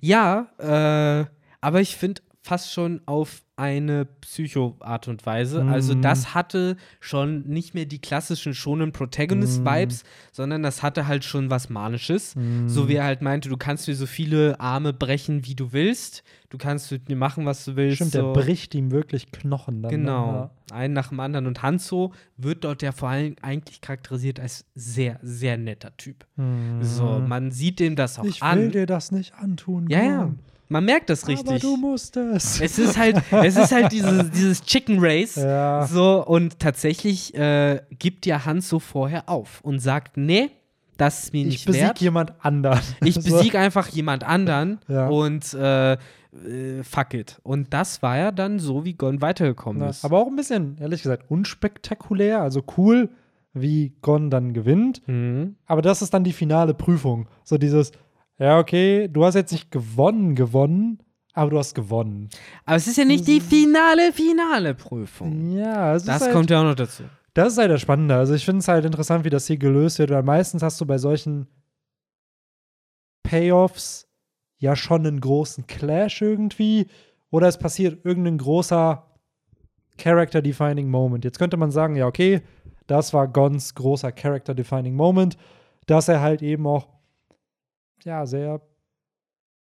[0.00, 1.26] ja, äh,
[1.60, 5.64] aber ich finde fast schon auf eine Psycho-Art und Weise.
[5.66, 6.02] Also Mhm.
[6.02, 11.68] das hatte schon nicht mehr die klassischen schonen Protagonist-Vibes, sondern das hatte halt schon was
[11.70, 12.34] Manisches.
[12.66, 16.22] So wie er halt meinte, du kannst mir so viele Arme brechen, wie du willst.
[16.48, 17.96] Du kannst mit mir machen, was du willst.
[17.96, 18.32] Stimmt, so.
[18.34, 19.90] der bricht ihm wirklich Knochen dann.
[19.90, 20.50] Genau, Ne?
[20.72, 21.46] einen nach dem anderen.
[21.46, 26.24] Und Hanzo wird dort ja vor allem eigentlich charakterisiert als sehr, sehr netter Typ.
[26.36, 26.44] Ja.
[26.44, 26.82] Mhm.
[26.82, 28.58] So, man sieht dem das auch ich an.
[28.58, 29.88] will dir das nicht antun.
[29.90, 30.30] ja, ja,
[30.68, 31.60] man merkt das Aber richtig.
[31.62, 32.60] du musst es.
[32.60, 35.36] Es ist halt, es ist halt dieses, dieses Chicken Race.
[35.36, 35.86] Ja.
[35.86, 40.50] So, und tatsächlich äh, gibt ja Hanzo vorher auf und sagt, nee,
[40.96, 42.00] das ist mir ich nicht besieg wert.
[42.00, 42.80] jemand anderen.
[43.04, 43.36] Ich So.
[43.36, 45.06] besiege einfach jemand anderen Ja.
[45.08, 45.98] und äh,
[46.44, 47.38] äh, fuck it.
[47.42, 50.04] Und das war ja dann so, wie Gon weitergekommen Ja, ist.
[50.04, 52.40] aber auch ein bisschen, ehrlich gesagt, unspektakulär.
[52.42, 53.08] Also cool,
[53.52, 55.06] wie Gon dann gewinnt.
[55.08, 55.56] Mhm.
[55.66, 57.28] Aber das ist dann die finale Prüfung.
[57.44, 57.92] So dieses,
[58.38, 60.98] ja, okay, du hast jetzt nicht gewonnen, gewonnen,
[61.32, 62.28] aber du hast gewonnen.
[62.64, 65.52] Aber es ist ja nicht die finale, finale Prüfung.
[65.56, 67.04] Ja, es Das halt, kommt ja auch noch dazu.
[67.34, 68.14] Das ist halt das Spannende.
[68.16, 70.86] Also ich finde es halt interessant, wie das hier gelöst wird, weil meistens hast du
[70.86, 71.46] bei solchen
[73.22, 74.05] Payoffs
[74.58, 76.86] ja schon einen großen Clash irgendwie
[77.30, 79.06] oder es passiert irgendein großer
[79.98, 81.24] Character-Defining Moment.
[81.24, 82.42] Jetzt könnte man sagen, ja, okay,
[82.86, 85.36] das war Gons großer Character-Defining Moment,
[85.86, 86.88] dass er halt eben auch
[88.04, 88.60] ja, sehr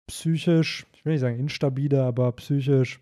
[0.07, 3.01] psychisch, ich will nicht sagen instabile, aber psychisch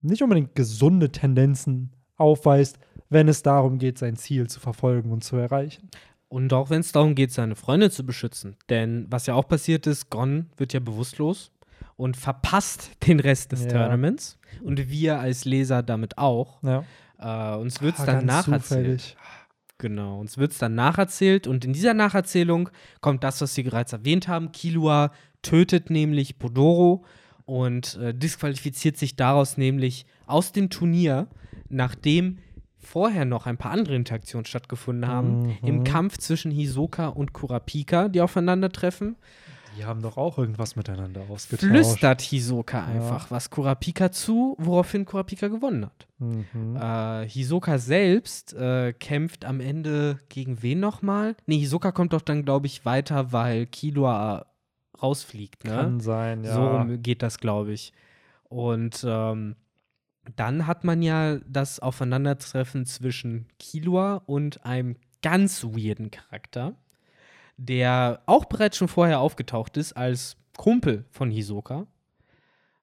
[0.00, 2.78] nicht unbedingt gesunde Tendenzen aufweist,
[3.10, 5.90] wenn es darum geht, sein Ziel zu verfolgen und zu erreichen.
[6.28, 8.56] Und auch wenn es darum geht, seine Freunde zu beschützen.
[8.68, 11.52] Denn was ja auch passiert ist, Gon wird ja bewusstlos
[11.96, 13.68] und verpasst den Rest des Ja.
[13.70, 14.38] Tournaments.
[14.62, 16.62] Und wir als Leser damit auch.
[16.62, 16.84] Ja.
[17.18, 19.00] Äh, uns wird es Ah, dann nacherzählt.
[19.00, 19.16] zufällig.
[19.78, 21.46] Genau, uns wird es dann nacherzählt.
[21.46, 22.68] Und in dieser Nacherzählung
[23.00, 24.52] kommt das, was wir bereits erwähnt haben.
[24.52, 25.12] Killua
[25.42, 27.04] tötet nämlich Podoro
[27.46, 31.28] und äh, disqualifiziert sich daraus nämlich aus dem Turnier,
[31.68, 32.38] nachdem
[32.78, 35.42] vorher noch ein paar andere Interaktionen stattgefunden haben.
[35.42, 35.56] Mhm.
[35.62, 39.16] Im Kampf zwischen Hisoka und Kurapika, die aufeinandertreffen.
[39.76, 41.70] Die haben doch auch irgendwas miteinander ausgetauscht.
[41.70, 46.08] Flüstert Hisoka einfach was Kurapika zu, woraufhin Kurapika gewonnen hat.
[46.18, 46.74] Mhm.
[46.74, 51.36] Äh, Hisoka selbst äh, kämpft am Ende gegen wen nochmal?
[51.46, 54.46] Nee, Hisoka kommt doch dann, glaube ich, weiter, weil Killua
[55.00, 55.70] rausfliegt, ne?
[55.70, 56.54] Kann sein, ja.
[56.54, 57.92] So geht das, glaube ich.
[58.48, 59.54] Und ähm,
[60.36, 66.74] dann hat man ja das Aufeinandertreffen zwischen Killua und einem ganz weirden Charakter,
[67.56, 71.86] der auch bereits schon vorher aufgetaucht ist als Kumpel von Hisoka.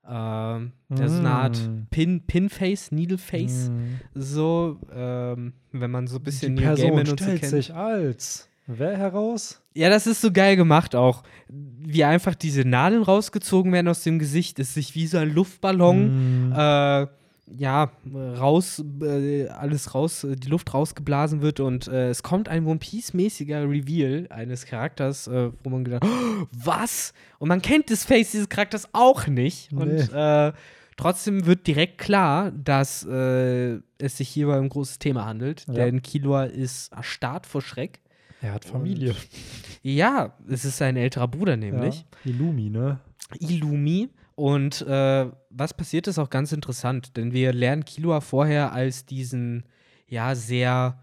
[0.08, 1.88] Ähm, der ist so eine Art Mm.
[1.90, 3.70] Pin, Pinface, Needleface.
[3.70, 4.00] Mhm.
[4.14, 7.50] So, ähm, wenn man so ein bisschen Die Person so stellt kennt.
[7.52, 9.62] sich als wer heraus?
[9.74, 11.24] Ja, das ist so geil gemacht auch.
[11.48, 16.50] Wie einfach diese Nadeln rausgezogen werden aus dem Gesicht, ist sich wie so ein Luftballon,
[16.50, 16.52] Mhm.
[16.54, 17.08] äh,
[17.48, 22.66] ja, raus, äh, alles raus, äh, die Luft rausgeblasen wird und äh, es kommt ein
[22.66, 27.14] One Piece-mäßiger Reveal eines Charakters, äh, wo man gedacht, oh, was?
[27.38, 29.72] Und man kennt das Face dieses Charakters auch nicht.
[29.74, 30.02] Und Nee.
[30.48, 30.54] äh,
[30.98, 35.74] trotzdem wird direkt klar, dass äh, es sich hierbei um ein großes Thema handelt, Ja.
[35.74, 38.00] denn Killua ist erstarrt vor Schreck.
[38.42, 39.14] er hat Familie.
[39.84, 42.32] Ja, es ist sein älterer Bruder nämlich, Ja.
[42.32, 43.00] Illumi, ne?
[43.40, 44.10] Illumi.
[44.36, 49.64] Und äh, was passiert ist auch ganz interessant, denn wir lernen Killua vorher als diesen,
[50.08, 51.00] ja, sehr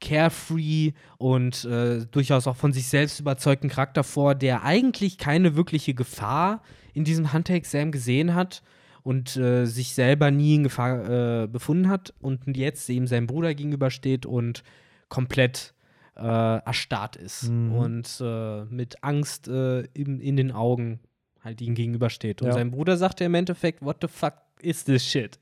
[0.00, 5.94] carefree und äh, durchaus auch von sich selbst überzeugten Charakter vor, der eigentlich keine wirkliche
[5.94, 6.62] Gefahr
[6.94, 8.62] in diesem Hunter-Exam gesehen hat
[9.02, 13.54] und äh, sich selber nie in Gefahr äh, befunden hat und jetzt eben seinem Bruder
[13.54, 14.64] gegenübersteht und
[15.08, 15.74] komplett
[16.16, 17.72] äh, erstarrt ist Mhm.
[17.72, 21.00] und äh, mit Angst in, in den Augen
[21.42, 22.42] halt ihm gegenübersteht.
[22.42, 22.54] Und Ja.
[22.54, 25.38] sein Bruder sagt ja im Endeffekt, what the fuck is this shit?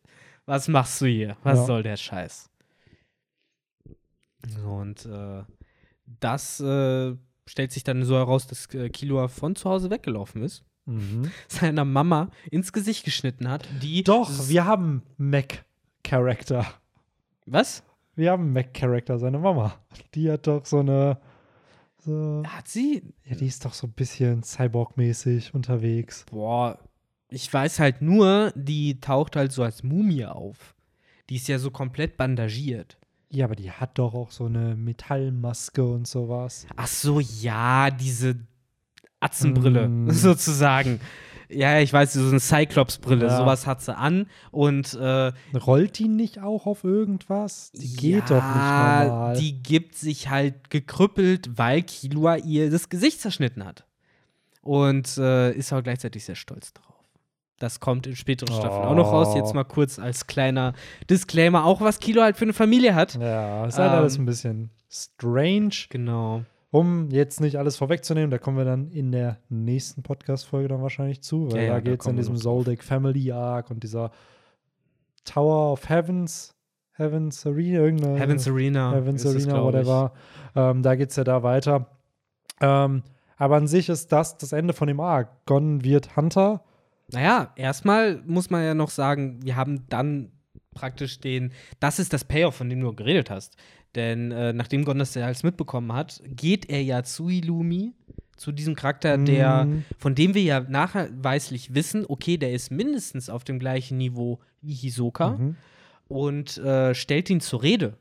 [0.46, 1.36] Was machst du hier?
[1.42, 1.64] Was Ja.
[1.66, 2.48] soll der Scheiß?
[4.66, 5.42] Und äh,
[6.20, 7.14] das äh,
[7.46, 11.30] stellt sich dann so heraus, dass äh, Killua von zu Hause weggelaufen ist, Mhm.
[11.48, 16.66] seiner Mama ins Gesicht geschnitten hat, die Doch, wir haben Mac-Charakter.
[17.46, 17.82] was?
[18.14, 19.74] Wir haben Mac-Charakter, seine Mama.
[20.14, 21.18] Die hat doch so eine.
[22.08, 23.02] So, Hat sie?
[23.26, 26.24] ja, die ist doch so ein bisschen Cyborg-mäßig unterwegs.
[26.30, 26.78] Boah,
[27.28, 30.74] ich weiß halt nur, die taucht halt so als Mumie auf.
[31.28, 32.96] Die ist ja so komplett bandagiert.
[33.30, 36.66] Ja, aber die hat doch auch so eine Metallmaske und sowas.
[36.76, 38.36] Ach so, ja, diese
[39.20, 40.10] Atzenbrille Mm.
[40.10, 41.00] sozusagen.
[41.50, 43.36] Ja, ich weiß, so eine Cyclops-Brille, Ja.
[43.38, 44.26] sowas hat sie an.
[44.50, 47.72] Und äh, Rollt die nicht auch auf irgendwas?
[47.72, 49.36] Die geht ja, doch nicht normal.
[49.38, 53.84] Die gibt sich halt gekrüppelt, weil Killua ihr das Gesicht zerschnitten hat.
[54.62, 56.84] Und äh, ist auch gleichzeitig sehr stolz drauf.
[57.58, 59.34] Das kommt in späteren Staffeln auch noch raus.
[59.34, 60.74] Jetzt mal kurz als kleiner
[61.10, 63.14] Disclaimer, auch was Kilo halt für eine Familie hat.
[63.14, 65.70] Ja, ist halt Ähm, alles ein bisschen strange.
[65.88, 66.44] Genau.
[66.70, 71.22] Um jetzt nicht alles vorwegzunehmen, da kommen wir dann in der nächsten Podcast-Folge dann wahrscheinlich
[71.22, 72.36] zu, weil Ja, ja, da geht es in diesem.
[72.36, 74.10] Zoldyck Family Arc und dieser
[75.24, 76.54] Tower of Heavens,
[76.92, 78.92] Heavens Arena, irgendeine Heavens Arena.
[78.92, 80.12] Heavens Arena, whatever.
[80.54, 81.86] Ähm, da geht es ja da weiter.
[82.60, 83.02] Ähm,
[83.36, 85.46] aber an sich ist das das Ende von dem Arc.
[85.46, 86.64] Gon wird Hunter.
[87.12, 90.32] Naja, erstmal muss man ja noch sagen, wir haben dann
[90.78, 93.56] praktisch den, das ist das Payoff, von dem du geredet hast.
[93.94, 97.94] Denn äh, nachdem Gon das ja alles mitbekommen hat, geht er ja zu Illumi,
[98.36, 99.84] zu diesem Charakter, der, Mhm.
[99.98, 104.74] von dem wir ja nachweislich wissen, okay, der ist mindestens auf dem gleichen Niveau wie
[104.74, 105.56] Hisoka Mhm.
[106.08, 107.96] und äh, stellt ihn zur Rede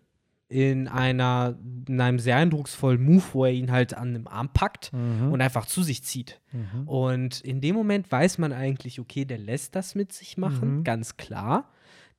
[0.49, 1.57] in einer
[1.89, 5.31] in einem sehr eindrucksvollen Move, wo er ihn halt an dem Arm packt Mhm.
[5.31, 6.39] und einfach zu sich zieht.
[6.53, 6.87] Mhm.
[6.87, 10.83] Und in dem Moment weiß man eigentlich, okay, der lässt das mit sich machen, Mhm.
[10.83, 11.69] ganz klar.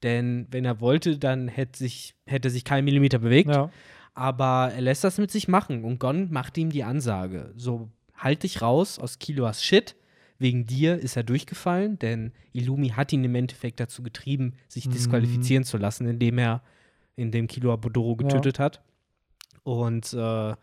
[0.02, 3.50] Denn wenn er wollte, dann hätte sich, hätte sich kein Millimeter bewegt.
[3.50, 3.70] Ja.
[4.14, 5.84] Aber er lässt das mit sich machen.
[5.84, 9.94] Und Gon macht ihm die Ansage: So, halt dich raus aus Kiloas Shit.
[10.40, 14.92] Wegen dir ist er durchgefallen, denn Illumi hat ihn im Endeffekt dazu getrieben, sich Mhm.
[14.92, 16.62] disqualifizieren zu lassen, indem er,
[17.16, 18.80] indem Killua Bodoro getötet hat.
[19.64, 20.54] Und äh,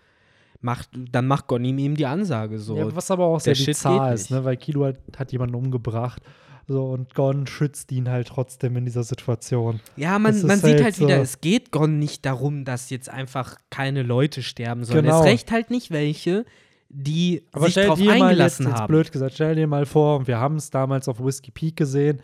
[0.62, 2.60] macht, dann macht Gon ihm eben die Ansage.
[2.60, 4.46] So, Ja, was aber auch sehr bizarr ist, ne?
[4.46, 6.22] weil Kilo hat, hat jemanden umgebracht.
[6.68, 9.80] So, und Gon schützt ihn halt trotzdem in dieser Situation.
[9.98, 13.10] Ja, man, man sieht halt halt wieder, so- es geht Gon nicht darum, dass jetzt
[13.10, 15.20] einfach keine Leute sterben, sondern Genau.
[15.20, 16.44] es recht halt nicht welche,
[16.90, 18.88] die Aber sich stell drauf dir mal jetzt, eingelassen jetzt haben.
[18.88, 22.22] blöd gesagt, stell dir mal vor, und wir haben es damals auf Whiskey Peak gesehen,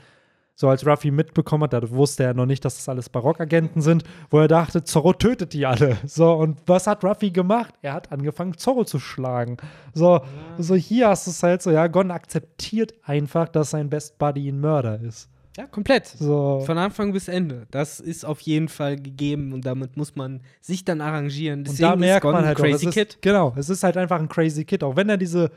[0.62, 4.04] so als Ruffy mitbekommen hat, da wusste er noch nicht, dass das alles Barockagenten sind,
[4.30, 5.98] wo er dachte, Zorro tötet die alle.
[6.06, 7.74] So, und was hat Ruffy gemacht?
[7.82, 9.58] Er hat angefangen, Zorro zu schlagen.
[9.96, 10.22] So,
[10.60, 14.50] so hier hast du es halt so, ja, Gon akzeptiert einfach, dass sein Best Buddy
[14.50, 15.30] ein Mörder ist.
[15.58, 16.06] Ja, komplett.
[16.06, 16.62] So.
[16.64, 17.66] Von Anfang bis Ende.
[17.72, 21.62] Das ist auf jeden Fall gegeben und damit muss man sich dann arrangieren.
[21.62, 23.14] Und Deswegen da merkt man halt auch, Crazy es Kid.
[23.16, 24.84] Ist, genau, es ist halt einfach ein Crazy Kid.
[24.84, 25.50] Auch wenn er diese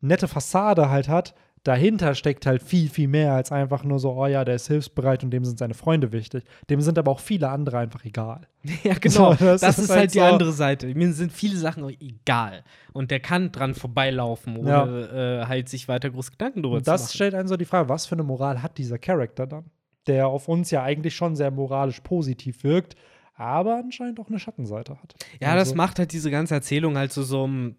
[0.00, 4.26] nette Fassade halt hat, dahinter steckt halt viel, viel mehr als einfach nur so, oh
[4.26, 6.44] ja, der ist hilfsbereit und dem sind seine Freunde wichtig.
[6.70, 8.42] Dem sind aber auch viele andere einfach egal.
[8.84, 9.34] Ja, genau.
[9.34, 10.86] So, das, das ist ist halt, halt die so- andere Seite.
[10.94, 12.64] Mir sind viele Sachen auch egal.
[12.92, 16.90] Und der kann dran vorbeilaufen, ohne äh, halt sich weiter groß Gedanken drüber Und zu
[16.90, 17.14] das machen.
[17.14, 19.64] stellt einen so die Frage, was für eine Moral hat dieser Charakter dann?
[20.06, 22.96] Der auf uns ja eigentlich schon sehr moralisch positiv wirkt,
[23.34, 25.14] aber anscheinend auch eine Schattenseite hat.
[25.40, 27.76] Ja, das Also- macht halt diese ganze Erzählung halt zu so einem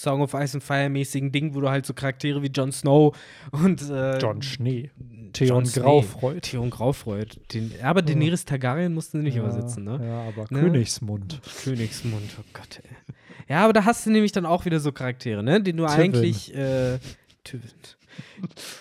[0.00, 3.16] Song of Ice and Fire mäßigen Ding, wo du halt so Charaktere wie Jon Snow
[3.52, 4.90] und äh, John Schnee.
[4.98, 6.40] Jon Theon Graufreud.
[6.42, 7.40] Theon Graufreud.
[7.52, 10.00] Den, aber Daenerys Targaryen mussten sie nicht übersetzen, ne?
[10.02, 10.60] Ja, aber Ne?
[10.60, 11.40] Königsmund.
[11.64, 13.14] Königsmund, oh Gott, ey.
[13.48, 15.60] Ja, aber da hast du nämlich dann auch wieder so Charaktere, ne?
[15.62, 15.98] Den du Tywin.
[16.00, 16.98] eigentlich äh,
[17.44, 17.62] Tywin.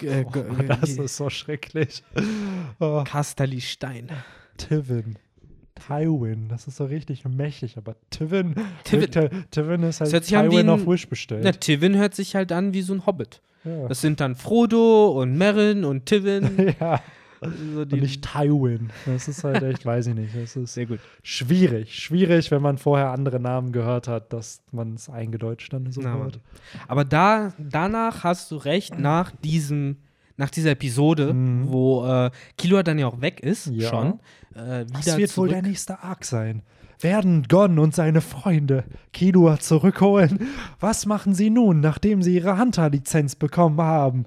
[0.02, 2.04] Äh, Oh, das ist so schrecklich.
[2.80, 4.10] Oh, Casterly Stein.
[4.58, 5.18] Tivin.
[5.76, 9.12] Tywin, das ist so richtig mächtig, aber Tivin, Tywin.
[9.12, 11.42] Tywin, Tywin ist halt Tywin auf Wish bestellt.
[11.44, 13.42] Na, Tywin hört sich halt an wie so ein Hobbit.
[13.66, 13.88] ja.
[13.88, 16.74] Das sind dann Frodo und Merrin und Tywin.
[16.80, 17.02] ja,
[17.42, 18.90] so und nicht Tywin.
[19.06, 20.34] Das ist halt echt, weiß ich nicht.
[20.36, 21.00] Das ist Sehr gut.
[21.24, 21.94] schwierig.
[21.94, 26.18] Schwierig, wenn man vorher andere Namen gehört hat, dass man es eingedeutscht dann so Na,
[26.18, 26.40] hört.
[26.88, 29.98] Aber da, danach hast du recht, nach diesem,
[30.38, 31.70] nach dieser Episode, Mhm.
[31.70, 33.90] wo äh, Killua dann ja auch weg ist, Ja.
[33.90, 34.20] schon,
[34.56, 35.50] äh, wieder Was wird zurück.
[35.50, 36.64] wohl der nächste Arc sein?
[37.02, 40.48] Werden Gon und seine Freunde Killua zurückholen?
[40.80, 44.26] Was machen sie nun, nachdem sie ihre Hunter-Lizenz bekommen haben?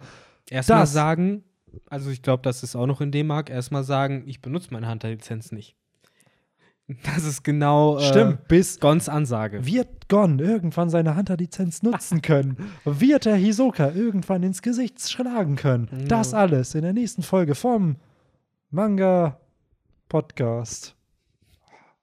[0.50, 1.44] Erstmal das- sagen,
[1.88, 4.88] also ich glaube, das ist auch noch in dem Mark, erstmal sagen, ich benutze meine
[4.90, 5.76] Hunter-Lizenz nicht.
[7.04, 9.66] Das ist genau äh, Stimmt, bis Gons Ansage.
[9.66, 12.56] wird Gon irgendwann seine Hunter-Lizenz nutzen können?
[12.86, 15.88] Wird er Hisoka irgendwann ins Gesicht schlagen können?
[15.92, 16.06] Ja.
[16.06, 17.96] Das alles in der nächsten Folge vom
[18.70, 19.38] Manga
[20.08, 20.94] Podcast.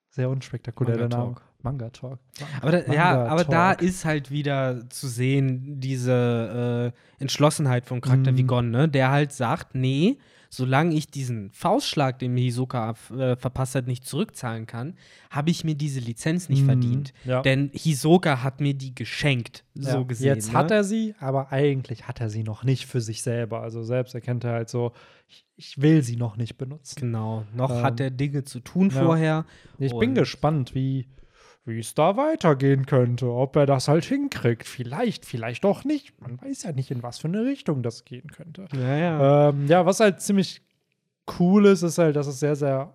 [0.10, 1.34] Sehr unspektakulär der Manga Name.
[1.36, 1.41] Talk.
[1.61, 2.19] Manga Talk.
[2.61, 3.82] Aber da, ja, Manga aber da Talk.
[3.82, 8.36] ist halt wieder zu sehen, diese äh, Entschlossenheit vom Charakter Mhm.
[8.48, 8.88] Gon, ne?
[8.88, 10.18] der halt sagt, nee,
[10.56, 14.95] solange ich diesen Faustschlag, den mir Hisoka äh, verpasst hat, nicht zurückzahlen kann,
[15.30, 16.65] habe ich mir diese Lizenz nicht Mhm.
[16.65, 17.14] verdient.
[17.26, 17.41] Ja.
[17.41, 20.27] Denn Hisoka hat mir die geschenkt, so Ja, gesehen.
[20.27, 20.57] Jetzt ne?
[20.57, 23.61] hat er sie, aber eigentlich hat er sie noch nicht für sich selber.
[23.61, 24.91] Also selbst erkennt er halt so,
[25.27, 26.99] ich, ich will sie noch nicht benutzen.
[27.02, 29.03] Genau, noch Ähm, hat er Dinge zu tun ja.
[29.03, 29.45] vorher.
[29.80, 31.07] Ich bin gespannt, wie,
[31.65, 33.31] wie es da weitergehen könnte.
[33.31, 34.67] Ob er das halt hinkriegt.
[34.67, 36.19] Vielleicht, vielleicht doch nicht.
[36.21, 38.65] Man weiß ja nicht, in was für eine Richtung das gehen könnte.
[38.73, 39.49] Ja, ja.
[39.49, 40.61] Ähm, ja, was halt ziemlich
[41.39, 42.93] cool ist, ist halt, dass es sehr, sehr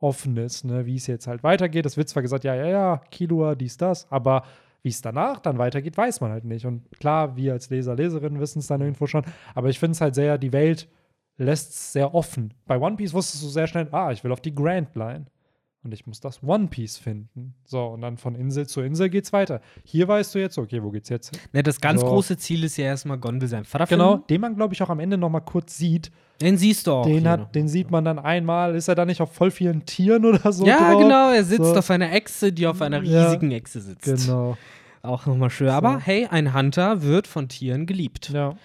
[0.00, 0.86] offen ist, ne?
[0.86, 1.84] wie es jetzt halt weitergeht.
[1.84, 4.44] Es wird zwar gesagt, ja, ja, ja, Kilua, dies, das, aber
[4.82, 6.64] wie es danach dann weitergeht, weiß man halt nicht.
[6.66, 9.24] Und klar, wir als Leser, Leserinnen wissen es dann irgendwo schon,
[9.54, 10.88] aber ich finde es halt sehr, die Welt
[11.36, 12.54] lässt es sehr offen.
[12.66, 15.26] Bei One Piece wusstest du sehr schnell, ah, ich will auf die Grand Line.
[15.88, 17.54] Und ich muss das One Piece finden.
[17.64, 19.62] So, und dann von Insel zu Insel geht's weiter.
[19.84, 21.40] Hier weißt du jetzt, okay, wo geht's jetzt hin?
[21.54, 22.06] Ne, das ganz So.
[22.08, 24.26] große Ziel ist ja erstmal, Gon will seinen Vater Genau, finden.
[24.28, 26.10] den man, glaube ich, auch am Ende noch mal kurz sieht.
[26.42, 27.06] Den siehst du auch.
[27.06, 27.52] den, hat, noch.
[27.52, 28.74] den sieht man dann einmal.
[28.74, 31.00] Ist er da nicht auf voll vielen Tieren oder so ja, drauf?
[31.02, 31.76] genau, er sitzt So.
[31.78, 33.24] auf einer Echse, die auf einer Ja.
[33.24, 34.02] riesigen Echse sitzt.
[34.26, 34.58] Genau.
[35.00, 35.70] Auch nochmal schön.
[35.70, 38.28] Aber hey, ein Hunter wird von Tieren geliebt.
[38.28, 38.56] Ja.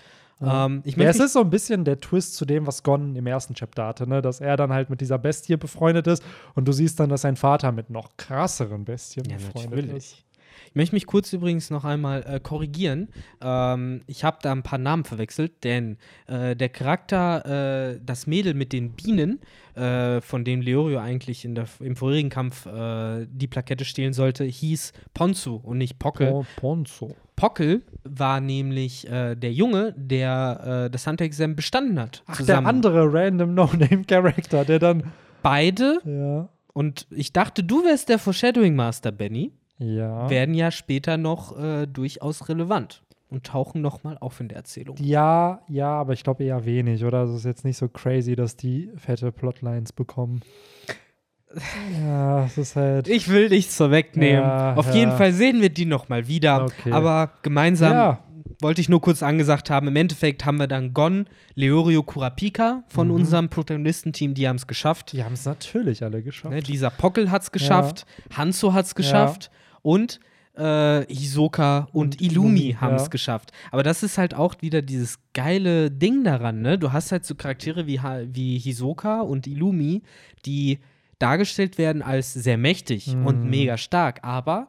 [0.46, 3.28] Ähm, ich Ja, es ist so ein bisschen der Twist zu dem, was Gon im
[3.28, 4.22] ersten Chapter hatte, ne?
[4.22, 6.24] dass er dann halt mit dieser Bestie befreundet ist
[6.56, 10.24] und du siehst dann, dass sein Vater mit noch krasseren Bestien Ja, befreundet ist.
[10.70, 13.10] Ich möchte mich kurz übrigens noch einmal äh, korrigieren.
[13.42, 15.98] Ähm, ich habe da ein paar Namen verwechselt, denn
[16.28, 19.40] äh, der Charakter, äh, das Mädel mit den Bienen,
[19.76, 24.44] äh, von dem Leorio eigentlich in der, im vorherigen Kampf äh, die Plakette stehlen sollte,
[24.44, 26.30] hieß Ponzu und nicht Pockel.
[26.32, 27.16] Oh, Ponzo.
[27.36, 32.24] Pockel war nämlich äh, der Junge, der äh, das Hunter-Exam bestanden hat.
[32.28, 35.12] Ach, der andere random No-Name-Character, der dann.
[35.42, 36.48] Beide, Ja.
[36.74, 39.52] und ich dachte, du wärst der Foreshadowing Master, Benny.
[39.80, 40.30] Ja.
[40.30, 44.96] werden ja später noch äh, durchaus relevant und tauchen nochmal auf in der Erzählung.
[45.00, 47.24] Ja, ja, aber ich glaube eher wenig, oder?
[47.24, 50.42] Es ist jetzt nicht so crazy, dass die fette Plotlines bekommen.
[52.04, 53.08] Ja, es ist halt.
[53.08, 54.42] Ich will nichts vorwegnehmen.
[54.42, 54.94] Ja, auf ja.
[54.96, 56.64] jeden Fall sehen wir die nochmal wieder.
[56.64, 56.92] Okay.
[56.92, 58.24] Aber gemeinsam Ja.
[58.60, 63.10] wollte ich nur kurz angesagt haben, im Endeffekt haben wir dann Gon, Leorio, Kurapika von
[63.10, 63.14] Mhm.
[63.14, 65.12] unserem Protagonistenteam, die haben es geschafft.
[65.12, 66.56] Die haben es natürlich alle geschafft.
[66.56, 69.52] Ne, dieser Pockel hat es geschafft, Hanzo hat es geschafft
[69.84, 70.20] und
[70.56, 73.08] äh, Hisoka und, Und Illumi haben es ja.
[73.10, 73.52] geschafft.
[73.72, 76.78] Aber das ist halt auch wieder dieses geile Ding daran, ne?
[76.78, 78.00] Du hast halt so Charaktere wie,
[78.32, 80.02] wie Hisoka und Illumi,
[80.46, 80.80] die
[81.20, 83.50] dargestellt werden als sehr mächtig und Mhm.
[83.50, 84.68] mega stark, aber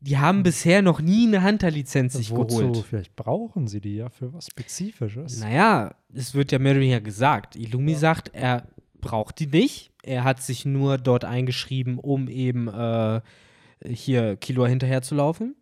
[0.00, 2.58] die haben bisher noch nie eine Hunter-Lizenz sich Wozu?
[2.70, 2.86] geholt.
[2.88, 5.40] Vielleicht brauchen sie die ja für was Spezifisches.
[5.40, 7.54] Naja, es wird ja mehr oder weniger gesagt.
[7.54, 8.66] Illumi sagt, er
[9.00, 9.92] braucht die nicht.
[10.02, 13.20] Er hat sich nur dort eingeschrieben, um eben äh,
[13.86, 15.56] hier Killua hinterherzulaufen.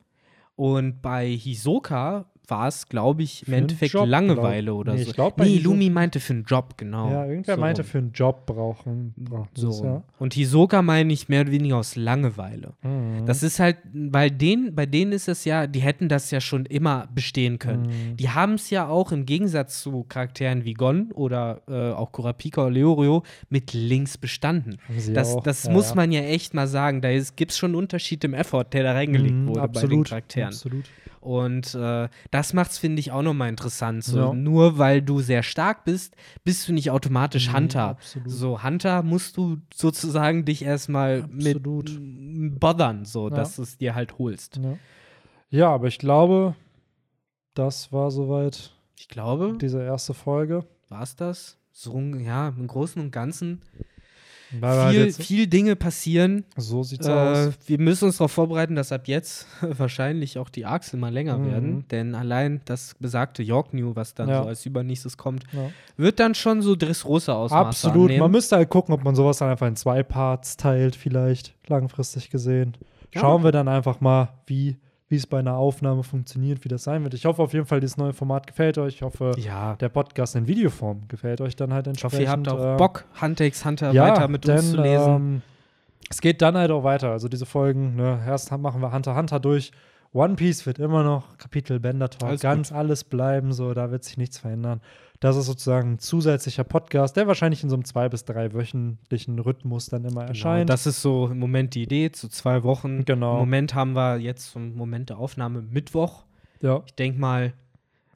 [0.54, 5.02] Und bei Hisoka war es, glaube ich, im Für Endeffekt Job, Langeweile glaub- oder nee,
[5.04, 5.08] so.
[5.10, 7.10] ich glaub, nee, Illumi meinte für einen Job, genau.
[7.10, 9.14] Ja, irgendwer So meinte für einen Job brauchen.
[9.16, 9.68] brauchen so.
[9.70, 10.02] es, ja.
[10.18, 12.74] Und Hisoka meine ich mehr oder weniger aus Langeweile.
[12.82, 13.24] Mhm.
[13.24, 16.66] Das ist halt, bei denen, bei denen ist es ja, die hätten das ja schon
[16.66, 17.84] immer bestehen können.
[17.84, 18.16] Mhm.
[18.18, 22.62] Die haben es ja auch im Gegensatz zu Charakteren wie Gon oder äh, auch Kurapika
[22.62, 24.76] oder Leorio mit links bestanden.
[24.98, 25.94] Sie Das, das Ja, muss ja.
[25.96, 27.00] man ja echt mal sagen.
[27.00, 29.76] Da gibt es schon einen Unterschied im Effort, der da reingelegt Mhm, wurde bei den
[29.76, 30.48] absolut, Charakteren.
[30.48, 30.84] Absolut.
[31.22, 34.02] Und äh, das macht es, finde ich, auch nochmal interessant.
[34.02, 34.32] So, Ja.
[34.34, 37.88] Nur weil du sehr stark bist, bist du nicht automatisch Nee, Hunter.
[37.90, 38.28] absolut.
[38.30, 41.62] So, Hunter musst du sozusagen dich erstmal mit
[42.58, 43.36] bothern, so, Ja.
[43.36, 44.56] dass du es dir halt holst.
[44.56, 44.76] Ja.
[45.50, 46.56] ja, aber ich glaube,
[47.54, 50.64] das war soweit Ich glaube, diese erste Folge.
[50.88, 51.56] war es das?
[51.70, 53.60] So, ja, im Großen und Ganzen.
[54.60, 56.44] Viel, viel Dinge passieren.
[56.56, 57.48] so sieht's Äh, aus.
[57.66, 61.46] wir müssen uns darauf vorbereiten, dass ab jetzt wahrscheinlich auch die Arcs immer länger Mhm.
[61.50, 61.84] werden.
[61.90, 64.42] Denn allein das besagte York New, was dann Ja.
[64.42, 65.70] so als übernächstes kommt, Ja.
[65.96, 68.04] wird dann schon so Dressrosa Ausmaße Absolut.
[68.10, 68.20] annehmen.
[68.20, 72.30] Man müsste halt gucken, ob man sowas dann einfach in zwei Parts teilt, vielleicht langfristig
[72.30, 72.76] gesehen.
[73.14, 73.20] Ja.
[73.20, 74.76] Schauen wir dann einfach mal, wie
[75.12, 77.12] wie es bei einer Aufnahme funktioniert, wie das sein wird.
[77.12, 78.94] Ich hoffe auf jeden Fall, dieses neue Format gefällt euch.
[78.94, 82.14] Ich hoffe, ja, der Podcast in Videoform gefällt euch dann halt ich entsprechend.
[82.14, 84.80] hoffe, ihr habt auch äh, Bock, Hunter x Hunter ja, weiter mit uns denn, zu
[84.80, 85.14] lesen.
[85.14, 85.42] Ähm,
[86.08, 87.10] es geht dann halt auch weiter.
[87.10, 89.70] Also diese Folgen, ne, erst machen wir Hunter Hunter durch.
[90.14, 94.04] One Piece wird immer noch Kapitel Bender Talk, Alles ganz alles bleiben, so, da wird
[94.04, 94.80] sich nichts verändern.
[95.22, 99.38] Das ist sozusagen ein zusätzlicher Podcast, der wahrscheinlich in so einem zwei- bis drei wöchentlichen
[99.38, 100.68] Rhythmus dann immer Genau, erscheint.
[100.68, 103.04] das ist so im Moment die Idee, zu zwei Wochen.
[103.04, 103.34] Genau.
[103.34, 106.24] Im Moment haben wir jetzt zum Moment der Aufnahme Mittwoch.
[106.60, 106.82] ja.
[106.86, 107.52] Ich denke mal,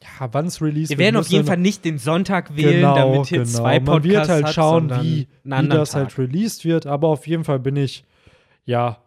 [0.03, 3.27] ja, wann es released wir werden auf jeden Fall nicht den Sonntag wählen, genau, damit
[3.29, 3.51] hier genau.
[3.51, 6.03] zwei Podcasts Man wird halt hat, schauen, wie, wie das Tag.
[6.03, 6.87] halt released wird.
[6.87, 8.05] Aber auf jeden Fall bin ich,
[8.65, 8.99] ja,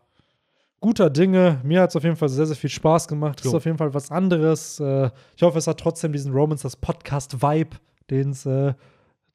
[0.80, 1.59] guter Dinge.
[1.63, 3.39] Mir hat es auf jeden Fall sehr, sehr viel Spaß gemacht.
[3.41, 3.57] Es ist Jo.
[3.57, 4.80] auf jeden Fall was anderes.
[4.80, 7.76] Äh, ich hoffe, es hat trotzdem diesen Romans, das Podcast-Vibe,
[8.11, 8.73] den es, äh,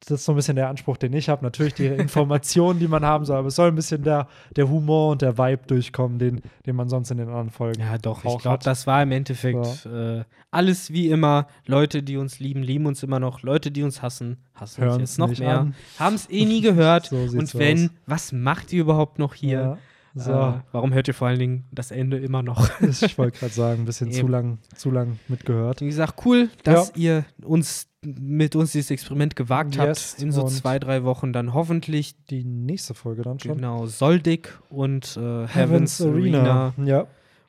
[0.06, 1.42] das ist so ein bisschen der Anspruch, den ich habe.
[1.42, 5.12] Natürlich die Informationen, die man haben soll, aber es soll ein bisschen der, der Humor
[5.12, 8.38] und der Vibe durchkommen, den, den man sonst in den anderen Folgen Ja, doch, ich
[8.38, 11.46] glaube, das war im Endeffekt äh, alles wie immer.
[11.66, 13.42] Leute, die uns lieben, lieben uns immer noch.
[13.42, 15.72] Leute, die uns hassen, hassen uns Hören's jetzt noch mehr.
[15.98, 17.10] Haben es eh nie gehört.
[17.14, 17.90] So Und wenn, aus.
[18.06, 19.60] was macht ihr überhaupt noch hier?
[19.60, 19.78] Ja.
[20.14, 22.68] So, Äh, warum hört ihr vor allen Dingen das Ende immer noch?
[22.80, 25.80] ich wollte gerade sagen, ein bisschen zu lang, zu lang mitgehört.
[25.80, 30.22] Wie gesagt, cool, dass ihr uns mit uns dieses Experiment gewagt Yes, habt.
[30.22, 33.56] In so zwei, drei Wochen dann hoffentlich Die nächste Folge dann schon.
[33.56, 36.72] genau Soldik und äh, Heavens, Arena.
[36.84, 37.06] Ja.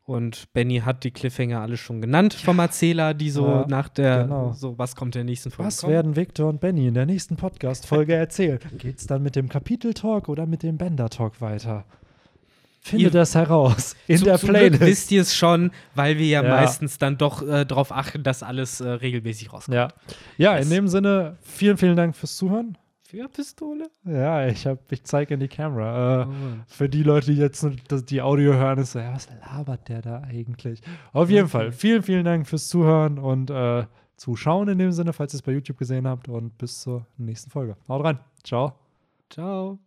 [0.07, 4.23] Und Benny hat die Cliffhanger alle schon genannt vom Erzähler, die so Ja, nach der,
[4.26, 4.53] genau.
[4.53, 5.68] so was kommt der nächsten Folge.
[5.68, 5.94] Was kommen.
[5.94, 8.60] werden Victor und Benny in der nächsten Podcast-Folge erzählen?
[8.77, 11.86] Geht's dann mit dem Kapitel-Talk oder mit dem Bender-Talk weiter?
[12.87, 14.79] Finde Ihr- das heraus in Zum- der Playlist.
[14.81, 16.49] wisst ihr es schon, weil wir ja, Ja.
[16.49, 19.73] meistens dann doch äh, darauf achten, dass alles äh, regelmäßig rauskommt.
[19.75, 19.87] Ja,
[20.37, 22.77] ja in dem Sinne, vielen, vielen Dank fürs Zuhören.
[23.07, 23.87] Für Pistole?
[24.03, 26.23] Ja, ich, hab- ich zeige in die Kamera.
[26.23, 26.31] Äh, Oh.
[26.67, 27.65] Für die Leute, die jetzt
[28.09, 30.81] die Audio hören, ist so, ja, was labert der da eigentlich?
[31.11, 31.51] Auf jeden Okay.
[31.51, 33.85] Fall, vielen, vielen Dank fürs Zuhören und äh,
[34.17, 37.49] Zuschauen in dem Sinne, falls ihr es bei YouTube gesehen habt und bis zur nächsten
[37.49, 37.77] Folge.
[37.89, 38.19] Haut rein.
[38.43, 38.73] Ciao.
[39.29, 39.79] Ciao.